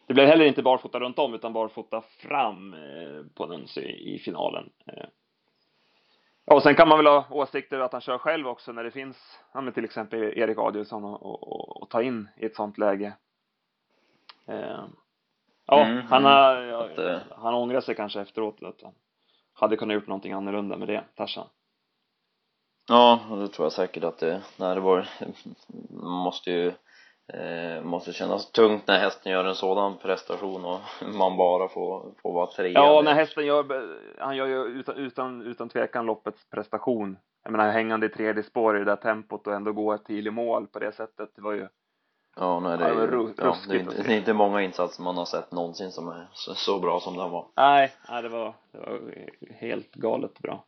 det 0.09 0.13
blev 0.13 0.27
heller 0.27 0.45
inte 0.45 0.61
barfota 0.61 0.99
runt 0.99 1.19
om 1.19 1.33
utan 1.33 1.53
barfota 1.53 2.01
fram 2.01 2.73
eh, 2.73 3.25
på 3.35 3.45
Nunsi 3.45 4.13
i 4.15 4.19
finalen. 4.19 4.69
Eh. 4.85 5.05
Och 6.45 6.63
sen 6.63 6.75
kan 6.75 6.87
man 6.87 6.97
väl 6.97 7.07
ha 7.07 7.25
åsikter 7.29 7.79
att 7.79 7.91
han 7.91 8.01
kör 8.01 8.17
själv 8.17 8.47
också 8.47 8.71
när 8.71 8.83
det 8.83 8.91
finns, 8.91 9.39
ja 9.53 9.61
men 9.61 9.73
till 9.73 9.85
exempel 9.85 10.19
Erik 10.19 10.57
Adielsson 10.57 11.05
att 11.81 11.89
ta 11.89 12.01
in 12.01 12.29
i 12.37 12.45
ett 12.45 12.55
sånt 12.55 12.77
läge. 12.77 13.13
Eh. 14.47 14.83
Ja, 15.65 15.85
mm, 15.85 16.05
han 16.05 16.25
har, 16.25 16.55
ja, 16.55 16.83
att, 16.83 17.21
han 17.31 17.53
ångrar 17.53 17.81
sig 17.81 17.95
kanske 17.95 18.21
efteråt 18.21 18.63
att 18.63 18.81
han 18.81 18.93
hade 19.53 19.77
kunnat 19.77 19.95
gjort 19.95 20.07
någonting 20.07 20.33
annorlunda 20.33 20.77
med 20.77 20.87
det, 20.87 21.03
Tarzan. 21.15 21.47
Ja, 22.87 23.19
det 23.29 23.47
tror 23.47 23.65
jag 23.65 23.73
säkert 23.73 24.03
att 24.03 24.17
det, 24.17 24.41
nej 24.57 24.75
det 24.75 24.81
var, 24.81 25.09
måste 26.01 26.51
ju 26.51 26.73
eh, 27.33 27.83
måste 27.83 28.13
kännas 28.13 28.51
tungt 28.51 28.87
när 28.87 28.99
hästen 28.99 29.31
gör 29.31 29.45
en 29.45 29.55
sådan 29.55 29.97
prestation 29.97 30.65
och 30.65 30.79
man 31.15 31.37
bara 31.37 31.67
får, 31.67 32.13
får 32.21 32.33
vara 32.33 32.47
trea. 32.47 32.71
Ja, 32.71 33.01
när 33.01 33.13
hästen 33.13 33.45
gör, 33.45 33.65
han 34.19 34.37
gör 34.37 34.47
ju 34.47 34.63
utan, 34.65 34.95
utan, 34.95 35.41
utan 35.41 35.69
tvekan 35.69 36.05
loppets 36.05 36.49
prestation. 36.49 37.17
Jag 37.43 37.51
menar 37.51 37.71
hängande 37.71 38.05
i 38.05 38.09
tredje 38.09 38.43
spår 38.43 38.75
i 38.75 38.79
det 38.79 38.85
där 38.85 38.95
tempot 38.95 39.47
och 39.47 39.53
ändå 39.53 39.73
gå 39.73 39.97
till 39.97 40.27
i 40.27 40.31
mål 40.31 40.67
på 40.67 40.79
det 40.79 40.91
sättet, 40.91 41.29
det 41.35 41.41
var 41.41 41.53
ju 41.53 41.67
Ja, 42.35 42.59
nej 42.59 42.77
det 42.77 42.85
är 42.85 42.93
ju, 42.93 43.33
ja, 43.37 43.55
det 43.67 43.75
är, 43.75 43.79
inte, 43.79 44.03
det 44.03 44.13
är 44.13 44.17
inte 44.17 44.33
många 44.33 44.61
insatser 44.61 45.03
man 45.03 45.17
har 45.17 45.25
sett 45.25 45.51
någonsin 45.51 45.91
som 45.91 46.07
är 46.07 46.27
så, 46.33 46.53
så 46.55 46.79
bra 46.79 46.99
som 46.99 47.17
den 47.17 47.29
var. 47.29 47.47
Nej, 47.55 47.93
nej 48.09 48.21
det 48.21 48.29
var, 48.29 48.53
det 48.71 48.77
var 48.77 49.01
helt 49.59 49.93
galet 49.93 50.39
bra 50.39 50.65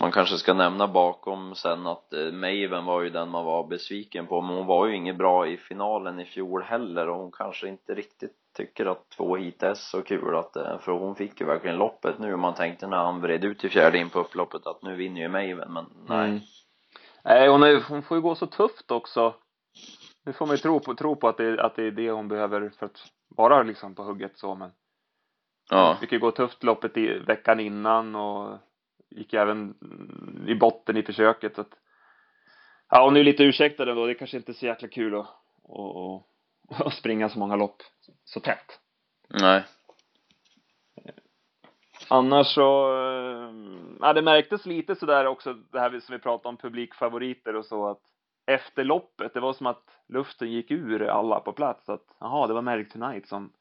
man 0.00 0.12
kanske 0.12 0.36
ska 0.36 0.54
nämna 0.54 0.88
bakom 0.88 1.54
sen 1.54 1.86
att 1.86 2.12
eh, 2.12 2.32
Maven 2.32 2.84
var 2.84 3.02
ju 3.02 3.10
den 3.10 3.28
man 3.28 3.44
var 3.44 3.66
besviken 3.66 4.26
på 4.26 4.40
men 4.40 4.56
hon 4.56 4.66
var 4.66 4.86
ju 4.86 4.96
inget 4.96 5.16
bra 5.16 5.46
i 5.46 5.56
finalen 5.56 6.20
i 6.20 6.24
fjol 6.24 6.62
heller 6.62 7.08
och 7.08 7.16
hon 7.16 7.32
kanske 7.32 7.68
inte 7.68 7.94
riktigt 7.94 8.36
tycker 8.56 8.86
att 8.86 9.10
två 9.10 9.36
hit 9.36 9.62
är 9.62 9.74
så 9.74 10.02
kul 10.02 10.36
att 10.36 10.56
eh, 10.56 10.78
för 10.78 10.92
hon 10.92 11.14
fick 11.14 11.40
ju 11.40 11.46
verkligen 11.46 11.76
loppet 11.76 12.18
nu 12.18 12.32
och 12.32 12.38
man 12.38 12.54
tänkte 12.54 12.86
när 12.86 12.96
han 12.96 13.20
vred 13.20 13.44
ut 13.44 13.64
i 13.64 13.68
fjärde 13.68 13.98
in 13.98 14.10
på 14.10 14.20
upploppet 14.20 14.66
att 14.66 14.82
nu 14.82 14.96
vinner 14.96 15.20
ju 15.20 15.28
Maven 15.28 15.72
men 15.72 15.86
nej 16.08 16.28
mm. 16.28 16.40
nej 17.24 17.48
hon, 17.48 17.62
är, 17.62 17.80
hon 17.88 18.02
får 18.02 18.16
ju 18.16 18.20
gå 18.20 18.34
så 18.34 18.46
tufft 18.46 18.90
också 18.90 19.34
nu 20.24 20.32
får 20.32 20.46
man 20.46 20.54
ju 20.54 20.62
tro 20.62 20.80
på, 20.80 20.94
tro 20.94 21.16
på 21.16 21.28
att 21.28 21.36
det, 21.36 21.62
att 21.64 21.76
det 21.76 21.82
är 21.82 21.90
det 21.90 22.10
hon 22.10 22.28
behöver 22.28 22.70
för 22.78 22.86
att 22.86 22.98
vara 23.28 23.62
liksom 23.62 23.94
på 23.94 24.02
hugget 24.02 24.38
så 24.38 24.54
men 24.54 24.70
ja. 25.70 25.96
fick 26.00 26.12
ju 26.12 26.18
gå 26.18 26.30
tufft 26.30 26.64
loppet 26.64 26.96
i 26.96 27.18
veckan 27.18 27.60
innan 27.60 28.14
och 28.14 28.58
gick 29.10 29.34
även 29.34 29.74
i 30.46 30.54
botten 30.54 30.96
i 30.96 31.02
försöket 31.02 31.54
så 31.54 31.60
att 31.60 31.74
ja, 32.90 33.04
och 33.04 33.12
nu 33.12 33.20
är 33.20 33.24
lite 33.24 33.44
ursäktade 33.44 33.94
då, 33.94 34.06
det 34.06 34.14
kanske 34.14 34.36
inte 34.36 34.52
är 34.52 34.54
så 34.54 34.66
jäkla 34.66 34.88
kul 34.88 35.14
att, 35.14 35.26
att, 35.68 36.86
att 36.86 36.94
springa 36.94 37.28
så 37.28 37.38
många 37.38 37.56
lopp 37.56 37.82
så 38.24 38.40
tätt. 38.40 38.80
Nej. 39.28 39.64
Annars 42.10 42.46
så, 42.46 42.94
eh, 42.94 43.52
ja 44.00 44.12
det 44.12 44.22
märktes 44.22 44.66
lite 44.66 44.94
sådär 44.94 45.26
också 45.26 45.52
det 45.52 45.80
här 45.80 46.00
som 46.00 46.12
vi 46.12 46.18
pratade 46.18 46.48
om 46.48 46.56
publikfavoriter 46.56 47.56
och 47.56 47.64
så 47.64 47.88
att 47.88 48.02
efter 48.46 48.84
loppet, 48.84 49.34
det 49.34 49.40
var 49.40 49.52
som 49.52 49.66
att 49.66 49.84
luften 50.08 50.52
gick 50.52 50.70
ur 50.70 51.02
alla 51.02 51.40
på 51.40 51.52
plats 51.52 51.88
att 51.88 52.04
jaha, 52.18 52.46
det 52.46 52.54
var 52.54 52.62
Merrick 52.62 52.92
Tonight 52.92 53.28
som 53.28 53.52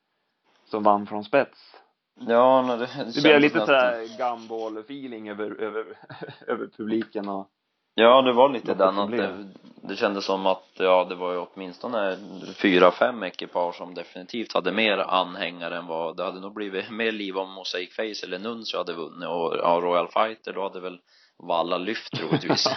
som 0.66 0.84
vann 0.84 1.08
från 1.08 1.24
spets. 1.24 1.82
Ja, 2.20 2.62
nej, 2.62 2.78
det, 2.78 3.04
det, 3.04 3.12
det 3.16 3.22
blev 3.22 3.42
lite 3.42 3.60
sådär 3.60 4.18
gumball-feeling 4.18 5.32
över, 5.32 5.62
över, 5.62 5.86
över 6.48 6.68
publiken 6.78 7.30
och 7.30 7.52
Ja, 8.00 8.22
det 8.22 8.34
var 8.34 8.50
lite 8.50 8.74
den 8.74 9.00
att 9.00 9.12
det, 9.12 9.46
det 9.82 9.96
kändes 9.96 10.26
som 10.26 10.46
att, 10.46 10.68
ja, 10.74 11.06
det 11.10 11.16
var 11.16 11.34
ju 11.34 11.38
åtminstone 11.38 12.18
fyra, 12.62 12.92
fem 12.92 13.24
ekipage 13.24 13.76
som 13.76 13.94
definitivt 13.94 14.54
hade 14.54 14.72
mer 14.72 14.98
anhängare 14.98 15.78
än 15.78 15.88
vad, 15.88 16.18
det 16.18 16.24
hade 16.24 16.40
nog 16.40 16.54
blivit 16.54 16.92
mer 16.92 17.12
liv 17.12 17.38
om 17.38 17.52
Mosaic 17.52 17.96
Face 17.96 18.26
eller 18.26 18.40
Nuncio 18.40 18.78
hade 18.78 18.94
vunnit 18.94 19.30
och 19.30 19.56
ja, 19.58 19.80
Royal 19.84 20.08
Fighter, 20.08 20.54
då 20.54 20.64
hade 20.64 20.80
väl 20.80 21.00
Valla 21.38 21.78
lyft 21.78 22.14
troligtvis. 22.14 22.68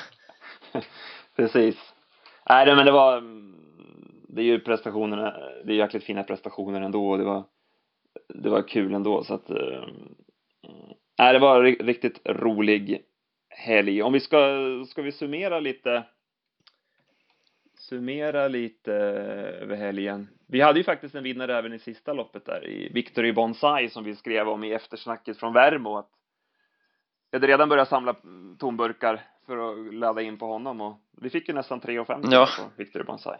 Precis. 1.36 1.76
Nej, 2.48 2.76
men 2.76 2.86
det 2.86 2.92
var, 2.92 3.22
det 4.28 4.40
är 4.40 4.46
ju 4.46 4.60
prestationerna, 4.60 5.34
det 5.64 5.72
är 5.72 5.76
jäkligt 5.76 6.04
fina 6.04 6.22
prestationer 6.22 6.80
ändå 6.80 7.10
och 7.10 7.18
det 7.18 7.24
var 7.24 7.44
det 8.34 8.50
var 8.50 8.62
kul 8.62 8.94
ändå 8.94 9.24
så 9.24 9.34
att 9.34 9.50
äh, 9.50 11.32
det 11.32 11.38
var 11.38 11.62
riktigt 11.62 12.20
rolig 12.24 13.02
helg. 13.48 14.02
Om 14.02 14.12
vi 14.12 14.20
ska, 14.20 14.58
ska 14.88 15.02
vi 15.02 15.12
summera 15.12 15.60
lite 15.60 16.04
summera 17.80 18.48
lite 18.48 18.92
över 18.92 19.76
helgen. 19.76 20.28
Vi 20.46 20.60
hade 20.60 20.78
ju 20.78 20.84
faktiskt 20.84 21.14
en 21.14 21.22
vinnare 21.22 21.58
även 21.58 21.72
i 21.72 21.78
sista 21.78 22.12
loppet 22.12 22.44
där 22.44 22.66
i 22.66 22.88
Victory 22.88 23.32
Bonsai 23.32 23.88
som 23.88 24.04
vi 24.04 24.16
skrev 24.16 24.48
om 24.48 24.64
i 24.64 24.72
eftersnacket 24.72 25.38
från 25.38 25.52
Värmo 25.52 25.96
att 25.96 26.10
vi 27.30 27.36
hade 27.36 27.46
redan 27.46 27.68
börjat 27.68 27.88
samla 27.88 28.16
tomburkar 28.58 29.22
för 29.46 29.88
att 29.88 29.94
ladda 29.94 30.22
in 30.22 30.38
på 30.38 30.46
honom 30.46 30.80
och 30.80 31.00
vi 31.20 31.30
fick 31.30 31.48
ju 31.48 31.54
nästan 31.54 31.80
3,50 31.80 32.28
ja. 32.30 32.48
på 32.58 32.70
Victory 32.76 33.04
Bonsai. 33.04 33.38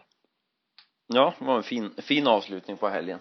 Ja, 1.07 1.33
det 1.39 1.45
var 1.45 1.57
en 1.57 1.63
fin, 1.63 1.93
fin 1.97 2.27
avslutning 2.27 2.77
på 2.77 2.87
helgen. 2.87 3.19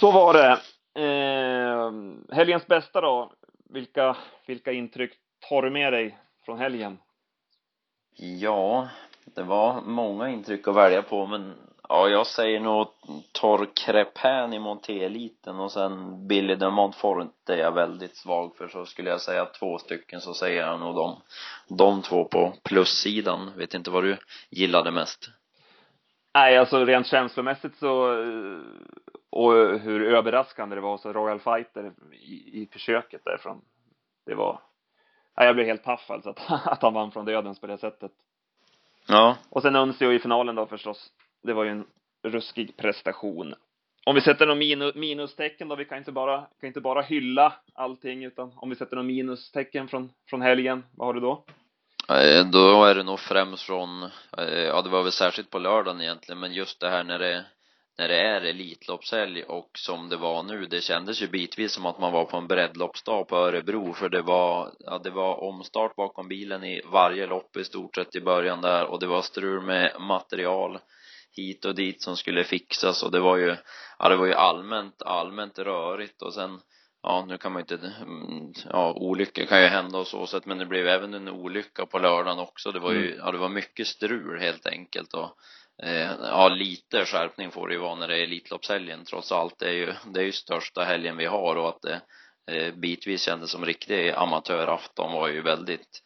Så 0.00 0.10
var 0.10 0.32
det. 0.32 0.60
Eh, 1.02 1.92
helgens 2.36 2.66
bästa 2.66 3.00
då. 3.00 3.32
Vilka, 3.70 4.16
vilka 4.46 4.72
intryck 4.72 5.12
tar 5.48 5.62
du 5.62 5.70
med 5.70 5.92
dig 5.92 6.18
från 6.44 6.58
helgen? 6.58 6.98
Ja, 8.16 8.88
det 9.24 9.42
var 9.42 9.80
många 9.80 10.28
intryck 10.28 10.68
att 10.68 10.76
välja 10.76 11.02
på 11.02 11.26
men 11.26 11.54
ja, 11.88 12.08
jag 12.08 12.26
säger 12.26 12.60
nog 12.60 12.86
tar 13.32 13.66
Crepin 13.74 14.52
i 14.52 14.58
Monté-eliten 14.58 15.60
och 15.60 15.72
sen 15.72 16.26
Billy 16.28 16.54
de 16.54 16.74
Montfort 16.74 17.48
är 17.48 17.56
jag 17.56 17.72
väldigt 17.72 18.16
svag 18.16 18.56
för 18.56 18.68
så 18.68 18.86
skulle 18.86 19.10
jag 19.10 19.20
säga 19.20 19.46
två 19.46 19.78
stycken 19.78 20.20
så 20.20 20.34
säger 20.34 20.66
jag 20.66 20.80
nog 20.80 20.94
de, 20.94 21.22
de 21.68 22.02
två 22.02 22.24
på 22.24 22.52
plussidan. 22.64 23.52
Vet 23.56 23.74
inte 23.74 23.90
vad 23.90 24.04
du 24.04 24.16
gillade 24.50 24.90
mest? 24.90 25.30
Nej, 26.34 26.58
alltså 26.58 26.84
rent 26.84 27.06
känslomässigt 27.06 27.78
så 27.78 28.22
eh, 28.22 28.60
och 29.30 29.52
hur 29.80 30.02
överraskande 30.02 30.76
det 30.76 30.80
var 30.80 30.98
så 30.98 31.12
Royal 31.12 31.40
Fighter 31.40 31.92
i, 32.12 32.62
i 32.62 32.68
försöket 32.72 33.24
därifrån. 33.24 33.60
Det 34.26 34.34
var, 34.34 34.60
nej, 35.36 35.46
jag 35.46 35.54
blev 35.54 35.66
helt 35.66 35.84
paff 35.84 36.10
alltså 36.10 36.30
att, 36.30 36.50
att 36.66 36.82
han 36.82 36.94
vann 36.94 37.12
från 37.12 37.24
dödens 37.24 37.60
på 37.60 37.66
det 37.66 37.78
sättet. 37.78 38.12
Ja. 39.06 39.36
Och 39.50 39.62
sen 39.62 39.76
Uncio 39.76 40.12
i 40.12 40.18
finalen 40.18 40.54
då 40.54 40.66
förstås. 40.66 41.12
Det 41.42 41.52
var 41.52 41.64
ju 41.64 41.70
en 41.70 41.86
ruskig 42.22 42.76
prestation. 42.76 43.54
Om 44.06 44.14
vi 44.14 44.20
sätter 44.20 44.46
något 44.46 44.58
minus, 44.58 44.94
minustecken 44.94 45.68
då, 45.68 45.76
vi 45.76 45.84
kan 45.84 45.98
inte 45.98 46.12
bara, 46.12 46.46
kan 46.60 46.66
inte 46.66 46.80
bara 46.80 47.02
hylla 47.02 47.52
allting, 47.74 48.24
utan 48.24 48.52
om 48.56 48.70
vi 48.70 48.76
sätter 48.76 48.96
något 48.96 49.04
minustecken 49.04 49.88
från, 49.88 50.12
från 50.28 50.42
helgen, 50.42 50.84
vad 50.96 51.08
har 51.08 51.14
du 51.14 51.20
då? 51.20 51.44
Eh, 52.08 52.46
då 52.46 52.84
är 52.84 52.94
det 52.94 53.02
nog 53.02 53.20
främst 53.20 53.62
från, 53.62 54.02
eh, 54.38 54.48
ja 54.48 54.82
det 54.82 54.88
var 54.88 55.02
väl 55.02 55.12
särskilt 55.12 55.50
på 55.50 55.58
lördagen 55.58 56.00
egentligen, 56.00 56.40
men 56.40 56.52
just 56.52 56.80
det 56.80 56.88
här 56.88 57.04
när 57.04 57.18
det, 57.18 57.44
när 57.98 58.08
det 58.08 58.20
är 58.20 58.40
Elitloppshelg 58.40 59.42
och 59.42 59.70
som 59.74 60.08
det 60.08 60.16
var 60.16 60.42
nu, 60.42 60.66
det 60.66 60.80
kändes 60.80 61.22
ju 61.22 61.28
bitvis 61.28 61.72
som 61.72 61.86
att 61.86 61.98
man 61.98 62.12
var 62.12 62.24
på 62.24 62.36
en 62.36 62.46
breddloppsdag 62.46 63.28
på 63.28 63.36
Örebro 63.36 63.92
för 63.92 64.08
det 64.08 64.22
var, 64.22 64.72
ja 64.78 64.98
det 64.98 65.10
var 65.10 65.42
omstart 65.44 65.96
bakom 65.96 66.28
bilen 66.28 66.64
i 66.64 66.82
varje 66.84 67.26
lopp 67.26 67.56
i 67.56 67.64
stort 67.64 67.94
sett 67.94 68.16
i 68.16 68.20
början 68.20 68.60
där 68.60 68.84
och 68.84 69.00
det 69.00 69.06
var 69.06 69.22
strul 69.22 69.62
med 69.62 70.00
material 70.00 70.78
hit 71.36 71.64
och 71.64 71.74
dit 71.74 72.02
som 72.02 72.16
skulle 72.16 72.44
fixas 72.44 73.02
och 73.02 73.10
det 73.10 73.20
var 73.20 73.36
ju, 73.36 73.56
ja 73.98 74.08
det 74.08 74.16
var 74.16 74.26
ju 74.26 74.34
allmänt, 74.34 75.02
allmänt 75.02 75.58
rörigt 75.58 76.22
och 76.22 76.34
sen 76.34 76.60
ja 77.02 77.24
nu 77.28 77.38
kan 77.38 77.52
man 77.52 77.64
ju 77.68 77.74
inte, 77.74 77.92
mm, 78.00 78.52
ja 78.70 78.92
olyckor 78.92 79.44
kan 79.44 79.60
ju 79.60 79.66
hända 79.66 79.98
och 79.98 80.06
så 80.06 80.26
sätt 80.26 80.46
men 80.46 80.58
det 80.58 80.66
blev 80.66 80.88
även 80.88 81.14
en 81.14 81.28
olycka 81.28 81.86
på 81.86 81.98
lördagen 81.98 82.38
också 82.38 82.72
det 82.72 82.80
var 82.80 82.92
ju, 82.92 83.06
mm. 83.06 83.18
ja 83.18 83.32
det 83.32 83.38
var 83.38 83.48
mycket 83.48 83.86
strul 83.86 84.40
helt 84.40 84.66
enkelt 84.66 85.14
och 85.14 85.36
eh, 85.82 86.10
ja 86.22 86.48
lite 86.48 87.04
skärpning 87.04 87.50
får 87.50 87.68
det 87.68 87.74
ju 87.74 87.80
vara 87.80 87.94
när 87.94 88.08
det 88.08 88.18
är 88.18 88.22
Elitloppshelgen 88.22 89.04
trots 89.04 89.32
allt 89.32 89.58
det 89.58 89.68
är 89.68 89.72
ju, 89.72 89.92
det 90.12 90.20
är 90.20 90.24
ju 90.24 90.32
största 90.32 90.84
helgen 90.84 91.16
vi 91.16 91.26
har 91.26 91.56
och 91.56 91.68
att 91.68 91.82
det 91.82 92.00
eh, 92.52 92.74
bitvis 92.74 93.22
kändes 93.22 93.50
som 93.50 93.64
riktig 93.64 94.10
amatörafton 94.10 95.12
var 95.12 95.28
ju 95.28 95.42
väldigt 95.42 96.02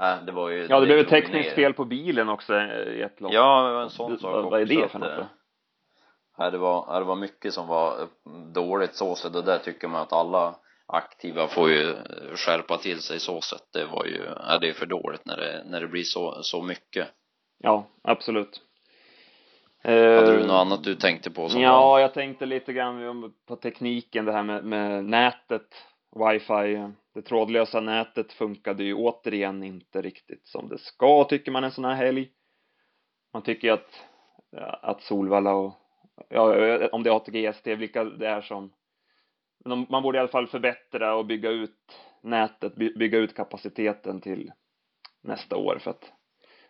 Äh, 0.00 0.24
det 0.24 0.32
var 0.32 0.50
ju 0.50 0.66
Ja, 0.70 0.80
det, 0.80 0.86
blev 0.86 0.98
ett 0.98 1.08
tekniskt 1.08 1.54
fel 1.54 1.74
på 1.74 1.84
bilen 1.84 2.28
också 2.28 2.54
i 2.54 3.02
ett 3.02 3.20
lopp. 3.20 3.32
Ja, 3.32 3.82
en 3.82 3.90
sån 3.90 4.18
sak 4.18 4.34
också. 4.34 4.50
Vad 4.50 4.60
är 4.60 4.64
det 4.64 4.88
för 4.88 4.98
något 4.98 5.16
då? 5.16 5.26
Ja, 6.38 6.50
det 6.50 6.58
var, 6.58 7.00
det 7.00 7.04
var 7.04 7.16
mycket 7.16 7.54
som 7.54 7.66
var 7.66 8.08
dåligt 8.54 8.94
så 8.94 9.14
sätt 9.14 9.34
och 9.34 9.44
där 9.44 9.58
tycker 9.58 9.88
man 9.88 10.02
att 10.02 10.12
alla 10.12 10.54
aktiva 10.86 11.48
får 11.48 11.70
ju 11.70 11.94
skärpa 12.36 12.78
till 12.78 13.00
sig 13.00 13.20
så 13.20 13.40
sätt. 13.40 13.62
Det 13.72 13.84
var 13.84 14.04
ju, 14.04 14.24
ja 14.48 14.58
det 14.58 14.68
är 14.68 14.72
för 14.72 14.86
dåligt 14.86 15.24
när 15.24 15.36
det, 15.36 15.64
när 15.66 15.80
det 15.80 15.88
blir 15.88 16.02
så, 16.02 16.42
så 16.42 16.62
mycket. 16.62 17.08
Ja, 17.58 17.86
absolut. 18.02 18.60
Hade 19.82 20.36
du 20.36 20.46
något 20.46 20.66
annat 20.66 20.84
du 20.84 20.94
tänkte 20.94 21.30
på 21.30 21.48
som 21.48 21.60
Ja, 21.60 21.80
var... 21.80 22.00
jag 22.00 22.14
tänkte 22.14 22.46
lite 22.46 22.72
grann 22.72 23.34
på 23.46 23.56
tekniken, 23.56 24.24
det 24.24 24.32
här 24.32 24.42
med, 24.42 24.64
med 24.64 25.04
nätet, 25.04 25.74
wifi, 26.16 26.92
det 27.14 27.22
trådlösa 27.22 27.80
nätet 27.80 28.32
funkade 28.32 28.84
ju 28.84 28.94
återigen 28.94 29.62
inte 29.62 30.02
riktigt 30.02 30.46
som 30.46 30.68
det 30.68 30.78
ska, 30.78 31.24
tycker 31.24 31.52
man 31.52 31.64
en 31.64 31.72
sån 31.72 31.84
här 31.84 31.94
helg. 31.94 32.28
Man 33.32 33.42
tycker 33.42 33.72
att, 33.72 34.04
att 34.82 35.02
Solvalla 35.02 35.54
och, 35.54 35.72
ja, 36.28 36.88
om 36.92 37.02
det 37.02 37.10
är 37.10 37.16
ATG, 37.16 37.74
vilka 37.76 38.04
det 38.04 38.28
är 38.28 38.40
som, 38.40 38.72
man 39.88 40.02
borde 40.02 40.18
i 40.18 40.20
alla 40.20 40.28
fall 40.28 40.46
förbättra 40.46 41.16
och 41.16 41.26
bygga 41.26 41.50
ut 41.50 42.00
nätet, 42.22 42.74
bygga 42.74 43.18
ut 43.18 43.34
kapaciteten 43.34 44.20
till 44.20 44.52
nästa 45.22 45.56
år 45.56 45.78
för 45.80 45.90
att 45.90 46.12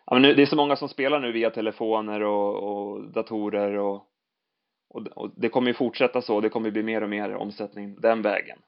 ja, 0.07 0.13
men 0.15 0.21
nu, 0.21 0.33
det 0.33 0.41
är 0.41 0.45
så 0.45 0.55
många 0.55 0.75
som 0.75 0.89
spelar 0.89 1.19
nu 1.19 1.31
via 1.31 1.49
telefoner 1.49 2.21
och, 2.21 2.63
och 2.63 3.11
datorer 3.11 3.77
och, 3.77 4.07
och, 4.89 5.07
och, 5.07 5.31
det 5.35 5.49
kommer 5.49 5.67
ju 5.67 5.73
fortsätta 5.73 6.21
så, 6.21 6.41
det 6.41 6.49
kommer 6.49 6.71
bli 6.71 6.83
mer 6.83 7.03
och 7.03 7.09
mer 7.09 7.35
omsättning 7.35 8.01
den 8.01 8.21
vägen. 8.21 8.59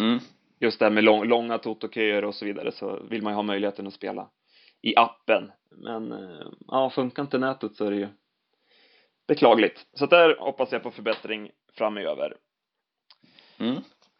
Mm. 0.00 0.18
Just 0.60 0.78
det 0.78 0.84
här 0.84 0.92
med 0.92 1.04
lång, 1.04 1.24
långa 1.24 1.58
totoköer 1.58 2.24
och 2.24 2.34
så 2.34 2.44
vidare 2.44 2.72
så 2.72 3.02
vill 3.10 3.22
man 3.22 3.32
ju 3.32 3.34
ha 3.34 3.42
möjligheten 3.42 3.86
att 3.86 3.94
spela 3.94 4.30
i 4.82 4.96
appen. 4.96 5.52
Men 5.70 6.12
eh, 6.12 6.46
ja, 6.66 6.90
funkar 6.90 7.22
inte 7.22 7.38
nätet 7.38 7.76
så 7.76 7.84
är 7.84 7.90
det 7.90 7.96
ju 7.96 8.08
beklagligt. 9.28 9.86
Så 9.92 10.06
där 10.06 10.36
hoppas 10.36 10.72
jag 10.72 10.82
på 10.82 10.90
förbättring 10.90 11.50
framöver. 11.72 12.36
Mm. 13.58 13.76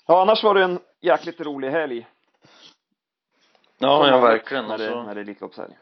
ja 0.07 0.23
annars 0.23 0.45
var 0.45 0.55
det 0.55 0.65
en 0.65 0.79
jäkligt 1.01 1.41
rolig 1.41 1.71
helg. 1.71 2.07
Ja, 3.79 4.09
ja 4.09 4.21
verkligen. 4.21 4.65
när 4.65 4.79
det, 4.79 4.85
alltså... 4.85 5.03
när 5.03 5.15
det 5.15 5.21
är 5.21 5.23
Elitloppshelg 5.23 5.75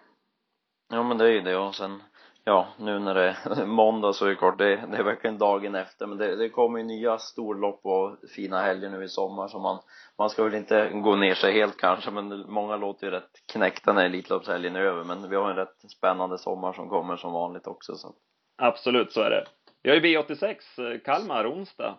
ja 0.93 1.03
men 1.03 1.19
det 1.19 1.25
är 1.25 1.29
ju 1.31 1.41
det 1.41 1.57
och 1.57 1.75
sen 1.75 2.03
ja, 2.45 2.69
nu 2.77 2.99
när 2.99 3.15
det 3.15 3.37
är 3.45 3.67
måndag 3.67 4.13
så 4.13 4.25
är 4.25 4.29
det 4.29 4.37
klart, 4.37 4.59
det, 4.59 4.77
det 4.77 4.97
är 4.97 5.03
verkligen 5.03 5.39
dagen 5.39 5.75
efter 5.75 6.07
men 6.07 6.19
det, 6.19 6.37
det 6.37 6.49
kommer 6.49 6.79
ju 6.79 6.85
nya 6.85 7.19
storlopp 7.19 7.81
och 7.83 8.17
fina 8.37 8.63
helger 8.63 8.91
nu 8.91 9.05
i 9.05 9.09
sommar 9.09 9.49
så 9.49 9.59
man, 9.59 9.79
man 10.19 10.31
ska 10.31 10.45
väl 10.45 10.55
inte 10.55 10.89
gå 10.89 11.17
ner 11.17 11.35
sig 11.35 11.53
helt 11.53 11.77
kanske 11.77 12.11
men 12.11 12.45
många 12.49 12.77
låter 12.77 13.07
ju 13.07 13.11
rätt 13.11 13.31
knäckta 13.53 13.93
när 13.93 14.05
Elitloppshelgen 14.05 14.77
är 14.77 14.81
över 14.81 15.05
men 15.05 15.31
vi 15.31 15.37
har 15.37 15.51
en 15.51 15.57
rätt 15.57 15.91
spännande 15.91 16.39
sommar 16.39 16.73
som 16.73 16.89
kommer 16.89 17.17
som 17.17 17.33
vanligt 17.33 17.67
också 17.67 17.97
så 17.97 18.15
Absolut, 18.57 19.13
så 19.13 19.21
är 19.21 19.31
det. 19.31 19.45
Vi 19.83 19.91
har 19.91 19.97
ju 19.97 20.03
V86, 20.03 20.57
eh, 20.79 20.99
Kalmar, 20.99 21.53
onsdag. 21.53 21.99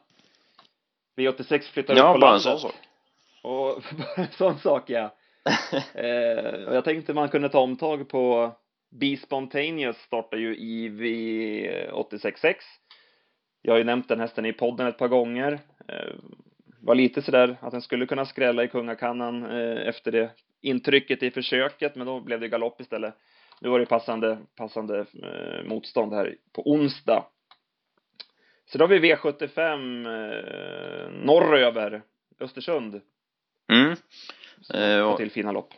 V86 1.16 1.62
flyttar 1.62 1.96
ja, 1.96 2.10
upp 2.10 2.14
på 2.14 2.20
bara 2.20 2.32
landet. 2.32 2.46
en 2.46 2.60
sån 2.60 2.72
sak. 2.72 2.76
Och, 3.42 3.84
en 4.18 4.32
sån 4.32 4.60
sak 4.60 4.90
ja. 4.90 5.10
eh, 5.94 6.68
och 6.68 6.76
jag 6.76 6.84
tänkte 6.84 7.14
man 7.14 7.30
kunde 7.30 7.50
ta 7.50 7.60
omtag 7.60 8.10
på 8.10 8.52
Be 9.00 9.18
Spontaneous 9.18 9.98
startar 9.98 10.38
ju 10.38 10.56
i 10.56 10.90
V866. 10.90 12.56
Jag 13.62 13.74
har 13.74 13.78
ju 13.78 13.84
nämnt 13.84 14.08
den 14.08 14.20
hästen 14.20 14.46
i 14.46 14.54
podden 14.54 14.88
ett 14.88 14.98
par 14.98 15.08
gånger. 15.08 15.60
Eh, 15.88 16.14
var 16.82 16.96
lite 16.96 17.22
sådär 17.22 17.58
att 17.62 17.72
den 17.72 17.82
skulle 17.82 18.06
kunna 18.06 18.26
skrälla 18.26 18.64
i 18.64 18.68
Kungakannan 18.68 19.46
eh, 19.46 19.88
efter 19.88 20.12
det 20.12 20.32
intrycket 20.62 21.24
i 21.24 21.32
försöket, 21.32 21.96
men 21.96 22.08
då 22.08 22.22
blev 22.22 22.40
det 22.40 22.48
galopp 22.48 22.82
istället. 22.82 23.14
Nu 23.62 23.70
var 23.70 23.80
det 23.80 23.86
passande, 23.86 24.38
passande 24.56 25.00
eh, 25.00 25.70
motstånd 25.70 26.14
här 26.14 26.36
på 26.54 26.72
onsdag. 26.72 27.26
Så 28.66 28.78
då 28.78 28.84
har 28.84 28.90
vi 28.90 29.14
V75 29.14 29.78
norröver, 31.26 32.02
Östersund. 32.40 33.02
Mm. 33.72 33.96
Eh, 34.74 35.18
till 35.18 35.32
fina 35.32 35.52
lopp. 35.52 35.74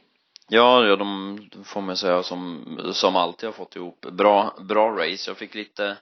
Ja, 0.48 0.86
ja, 0.86 0.96
de 0.96 1.40
får 1.64 1.82
man 1.82 1.98
säga 1.98 2.24
som, 2.24 2.66
som 2.94 3.16
alltid 3.16 3.48
har 3.48 3.54
fått 3.54 3.76
ihop 3.76 4.06
bra, 4.12 4.58
bra 4.70 4.90
race. 4.90 5.30
Jag 5.30 5.38
fick 5.38 5.56
lite 5.56 5.98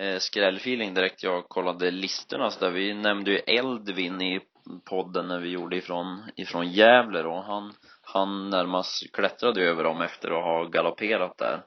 eh, 0.00 0.18
skrällfeeling 0.18 0.94
direkt 0.94 1.22
jag 1.22 1.48
kollade 1.48 1.90
listorna 1.90 2.50
så 2.50 2.60
där. 2.60 2.70
Vi 2.70 2.94
nämnde 2.94 3.30
ju 3.30 3.38
Eldvin 3.38 4.22
i 4.22 4.40
podden 4.84 5.28
när 5.28 5.40
vi 5.40 5.48
gjorde 5.48 5.76
ifrån, 5.76 6.22
ifrån 6.36 6.68
Gävle 6.68 7.22
då. 7.22 7.44
Han, 7.46 7.72
han 8.02 8.50
närmast 8.50 9.12
klättrade 9.12 9.64
över 9.64 9.84
dem 9.84 10.02
efter 10.02 10.30
att 10.30 10.44
ha 10.44 10.64
galopperat 10.64 11.38
där. 11.38 11.62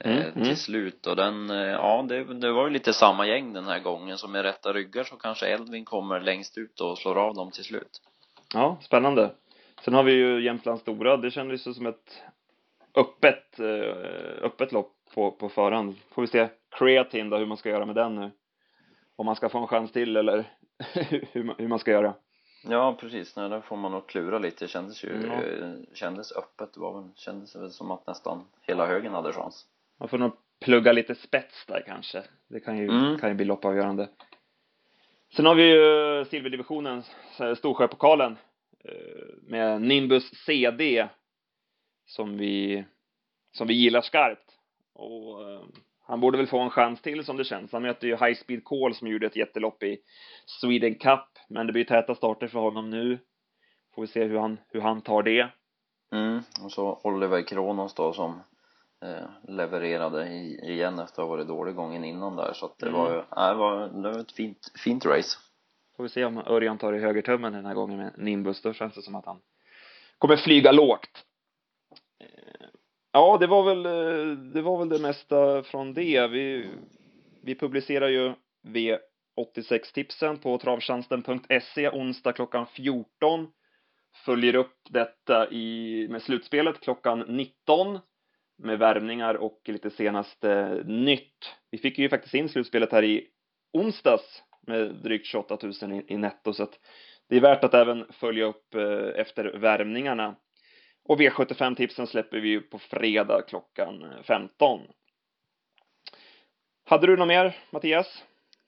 Eh, 0.00 0.16
mm, 0.16 0.32
till 0.32 0.42
mm. 0.42 0.56
slut 0.56 1.06
och 1.06 1.16
den, 1.16 1.50
eh, 1.50 1.56
ja 1.56 2.04
det, 2.08 2.34
det 2.34 2.52
var 2.52 2.66
ju 2.66 2.72
lite 2.72 2.92
samma 2.92 3.26
gäng 3.26 3.52
den 3.52 3.66
här 3.66 3.78
gången 3.78 4.18
så 4.18 4.28
med 4.28 4.42
rätta 4.42 4.72
ryggar 4.72 5.04
så 5.04 5.16
kanske 5.16 5.46
Eldvin 5.46 5.84
kommer 5.84 6.20
längst 6.20 6.58
ut 6.58 6.80
och 6.80 6.98
slår 6.98 7.18
av 7.18 7.34
dem 7.34 7.50
till 7.50 7.64
slut. 7.64 8.00
Ja, 8.54 8.78
spännande. 8.82 9.30
Sen 9.84 9.94
har 9.94 10.02
vi 10.02 10.12
ju 10.12 10.44
Jämtland 10.44 10.80
Stora, 10.80 11.16
det 11.16 11.30
kändes 11.30 11.66
ju 11.66 11.74
som 11.74 11.86
ett 11.86 12.22
öppet, 12.94 13.58
eh, 13.58 14.44
öppet 14.44 14.72
lopp 14.72 14.94
på, 15.14 15.30
på 15.30 15.48
förhand. 15.48 15.94
Får 16.10 16.22
vi 16.22 16.28
se 16.28 16.48
kreatin 16.70 17.30
då, 17.30 17.36
hur 17.36 17.46
man 17.46 17.56
ska 17.56 17.68
göra 17.68 17.86
med 17.86 17.94
den 17.94 18.14
nu. 18.14 18.30
Om 19.16 19.26
man 19.26 19.36
ska 19.36 19.48
få 19.48 19.58
en 19.58 19.66
chans 19.66 19.92
till 19.92 20.16
eller 20.16 20.44
hur, 21.32 21.54
hur 21.58 21.68
man 21.68 21.78
ska 21.78 21.90
göra. 21.90 22.14
Ja, 22.62 22.96
precis. 23.00 23.36
Nej, 23.36 23.48
där 23.48 23.60
får 23.60 23.76
man 23.76 23.92
nog 23.92 24.06
klura 24.06 24.38
lite. 24.38 24.64
Det 24.64 24.68
kändes 24.68 25.04
ju, 25.04 25.14
mm. 25.14 25.86
kändes 25.94 26.32
öppet. 26.32 26.74
Det 26.74 26.80
var 26.80 27.00
väl, 27.00 27.10
kändes 27.14 27.56
väl 27.56 27.70
som 27.70 27.90
att 27.90 28.06
nästan 28.06 28.44
hela 28.62 28.86
högen 28.86 29.12
hade 29.12 29.32
chans. 29.32 29.66
Man 29.98 30.08
får 30.08 30.18
nog 30.18 30.32
plugga 30.60 30.92
lite 30.92 31.14
spets 31.14 31.66
där 31.66 31.82
kanske. 31.86 32.22
Det 32.48 32.60
kan 32.60 32.78
ju, 32.78 32.88
mm. 32.88 33.18
kan 33.18 33.28
ju 33.28 33.34
bli 33.34 33.44
loppavgörande. 33.44 34.08
Sen 35.36 35.46
har 35.46 35.54
vi 35.54 35.62
ju 35.62 36.24
silverdivisionen, 36.24 37.02
Storsjöpokalen. 37.56 38.36
Eh, 38.84 39.34
med 39.42 39.82
Nimbus 39.82 40.30
CD 40.46 41.08
som 42.06 42.38
vi, 42.38 42.84
som 43.52 43.66
vi 43.66 43.74
gillar 43.74 44.00
skarpt. 44.00 44.54
Och 44.94 45.50
eh, 45.50 45.62
han 46.06 46.20
borde 46.20 46.38
väl 46.38 46.46
få 46.46 46.58
en 46.60 46.70
chans 46.70 47.02
till 47.02 47.24
som 47.24 47.36
det 47.36 47.44
känns. 47.44 47.72
Han 47.72 47.82
möter 47.82 48.06
ju 48.06 48.16
High 48.16 48.34
Speed 48.34 48.64
Call 48.64 48.94
som 48.94 49.08
gjorde 49.08 49.26
ett 49.26 49.36
jättelopp 49.36 49.82
i 49.82 49.98
Sweden 50.60 50.94
Cup. 50.94 51.28
Men 51.48 51.66
det 51.66 51.72
blir 51.72 51.84
täta 51.84 52.14
starter 52.14 52.48
för 52.48 52.58
honom 52.58 52.90
nu. 52.90 53.18
Får 53.94 54.02
vi 54.02 54.08
se 54.08 54.24
hur 54.24 54.38
han, 54.38 54.58
hur 54.68 54.80
han 54.80 55.00
tar 55.02 55.22
det. 55.22 55.48
Mm, 56.12 56.40
och 56.64 56.72
så 56.72 57.00
Oliver 57.04 57.42
Kronos 57.42 57.94
då 57.94 58.12
som 58.12 58.40
eh, 59.02 59.28
levererade 59.48 60.26
i, 60.28 60.60
igen 60.72 60.98
efter 60.98 61.22
att 61.22 61.28
ha 61.28 61.36
varit 61.36 61.48
dålig 61.48 61.74
gången 61.74 62.04
innan 62.04 62.36
där 62.36 62.52
så 62.52 62.66
att 62.66 62.78
det 62.78 62.86
Mm. 62.88 63.00
var 63.00 63.10
ju, 63.10 63.16
det 63.16 63.54
var, 63.54 63.88
det 64.02 64.10
var 64.12 64.18
ett 64.20 64.32
fint, 64.32 64.72
fint 64.84 65.06
race 65.06 65.38
Får 65.98 66.02
vi 66.02 66.08
se 66.08 66.24
om 66.24 66.38
Örjan 66.38 66.78
tar 66.78 66.92
i 66.92 66.98
högertummen 66.98 67.52
den 67.52 67.66
här 67.66 67.74
gången 67.74 67.96
med 67.98 68.12
Nimbus. 68.16 68.62
Då 68.62 68.72
känns 68.72 68.94
det 68.94 69.02
som 69.02 69.14
att 69.14 69.26
han 69.26 69.40
kommer 70.18 70.36
flyga 70.36 70.72
lågt. 70.72 71.24
Eh, 72.20 72.66
ja, 73.12 73.38
det 73.40 73.46
var 73.46 73.62
väl, 73.62 73.86
eh, 73.86 74.36
det 74.36 74.62
var 74.62 74.78
väl 74.78 74.88
det 74.88 74.98
mesta 74.98 75.62
från 75.62 75.94
det. 75.94 76.26
Vi, 76.26 76.70
vi 77.42 77.54
publicerar 77.54 78.08
ju 78.08 78.32
V86-tipsen 78.66 80.38
på 80.38 80.58
travtjänsten.se 80.58 81.88
onsdag 81.88 82.32
klockan 82.32 82.66
14. 82.66 83.52
Följer 84.24 84.54
upp 84.54 84.78
detta 84.90 85.50
i, 85.50 86.06
med 86.10 86.22
slutspelet 86.22 86.80
klockan 86.80 87.24
19 87.28 87.98
med 88.58 88.78
värmningar 88.78 89.34
och 89.34 89.60
lite 89.64 89.90
senaste 89.90 90.82
nytt. 90.86 91.56
Vi 91.70 91.78
fick 91.78 91.98
ju 91.98 92.08
faktiskt 92.08 92.34
in 92.34 92.48
slutspelet 92.48 92.92
här 92.92 93.04
i 93.04 93.26
onsdags 93.72 94.42
med 94.66 94.94
drygt 94.94 95.26
28 95.26 95.58
000 95.82 95.92
i, 95.92 96.04
i 96.08 96.16
netto 96.16 96.52
så 96.52 96.62
att 96.62 96.78
det 97.28 97.36
är 97.36 97.40
värt 97.40 97.64
att 97.64 97.74
även 97.74 98.06
följa 98.12 98.44
upp 98.44 98.74
eh, 98.74 99.20
efter 99.20 99.44
värmningarna. 99.58 100.34
Och 101.04 101.20
V75-tipsen 101.20 102.06
släpper 102.06 102.38
vi 102.40 102.48
ju 102.48 102.60
på 102.60 102.78
fredag 102.78 103.42
klockan 103.48 104.14
15. 104.22 104.80
Hade 106.86 107.06
du 107.06 107.16
något 107.16 107.28
mer, 107.28 107.56
Mattias? 107.70 108.24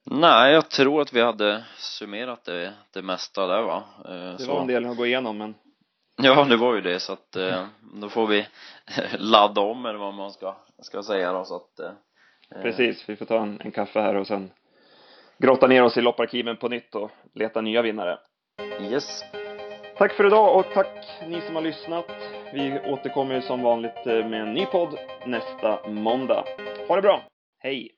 Nej, 0.06 0.52
jag 0.52 0.70
tror 0.70 1.02
att 1.02 1.12
vi 1.12 1.20
hade 1.20 1.64
summerat 1.76 2.44
det, 2.44 2.72
det 2.92 3.02
mesta 3.02 3.46
där 3.46 3.62
va 3.62 3.84
Eh, 4.04 4.32
Det 4.32 4.38
så. 4.38 4.52
var 4.52 4.60
en 4.60 4.66
del 4.66 4.86
att 4.86 4.96
gå 4.96 5.06
igenom, 5.06 5.38
men 5.38 5.54
Ja, 6.22 6.44
det 6.44 6.56
var 6.56 6.74
ju 6.74 6.80
det 6.80 7.00
så 7.00 7.12
att 7.12 7.36
eh, 7.36 7.66
då 7.94 8.08
får 8.08 8.26
vi 8.26 8.46
ladda 9.18 9.60
om 9.60 9.86
eller 9.86 9.98
vad 9.98 10.14
man 10.14 10.30
ska, 10.30 10.56
ska 10.82 11.02
säga 11.02 11.32
då 11.32 11.44
så 11.44 11.56
att 11.56 11.78
eh, 11.80 11.92
precis, 12.62 13.08
vi 13.08 13.16
får 13.16 13.26
ta 13.26 13.42
en, 13.42 13.60
en 13.60 13.70
kaffe 13.72 14.00
här 14.00 14.14
och 14.14 14.26
sen 14.26 14.50
grotta 15.42 15.66
ner 15.66 15.82
oss 15.82 15.96
i 15.96 16.00
lopparkiven 16.00 16.56
på 16.56 16.68
nytt 16.68 16.94
och 16.94 17.10
leta 17.34 17.60
nya 17.60 17.82
vinnare. 17.82 18.18
Yes, 18.80 19.24
Tack 20.00 20.12
för 20.12 20.26
idag 20.26 20.58
och 20.58 20.66
tack 20.74 21.06
ni 21.26 21.40
som 21.40 21.54
har 21.54 21.62
lyssnat. 21.62 22.04
Vi 22.52 22.80
återkommer 22.80 23.40
som 23.40 23.62
vanligt 23.62 24.06
eh, 24.06 24.28
med 24.28 24.40
en 24.40 24.54
ny 24.54 24.66
podd 24.66 24.98
nästa 25.26 25.88
måndag. 25.88 26.44
Ha 26.88 26.96
det 26.96 27.02
bra! 27.02 27.22
Hej! 27.58 27.90